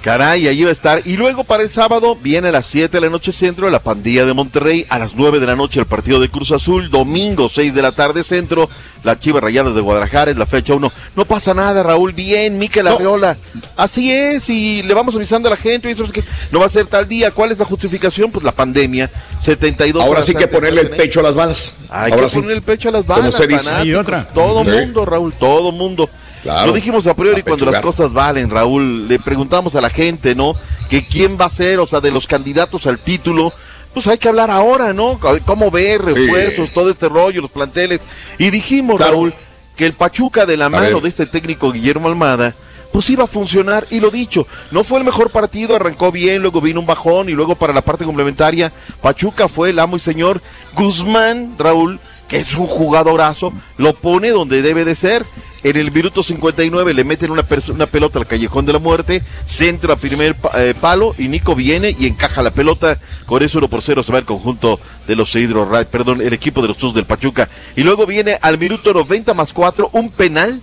Caray, 0.05 0.47
ahí 0.49 0.63
va 0.63 0.69
a 0.69 0.73
estar. 0.73 1.01
Y 1.07 1.17
luego 1.17 1.45
para 1.45 1.63
el 1.63 1.71
sábado 1.71 2.15
viene 2.15 2.49
a 2.49 2.53
las 2.53 2.67
7 2.67 2.95
de 2.95 3.01
la 3.01 3.09
noche 3.09 3.33
centro 3.33 3.71
la 3.71 3.79
pandilla 3.79 4.27
de 4.27 4.35
Monterrey, 4.35 4.85
a 4.91 4.99
las 4.99 5.15
9 5.15 5.41
de 5.41 5.47
la 5.47 5.57
noche 5.57 5.81
el 5.81 5.87
partido 5.87 6.21
de 6.21 6.29
Cruz 6.29 6.53
Azul, 6.53 6.91
domingo 6.91 7.49
6 7.49 7.75
de 7.75 7.81
la 7.81 7.93
tarde 7.93 8.23
centro, 8.23 8.69
la 9.03 9.19
Chivas 9.19 9.43
Rayadas 9.43 9.75
de 9.75 9.81
Guadalajara 9.81 10.31
es 10.31 10.37
la 10.37 10.45
fecha 10.45 10.75
1. 10.75 10.93
No 11.17 11.25
pasa 11.25 11.55
nada, 11.55 11.83
Raúl, 11.83 12.13
bien, 12.13 12.59
Miquel 12.59 12.87
Arreola. 12.87 13.39
Así 13.77 14.13
es, 14.13 14.51
y 14.51 14.83
le 14.83 14.93
vamos 14.93 15.15
avisando 15.15 15.49
a 15.49 15.53
la 15.53 15.57
gente, 15.57 15.89
y 15.89 15.93
eso 15.93 16.05
es 16.05 16.13
que 16.13 16.23
no 16.53 16.61
va 16.61 16.67
a 16.67 16.69
ser 16.69 16.85
tal 16.85 17.09
día. 17.09 17.31
¿Cuál 17.31 17.53
es 17.53 17.59
la 17.59 17.65
justificación? 17.65 18.31
Pues 18.31 18.45
la 18.45 18.53
pandemia, 18.53 19.11
72 19.41 20.05
Ahora 20.05 20.23
sí 20.23 20.35
que 20.35 20.49
ponerle 20.49 20.83
el 20.83 20.91
pecho 20.91 21.21
a 21.21 21.23
las 21.23 21.35
balas. 21.35 21.77
Hay 21.89 22.13
que 22.13 22.19
ponerle 22.19 22.53
el 22.57 22.63
pecho 22.63 22.91
a 22.91 22.93
las 22.93 23.07
balas. 23.07 23.35
se 23.35 23.47
dice. 23.47 23.73
Y 23.87 23.95
otra. 23.95 24.29
Todo 24.35 24.65
mundo, 24.65 25.07
Raúl, 25.07 25.33
todo 25.33 25.73
mundo. 25.73 26.11
Lo 26.45 26.73
dijimos 26.73 27.07
a 27.07 27.15
priori 27.15 27.43
cuando 27.43 27.67
las 27.67 27.81
cosas 27.81 28.13
valen, 28.13 28.51
Raúl. 28.51 29.09
Le 29.09 29.19
preguntamos 29.19 29.75
a 29.75 29.81
la 29.81 29.91
gente, 29.91 30.35
¿no? 30.35 30.55
Que 30.91 31.07
quién 31.07 31.39
va 31.41 31.47
a 31.47 31.51
ser, 31.51 31.79
o 31.81 31.87
sea, 31.87 32.01
de 32.01 32.11
los 32.11 32.27
candidatos 32.27 32.87
al 32.87 32.99
título. 32.99 33.53
Pues 33.93 34.07
hay 34.09 34.19
que 34.19 34.29
hablar 34.29 34.51
ahora, 34.51 34.93
¿no? 34.93 35.19
Cómo 35.45 35.71
ver, 35.71 36.03
refuerzos, 36.03 36.73
todo 36.73 36.91
este 36.91 37.09
rollo, 37.09 37.41
los 37.41 37.51
planteles. 37.51 38.01
Y 38.39 38.51
dijimos, 38.51 39.01
Raúl, 39.01 39.33
que 39.77 39.87
el 39.87 39.93
Pachuca 39.93 40.47
de 40.47 40.57
la 40.57 40.69
mano 40.69 41.01
de 41.01 41.09
este 41.09 41.27
técnico 41.27 41.73
Guillermo 41.73 42.09
Almada, 42.09 42.55
pues 42.93 43.09
iba 43.11 43.25
a 43.25 43.29
funcionar. 43.29 43.87
Y 43.91 44.01
lo 44.01 44.11
dicho, 44.11 44.47
no 44.71 44.85
fue 44.85 44.99
el 44.99 45.05
mejor 45.05 45.31
partido, 45.31 45.77
arrancó 45.77 46.13
bien, 46.13 46.43
luego 46.43 46.61
vino 46.61 46.81
un 46.81 46.87
bajón 46.87 47.29
y 47.29 47.33
luego 47.33 47.55
para 47.55 47.73
la 47.73 47.83
parte 47.83 48.05
complementaria, 48.05 48.73
Pachuca 49.01 49.49
fue 49.49 49.71
el 49.71 49.79
amo 49.79 49.97
y 49.97 50.01
señor. 50.01 50.43
Guzmán, 50.75 51.55
Raúl, 51.59 52.01
que 52.29 52.39
es 52.39 52.55
un 52.55 52.67
jugadorazo, 52.67 53.53
lo 53.79 53.95
pone 53.95 54.31
donde 54.31 54.63
debe 54.63 54.85
de 54.85 54.95
ser. 54.95 55.25
En 55.65 55.79
el 55.79 55.91
minuto 55.91 56.23
59 56.23 56.93
le 56.93 57.05
meten 57.05 57.31
una, 57.31 57.43
una 57.69 57.87
pelota 57.87 58.19
al 58.19 58.27
callejón 58.27 58.67
de 58.67 58.75
la 58.75 58.79
muerte, 58.79 59.23
centro 59.47 59.95
a 59.95 59.97
primer 59.97 60.37
eh, 60.57 60.75
palo 60.79 61.15
y 61.17 61.29
Nico 61.29 61.55
viene 61.55 61.97
y 61.99 62.07
encaja 62.07 62.43
la 62.43 62.51
pelota. 62.51 62.99
Con 63.25 63.43
eso 63.43 63.57
1 63.57 63.69
por 63.69 63.81
0 63.81 64.03
se 64.03 64.13
va 64.13 64.19
el 64.19 64.27
conjunto 64.27 64.79
de 65.07 65.17
los 65.17 65.35
Hidro 65.35 65.67
perdón, 65.91 66.21
el 66.21 66.35
equipo 66.35 66.61
de 66.61 66.69
los 66.69 66.77
Sus 66.77 66.93
del 66.93 67.07
Pachuca. 67.07 67.49
Y 67.77 67.83
luego 67.83 68.05
viene 68.05 68.39
al 68.43 68.59
minuto 68.59 68.93
90 68.93 69.33
más 69.33 69.55
4 69.55 69.89
un 69.95 70.11
penal 70.11 70.61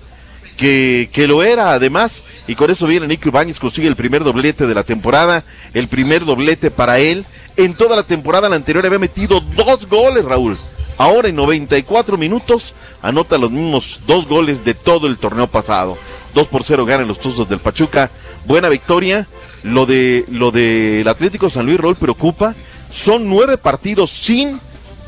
que, 0.56 1.10
que, 1.12 1.26
lo 1.26 1.41
era 1.41 1.72
además. 1.72 2.22
Y 2.47 2.54
con 2.54 2.70
eso 2.70 2.86
viene 2.86 3.08
Nico 3.08 3.28
Ibáñez, 3.28 3.58
consigue 3.58 3.88
el 3.88 3.95
primer 3.95 4.24
doblete 4.24 4.68
de 4.68 4.76
la 4.76 4.84
temporada, 4.84 5.43
el 5.74 5.88
primer 5.88 6.26
doblete 6.26 6.70
para 6.70 6.99
él. 6.99 7.26
En 7.58 7.74
toda 7.74 7.95
la 7.95 8.04
temporada 8.04 8.49
la 8.49 8.56
anterior 8.56 8.86
había 8.86 8.99
metido 8.99 9.39
dos 9.39 9.88
goles, 9.89 10.24
Raúl. 10.24 10.60
Ahora 11.02 11.30
en 11.30 11.36
94 11.36 12.16
minutos 12.16 12.76
anota 13.02 13.39
los 13.39 13.49
mismos 13.49 14.02
dos 14.06 14.28
goles 14.28 14.64
de 14.64 14.76
todo 14.76 15.08
el 15.08 15.18
torneo 15.18 15.47
pasado. 15.47 15.97
2 16.36 16.47
por 16.47 16.64
0 16.64 16.86
ganan 16.86 17.08
los 17.08 17.20
Tuzos 17.20 17.49
del 17.49 17.58
Pachuca. 17.58 18.12
Buena 18.45 18.70
victoria. 18.70 19.26
Lo 19.64 19.88
de 19.88 20.26
lo 20.30 20.52
del 20.52 21.08
Atlético 21.08 21.49
San 21.49 21.66
Luis 21.66 21.80
Raúl 21.80 21.95
preocupa. 21.95 22.54
Son 22.91 23.28
nueve 23.28 23.58
partidos 23.58 24.12
sin 24.12 24.60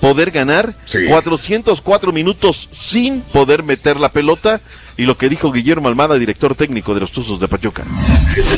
poder 0.02 0.32
ganar, 0.32 0.74
404 1.10 2.12
minutos 2.12 2.70
sin 2.72 3.22
poder 3.22 3.62
meter 3.62 4.00
la 4.00 4.10
pelota 4.10 4.62
y 4.98 5.04
lo 5.04 5.16
que 5.16 5.30
dijo 5.30 5.52
Guillermo 5.52 5.90
Almada, 5.90 6.16
director 6.16 6.56
técnico 6.56 6.96
de 6.96 7.02
los 7.02 7.12
Tuzos 7.12 7.40
de 7.40 7.48
Pachuca. 7.48 7.84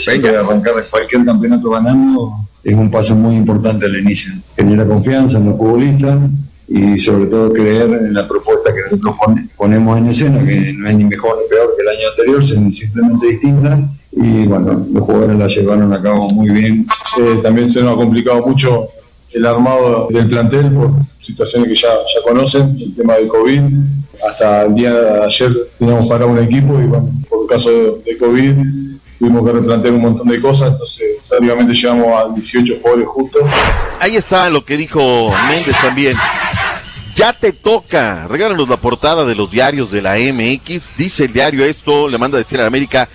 Venga. 0.07 0.31
De 0.31 0.37
arrancar 0.37 0.73
cualquier 0.89 1.25
campeonato 1.25 1.69
ganando 1.69 2.31
es 2.63 2.75
un 2.75 2.89
paso 2.89 3.13
muy 3.13 3.35
importante 3.35 3.87
al 3.87 3.97
inicio. 3.97 4.31
Genera 4.55 4.87
confianza 4.87 5.37
en 5.37 5.49
los 5.49 5.57
futbolistas 5.57 6.17
y 6.67 6.97
sobre 6.97 7.27
todo 7.27 7.53
creer 7.53 7.89
en 7.89 8.13
la 8.13 8.27
propuesta 8.27 8.73
que 8.73 8.81
nosotros 8.83 9.15
ponemos 9.55 9.97
en 9.97 10.07
escena, 10.07 10.45
que 10.45 10.73
no 10.73 10.87
es 10.87 10.95
ni 10.95 11.03
mejor 11.03 11.37
ni 11.41 11.49
peor 11.49 11.73
que 11.75 11.83
el 11.83 11.89
año 11.89 12.09
anterior, 12.09 12.45
sino 12.45 12.71
simplemente 12.71 13.27
distinta. 13.27 13.79
Y 14.11 14.45
bueno, 14.47 14.85
los 14.91 15.03
jugadores 15.03 15.37
la 15.37 15.47
llevaron 15.47 15.93
a 15.93 16.01
cabo 16.01 16.29
muy 16.29 16.49
bien. 16.49 16.87
Eh, 17.19 17.39
también 17.43 17.69
se 17.69 17.81
nos 17.81 17.93
ha 17.93 17.97
complicado 17.97 18.41
mucho 18.47 18.89
el 19.33 19.45
armado 19.45 20.07
del 20.09 20.27
plantel 20.27 20.71
por 20.71 20.91
situaciones 21.19 21.67
que 21.67 21.75
ya, 21.75 21.89
ya 21.89 22.21
conocen, 22.23 22.69
el 22.79 22.95
tema 22.95 23.15
de 23.15 23.27
COVID. 23.27 23.61
Hasta 24.27 24.63
el 24.63 24.73
día 24.73 24.93
de 24.93 25.25
ayer 25.25 25.51
teníamos 25.77 26.07
para 26.07 26.25
un 26.25 26.39
equipo 26.39 26.79
y 26.79 26.85
bueno, 26.85 27.09
por 27.29 27.43
el 27.43 27.47
caso 27.49 27.69
de, 27.69 28.17
COVID 28.17 28.53
tuvimos 29.19 29.45
que 29.45 29.51
replantear 29.51 29.93
un 29.93 30.01
montón 30.01 30.27
de 30.27 30.39
cosas, 30.39 30.71
entonces 30.71 31.03
prácticamente 31.29 31.73
llegamos 31.73 32.07
a 32.07 32.33
18 32.33 32.75
jugadores 32.81 33.07
justos. 33.07 33.43
Ahí 33.99 34.15
está 34.15 34.49
lo 34.49 34.63
que 34.63 34.77
dijo 34.77 35.31
Méndez 35.49 35.75
también. 35.81 36.15
Ya 37.15 37.33
te 37.33 37.53
toca. 37.53 38.27
Regálanos 38.27 38.67
la 38.67 38.77
portada 38.77 39.23
de 39.25 39.35
los 39.35 39.51
diarios 39.51 39.89
de 39.89 40.01
la 40.01 40.15
MX. 40.15 40.97
Dice 40.97 41.25
el 41.25 41.33
diario 41.33 41.63
esto, 41.65 42.09
le 42.09 42.17
manda 42.17 42.37
a 42.37 42.41
decir 42.41 42.59
a 42.59 42.67
América, 42.67 43.07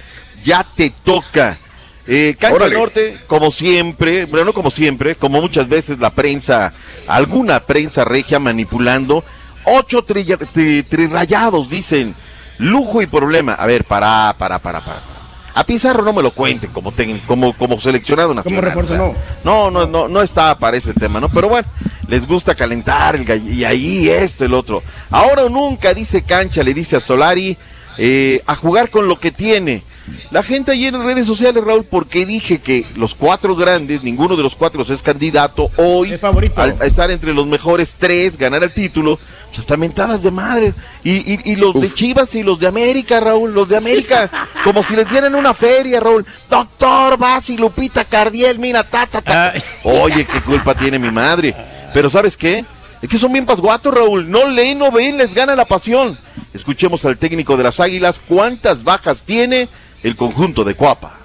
ya 0.43 0.65
te 0.65 0.91
toca. 1.05 1.59
Eh, 2.07 2.35
Cancha 2.39 2.69
Norte, 2.71 3.19
como 3.27 3.51
siempre, 3.51 4.25
bueno, 4.25 4.47
no 4.47 4.53
como 4.53 4.71
siempre, 4.71 5.15
como 5.15 5.41
muchas 5.41 5.69
veces 5.69 5.99
la 5.99 6.11
prensa, 6.11 6.73
alguna 7.07 7.61
prensa 7.61 8.05
regia 8.05 8.39
manipulando, 8.39 9.23
ocho 9.65 10.03
trirayados, 10.03 11.71
dicen, 11.71 12.15
lujo 12.59 13.03
y 13.03 13.07
problema. 13.07 13.53
A 13.53 13.67
ver, 13.67 13.85
para, 13.85 14.35
para, 14.39 14.59
para, 14.59 14.81
para. 14.81 15.20
A 15.55 15.65
Pizarro 15.65 16.05
no 16.05 16.13
me 16.13 16.23
lo 16.23 16.31
cuenten 16.31 16.71
como, 16.71 16.93
como, 17.27 17.53
como 17.55 17.81
seleccionado 17.81 18.35
nacional. 18.35 18.73
¿Cómo 18.73 18.89
no? 18.97 19.15
No, 19.45 19.71
no, 19.71 19.87
no, 19.87 20.09
no 20.09 20.23
está 20.23 20.57
para 20.57 20.77
ese 20.77 20.95
tema, 20.95 21.21
¿no? 21.21 21.29
Pero 21.29 21.49
bueno, 21.49 21.67
les 22.09 22.27
gusta 22.27 22.55
calentar 22.55 23.17
el 23.17 23.49
y 23.49 23.65
ahí 23.65 24.09
esto, 24.09 24.45
el 24.45 24.55
otro. 24.55 24.83
Ahora 25.11 25.45
o 25.45 25.49
nunca, 25.49 25.95
dice 25.95 26.23
Cancha, 26.23 26.63
le 26.63 26.75
dice 26.75 26.97
a 26.97 27.01
Solari, 27.01 27.57
eh, 27.99 28.43
a 28.47 28.55
jugar 28.55 28.91
con 28.91 29.09
lo 29.09 29.19
que 29.19 29.31
tiene. 29.31 29.83
La 30.31 30.43
gente 30.43 30.73
ayer 30.73 30.95
en 30.95 31.05
redes 31.05 31.27
sociales, 31.27 31.65
Raúl, 31.65 31.85
porque 31.85 32.25
dije 32.25 32.59
que 32.59 32.87
los 32.97 33.15
cuatro 33.15 33.57
grandes, 33.57 34.03
ninguno 34.03 34.37
de 34.37 34.43
los 34.43 34.55
cuatro 34.55 34.83
es 34.83 35.03
candidato 35.03 35.71
hoy 35.77 36.13
Al, 36.57 36.77
a 36.81 36.87
estar 36.87 37.11
entre 37.11 37.35
los 37.35 37.47
mejores 37.47 37.97
tres, 37.99 38.37
ganar 38.37 38.63
el 38.63 38.73
título, 38.73 39.19
pues 39.49 39.59
hasta 39.59 39.77
mentadas 39.77 40.23
de 40.23 40.31
madre. 40.31 40.73
Y, 41.03 41.51
y, 41.51 41.57
los 41.57 41.81
de 41.81 41.93
Chivas 41.93 42.35
y 42.35 42.43
los 42.43 42.61
de 42.61 42.67
América, 42.67 43.21
Raúl, 43.21 43.53
los 43.53 43.69
de 43.69 43.77
América, 43.77 44.31
como 44.65 44.83
si 44.83 44.95
les 44.95 45.09
dieran 45.11 45.35
una 45.35 45.55
feria, 45.55 46.01
Raúl. 46.01 46.25
Doctor 46.49 47.19
Basi, 47.19 47.57
Lupita 47.57 48.05
Cardiel, 48.05 48.59
mira, 48.59 48.85
ta, 48.85 49.07
ta, 49.07 49.21
ta. 49.21 49.53
Oye, 49.83 50.27
qué 50.27 50.41
culpa 50.41 50.75
tiene 50.75 50.99
mi 50.99 51.11
madre. 51.11 51.55
Pero 51.93 52.09
¿sabes 52.09 52.37
qué? 52.37 52.65
Es 53.03 53.09
que 53.09 53.19
son 53.19 53.33
bien 53.33 53.47
pasguatos, 53.47 53.93
Raúl. 53.93 54.31
No 54.31 54.47
leen, 54.49 54.79
no 54.79 54.93
ven, 54.93 55.17
les 55.17 55.35
gana 55.35 55.57
la 55.57 55.65
pasión. 55.65 56.17
Escuchemos 56.53 57.05
al 57.05 57.17
técnico 57.17 57.57
de 57.57 57.65
las 57.65 57.81
Águilas 57.81 58.21
cuántas 58.29 58.85
bajas 58.85 59.23
tiene 59.23 59.69
el 60.03 60.17
conjunto 60.17 60.65
de 60.65 60.75
Cuapa. 60.75 61.19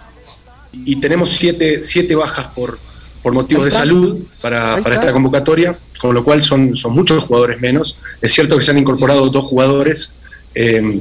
Y 0.74 0.98
tenemos 0.98 1.30
siete, 1.32 1.84
siete 1.84 2.16
bajas 2.16 2.54
por, 2.54 2.78
por 3.24 3.34
motivos 3.34 3.66
de 3.66 3.72
salud 3.72 4.24
para, 4.42 4.78
para 4.82 4.96
esta 4.96 5.14
convocatoria, 5.14 5.78
con 6.00 6.14
lo 6.14 6.24
cual 6.24 6.42
son, 6.42 6.76
son 6.76 6.94
muchos 6.94 7.24
jugadores 7.24 7.62
menos. 7.62 7.98
Es 8.22 8.34
cierto 8.34 8.58
que 8.58 8.64
se 8.64 8.72
han 8.72 8.78
incorporado 8.78 9.30
dos 9.30 9.46
jugadores, 9.46 10.12
eh, 10.54 11.00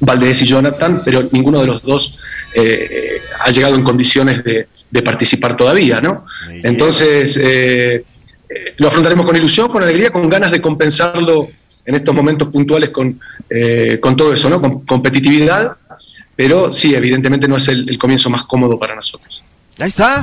Valdés 0.00 0.42
y 0.42 0.46
Jonathan, 0.46 1.02
pero 1.04 1.28
ninguno 1.30 1.60
de 1.60 1.66
los 1.66 1.82
dos 1.82 2.18
eh, 2.54 3.20
ha 3.38 3.50
llegado 3.50 3.74
en 3.74 3.82
condiciones 3.82 4.42
de, 4.42 4.66
de 4.90 5.02
participar 5.02 5.56
todavía, 5.56 6.00
¿no? 6.00 6.24
Entonces, 6.64 7.38
eh, 7.40 8.04
lo 8.78 8.88
afrontaremos 8.88 9.24
con 9.24 9.36
ilusión, 9.36 9.68
con 9.68 9.82
alegría, 9.82 10.10
con 10.10 10.28
ganas 10.28 10.50
de 10.50 10.60
compensarlo 10.60 11.48
en 11.84 11.94
estos 11.94 12.14
momentos 12.14 12.48
puntuales 12.48 12.90
con, 12.90 13.20
con 14.00 14.16
todo 14.16 14.32
eso, 14.32 14.48
¿no? 14.48 14.60
Con 14.60 14.84
competitividad 14.84 15.76
pero 16.36 16.72
sí, 16.72 16.94
evidentemente 16.94 17.48
no 17.48 17.56
es 17.56 17.68
el, 17.68 17.98
comienzo 17.98 18.30
más 18.30 18.44
cómodo 18.44 18.78
para 18.78 18.94
nosotros. 18.94 19.42
Ahí 19.78 19.88
está. 19.88 20.22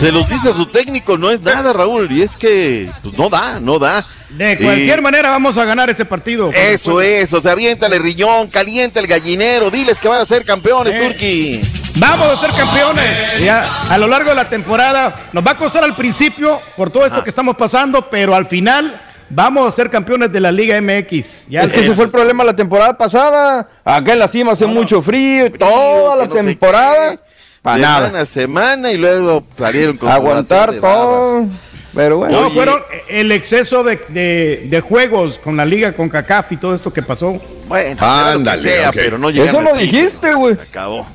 Se 0.00 0.10
los 0.10 0.28
dice 0.28 0.50
a 0.50 0.54
su 0.54 0.66
técnico, 0.66 1.16
no 1.16 1.30
es 1.30 1.40
nada, 1.42 1.72
Raúl, 1.72 2.10
y 2.10 2.22
es 2.22 2.36
que 2.36 2.90
pues, 3.02 3.16
no 3.16 3.28
da, 3.28 3.60
no 3.60 3.78
da. 3.78 4.04
De 4.30 4.56
cualquier 4.56 5.00
manera 5.00 5.30
vamos 5.30 5.56
a 5.56 5.64
ganar 5.64 5.88
este 5.90 6.04
partido. 6.04 6.50
Eso 6.52 7.00
es, 7.00 7.32
o 7.32 7.40
sea, 7.40 7.52
aviéntale 7.52 7.98
riñón, 7.98 8.48
calienta 8.48 8.98
el 8.98 9.06
gallinero, 9.06 9.70
diles 9.70 9.98
que 9.98 10.08
van 10.08 10.20
a 10.20 10.26
ser 10.26 10.44
campeones, 10.44 11.00
Turki. 11.00 11.60
Vamos 11.96 12.26
a 12.28 12.40
ser 12.40 12.50
campeones. 12.50 13.40
Ya, 13.44 13.84
a 13.88 13.98
lo 13.98 14.08
largo 14.08 14.30
de 14.30 14.36
la 14.36 14.48
temporada 14.48 15.28
nos 15.32 15.46
va 15.46 15.52
a 15.52 15.56
costar 15.56 15.84
al 15.84 15.94
principio 15.94 16.60
por 16.76 16.90
todo 16.90 17.06
esto 17.06 17.22
que 17.22 17.30
estamos 17.30 17.56
pasando, 17.56 18.08
pero 18.10 18.34
al 18.34 18.46
final 18.46 19.00
Vamos 19.32 19.68
a 19.68 19.70
ser 19.70 19.88
campeones 19.88 20.32
de 20.32 20.40
la 20.40 20.50
Liga 20.50 20.80
MX. 20.80 21.48
Ya 21.48 21.62
es 21.62 21.72
que 21.72 21.80
ese 21.80 21.94
fue 21.94 22.04
el 22.04 22.10
problema 22.10 22.42
la 22.42 22.56
temporada 22.56 22.98
pasada. 22.98 23.68
Acá 23.84 24.12
en 24.12 24.18
la 24.18 24.26
cima 24.26 24.52
hace 24.52 24.66
mucho 24.66 25.00
frío, 25.00 25.52
toda 25.52 26.16
la 26.16 26.28
temporada. 26.28 27.16
Para 27.62 27.78
nada. 27.78 28.26
semana 28.26 28.90
y 28.90 28.96
luego 28.96 29.44
salieron 29.56 29.96
con 29.96 30.08
Aguantar 30.08 30.74
todo. 30.80 31.46
Pero 31.94 32.18
bueno. 32.18 32.40
No, 32.40 32.50
fueron 32.50 32.80
el 33.08 33.30
exceso 33.30 33.84
de, 33.84 34.82
juegos 34.84 35.38
con 35.38 35.56
la 35.56 35.64
liga, 35.64 35.92
con 35.92 36.08
CACAF 36.08 36.52
y 36.52 36.56
todo 36.56 36.74
esto 36.74 36.92
que 36.92 37.02
pasó. 37.02 37.40
Bueno, 37.68 38.04
ándale, 38.04 38.72
pero 38.92 39.16
no 39.16 39.28
Eso 39.28 39.60
lo 39.60 39.74
dijiste, 39.74 40.34
güey. 40.34 40.54
Acabó. 40.54 41.06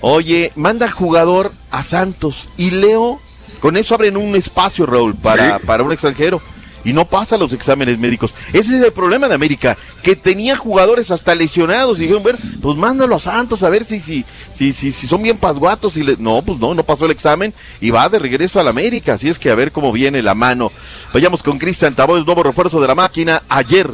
Oye, 0.00 0.50
manda 0.56 0.90
jugador 0.90 1.52
a 1.70 1.84
Santos 1.84 2.48
y 2.56 2.72
Leo, 2.72 3.20
con 3.60 3.76
eso 3.76 3.94
abren 3.94 4.16
un 4.16 4.34
espacio, 4.34 4.84
Raúl, 4.84 5.14
para, 5.14 5.60
para 5.60 5.84
un 5.84 5.92
extranjero 5.92 6.40
y 6.84 6.92
no 6.92 7.04
pasa 7.04 7.36
los 7.36 7.52
exámenes 7.52 7.98
médicos. 7.98 8.32
Ese 8.52 8.76
es 8.76 8.82
el 8.82 8.92
problema 8.92 9.28
de 9.28 9.34
América, 9.34 9.76
que 10.02 10.16
tenía 10.16 10.56
jugadores 10.56 11.10
hasta 11.10 11.34
lesionados 11.34 11.98
y 11.98 12.02
dijeron, 12.02 12.22
ver, 12.22 12.36
pues 12.60 12.76
mándalo 12.76 13.16
a 13.16 13.20
Santos 13.20 13.62
a 13.62 13.68
ver 13.68 13.84
si 13.84 14.00
si 14.00 14.24
si 14.54 14.72
si, 14.72 14.92
si 14.92 15.06
son 15.06 15.22
bien 15.22 15.36
pasguatos 15.36 15.96
y 15.96 16.02
le... 16.02 16.16
no, 16.18 16.42
pues 16.42 16.58
no, 16.58 16.74
no 16.74 16.82
pasó 16.82 17.04
el 17.06 17.10
examen 17.10 17.52
y 17.80 17.90
va 17.90 18.08
de 18.08 18.18
regreso 18.18 18.60
a 18.60 18.64
la 18.64 18.70
América, 18.70 19.14
así 19.14 19.28
es 19.28 19.38
que 19.38 19.50
a 19.50 19.54
ver 19.54 19.72
cómo 19.72 19.92
viene 19.92 20.22
la 20.22 20.34
mano. 20.34 20.72
Vayamos 21.12 21.42
con 21.42 21.58
Cristian 21.58 21.94
Tabo, 21.94 22.16
el 22.16 22.24
nuevo 22.24 22.42
refuerzo 22.42 22.80
de 22.80 22.88
la 22.88 22.94
máquina. 22.94 23.42
Ayer 23.48 23.88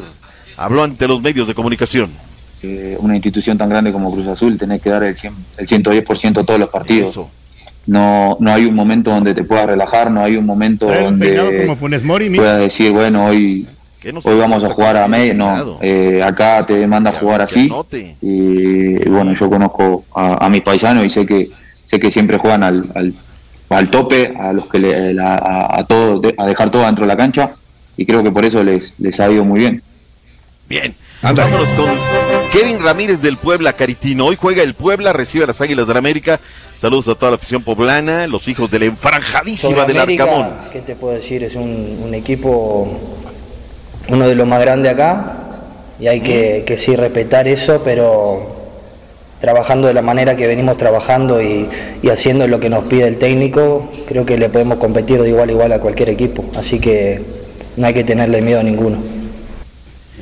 habló 0.56 0.82
ante 0.82 1.08
los 1.08 1.20
medios 1.20 1.48
de 1.48 1.54
comunicación. 1.54 2.10
una 2.98 3.14
institución 3.14 3.56
tan 3.58 3.68
grande 3.68 3.92
como 3.92 4.12
Cruz 4.12 4.26
Azul 4.26 4.58
tiene 4.58 4.80
que 4.80 4.90
dar 4.90 5.02
el, 5.04 5.14
100, 5.14 5.34
el 5.58 5.66
110% 5.66 6.40
a 6.40 6.44
todos 6.44 6.58
los 6.58 6.68
partidos 6.70 7.18
no, 7.88 8.36
no 8.38 8.52
hay 8.52 8.66
un 8.66 8.74
momento 8.74 9.10
donde 9.10 9.34
te 9.34 9.44
puedas 9.44 9.66
relajar, 9.66 10.10
no 10.10 10.22
hay 10.22 10.36
un 10.36 10.44
momento 10.44 10.86
donde 10.86 11.66
puedas 12.36 12.60
decir, 12.60 12.92
bueno, 12.92 13.26
hoy, 13.26 13.66
hoy 14.24 14.38
vamos 14.38 14.62
a 14.62 14.68
jugar 14.68 14.98
a 14.98 15.08
medio, 15.08 15.32
no, 15.32 15.78
eh, 15.80 16.22
acá 16.22 16.66
te 16.66 16.86
manda 16.86 17.08
a 17.08 17.14
jugar 17.14 17.40
así 17.40 17.72
y, 18.20 19.08
bueno, 19.08 19.32
yo 19.34 19.48
conozco 19.48 20.04
a, 20.14 20.48
mis 20.50 20.60
paisanos 20.60 21.06
y 21.06 21.10
sé 21.10 21.24
que 21.24 21.48
sé 21.86 21.98
que 21.98 22.10
siempre 22.10 22.36
juegan 22.36 22.62
al, 22.62 22.84
al, 22.94 23.14
al 23.70 23.88
tope, 23.88 24.34
a 24.38 24.52
los 24.52 24.66
que 24.68 24.78
le, 24.78 25.18
a, 25.18 25.78
a, 25.78 25.84
todo, 25.84 26.20
a 26.36 26.46
dejar 26.46 26.70
todo 26.70 26.84
dentro 26.84 27.04
de 27.04 27.08
la 27.08 27.16
cancha 27.16 27.52
y 27.96 28.04
creo 28.04 28.22
que 28.22 28.30
por 28.30 28.44
eso 28.44 28.62
les, 28.62 28.92
les 28.98 29.18
ha 29.18 29.30
ido 29.30 29.46
muy 29.46 29.60
bien. 29.60 29.82
Bien. 30.68 30.94
Vámonos 31.22 31.68
con 31.70 31.88
Kevin 32.52 32.80
Ramírez 32.80 33.20
del 33.20 33.38
Puebla 33.38 33.72
Caritino. 33.72 34.26
Hoy 34.26 34.36
juega 34.36 34.62
el 34.62 34.74
Puebla, 34.74 35.12
recibe 35.12 35.44
a 35.44 35.46
las 35.48 35.60
Águilas 35.60 35.86
de 35.88 35.94
la 35.94 35.98
América. 35.98 36.38
Saludos 36.80 37.08
a 37.08 37.14
toda 37.16 37.32
la 37.32 37.36
afición 37.36 37.62
poblana, 37.64 38.28
los 38.28 38.46
hijos 38.46 38.70
de 38.70 38.78
la 38.78 38.84
enfranjadísima 38.84 39.84
del 39.84 39.98
Arcamón. 39.98 40.48
¿Qué 40.72 40.80
te 40.80 40.94
puedo 40.94 41.14
decir? 41.14 41.42
Es 41.42 41.56
un, 41.56 42.14
equipo, 42.14 42.88
uno 44.08 44.28
de 44.28 44.36
los 44.36 44.46
más 44.46 44.60
grandes 44.60 44.92
acá, 44.92 45.38
y 45.98 46.06
hay 46.06 46.20
que, 46.20 46.62
que, 46.64 46.76
sí 46.76 46.94
respetar 46.94 47.48
eso, 47.48 47.82
pero 47.82 48.56
trabajando 49.40 49.88
de 49.88 49.94
la 49.94 50.02
manera 50.02 50.36
que 50.36 50.46
venimos 50.46 50.76
trabajando 50.76 51.42
y, 51.42 51.68
y, 52.00 52.10
haciendo 52.10 52.46
lo 52.46 52.60
que 52.60 52.70
nos 52.70 52.84
pide 52.84 53.08
el 53.08 53.18
técnico, 53.18 53.90
creo 54.06 54.24
que 54.24 54.38
le 54.38 54.48
podemos 54.48 54.78
competir 54.78 55.20
de 55.20 55.30
igual 55.30 55.48
a 55.48 55.52
igual 55.52 55.72
a 55.72 55.80
cualquier 55.80 56.10
equipo. 56.10 56.44
Así 56.56 56.78
que 56.78 57.20
no 57.76 57.88
hay 57.88 57.94
que 57.94 58.04
tenerle 58.04 58.40
miedo 58.40 58.60
a 58.60 58.62
ninguno. 58.62 58.98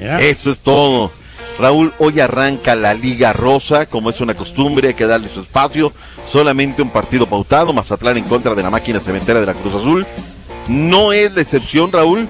Eso 0.00 0.52
es 0.52 0.58
todo. 0.60 1.10
Raúl, 1.58 1.92
hoy 1.98 2.20
arranca 2.20 2.74
la 2.74 2.94
Liga 2.94 3.32
Rosa, 3.32 3.86
como 3.86 4.08
es 4.10 4.20
una 4.22 4.34
costumbre, 4.34 4.88
hay 4.88 4.94
que 4.94 5.06
darle 5.06 5.28
su 5.28 5.40
espacio. 5.40 5.92
Solamente 6.30 6.82
un 6.82 6.90
partido 6.90 7.26
pautado, 7.26 7.72
Mazatlán 7.72 8.16
en 8.16 8.24
contra 8.24 8.54
de 8.54 8.62
la 8.62 8.70
máquina 8.70 9.00
cementera 9.00 9.40
de 9.40 9.46
la 9.46 9.54
Cruz 9.54 9.74
Azul. 9.74 10.06
No 10.68 11.12
es 11.12 11.32
la 11.32 11.40
excepción, 11.40 11.92
Raúl. 11.92 12.28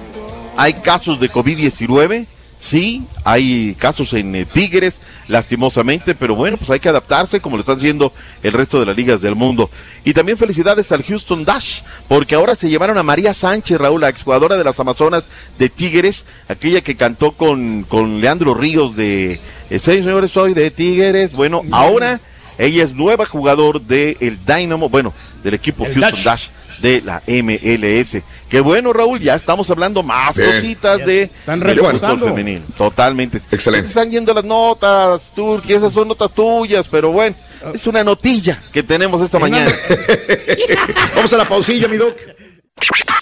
Hay 0.55 0.73
casos 0.73 1.19
de 1.19 1.29
COVID-19 1.31 2.27
Sí, 2.59 3.03
hay 3.23 3.75
casos 3.77 4.13
en 4.13 4.35
eh, 4.35 4.45
Tigres, 4.45 4.99
lastimosamente, 5.27 6.15
pero 6.15 6.33
bueno, 6.33 6.57
pues 6.57 6.69
hay 6.71 6.79
que 6.79 6.89
adaptarse 6.89 7.39
como 7.39 7.55
lo 7.55 7.61
están 7.61 7.77
haciendo 7.77 8.11
el 8.41 8.51
resto 8.51 8.79
de 8.79 8.87
las 8.87 8.97
ligas 8.97 9.21
del 9.21 9.35
mundo. 9.35 9.69
Y 10.03 10.13
también 10.13 10.39
felicidades 10.39 10.91
al 10.91 11.03
Houston 11.03 11.45
Dash, 11.45 11.81
porque 12.07 12.33
ahora 12.33 12.55
se 12.55 12.67
llevaron 12.67 12.97
a 12.97 13.03
María 13.03 13.33
Sánchez, 13.35 13.77
Raúl, 13.77 14.01
la 14.01 14.09
exjugadora 14.09 14.57
de 14.57 14.63
las 14.63 14.79
Amazonas 14.79 15.25
de 15.59 15.69
Tigres, 15.69 16.25
aquella 16.47 16.81
que 16.81 16.95
cantó 16.95 17.33
con, 17.33 17.83
con 17.83 18.21
Leandro 18.21 18.55
Ríos 18.55 18.95
de 18.95 19.39
eh, 19.69 19.79
Seis 19.79 20.03
señores, 20.03 20.31
soy 20.31 20.53
de 20.55 20.71
Tigres. 20.71 21.33
Bueno, 21.33 21.61
ahora 21.71 22.19
ella 22.57 22.83
es 22.83 22.93
nueva 22.93 23.25
jugador 23.25 23.81
del 23.81 24.17
el 24.19 24.37
Dynamo, 24.45 24.89
bueno, 24.89 25.13
del 25.43 25.53
equipo 25.53 25.85
Houston 25.85 26.23
Dash 26.23 26.47
de 26.79 27.01
la 27.01 27.21
MLS. 27.27 28.17
Qué 28.49 28.59
bueno, 28.61 28.93
Raúl, 28.93 29.19
ya 29.19 29.35
estamos 29.35 29.69
hablando 29.69 30.03
más 30.03 30.35
cositas 30.39 31.05
de 31.05 31.23
están 31.23 31.61
fútbol 31.61 32.19
femenino. 32.19 32.61
Totalmente. 32.77 33.41
Excelente. 33.51 33.87
Están 33.87 34.09
yendo 34.09 34.33
las 34.33 34.45
notas, 34.45 35.31
Turki, 35.35 35.73
esas 35.73 35.91
son 35.91 36.07
notas 36.07 36.31
tuyas, 36.33 36.87
pero 36.89 37.11
bueno, 37.11 37.35
es 37.73 37.85
una 37.87 38.03
notilla 38.03 38.61
que 38.71 38.83
tenemos 38.83 39.21
esta 39.21 39.39
mañana. 39.39 39.71
Vamos 41.15 41.33
a 41.33 41.37
la 41.37 41.47
pausilla, 41.47 41.87
mi 41.87 41.97
doc. 41.97 42.15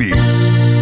90s. 0.00 0.79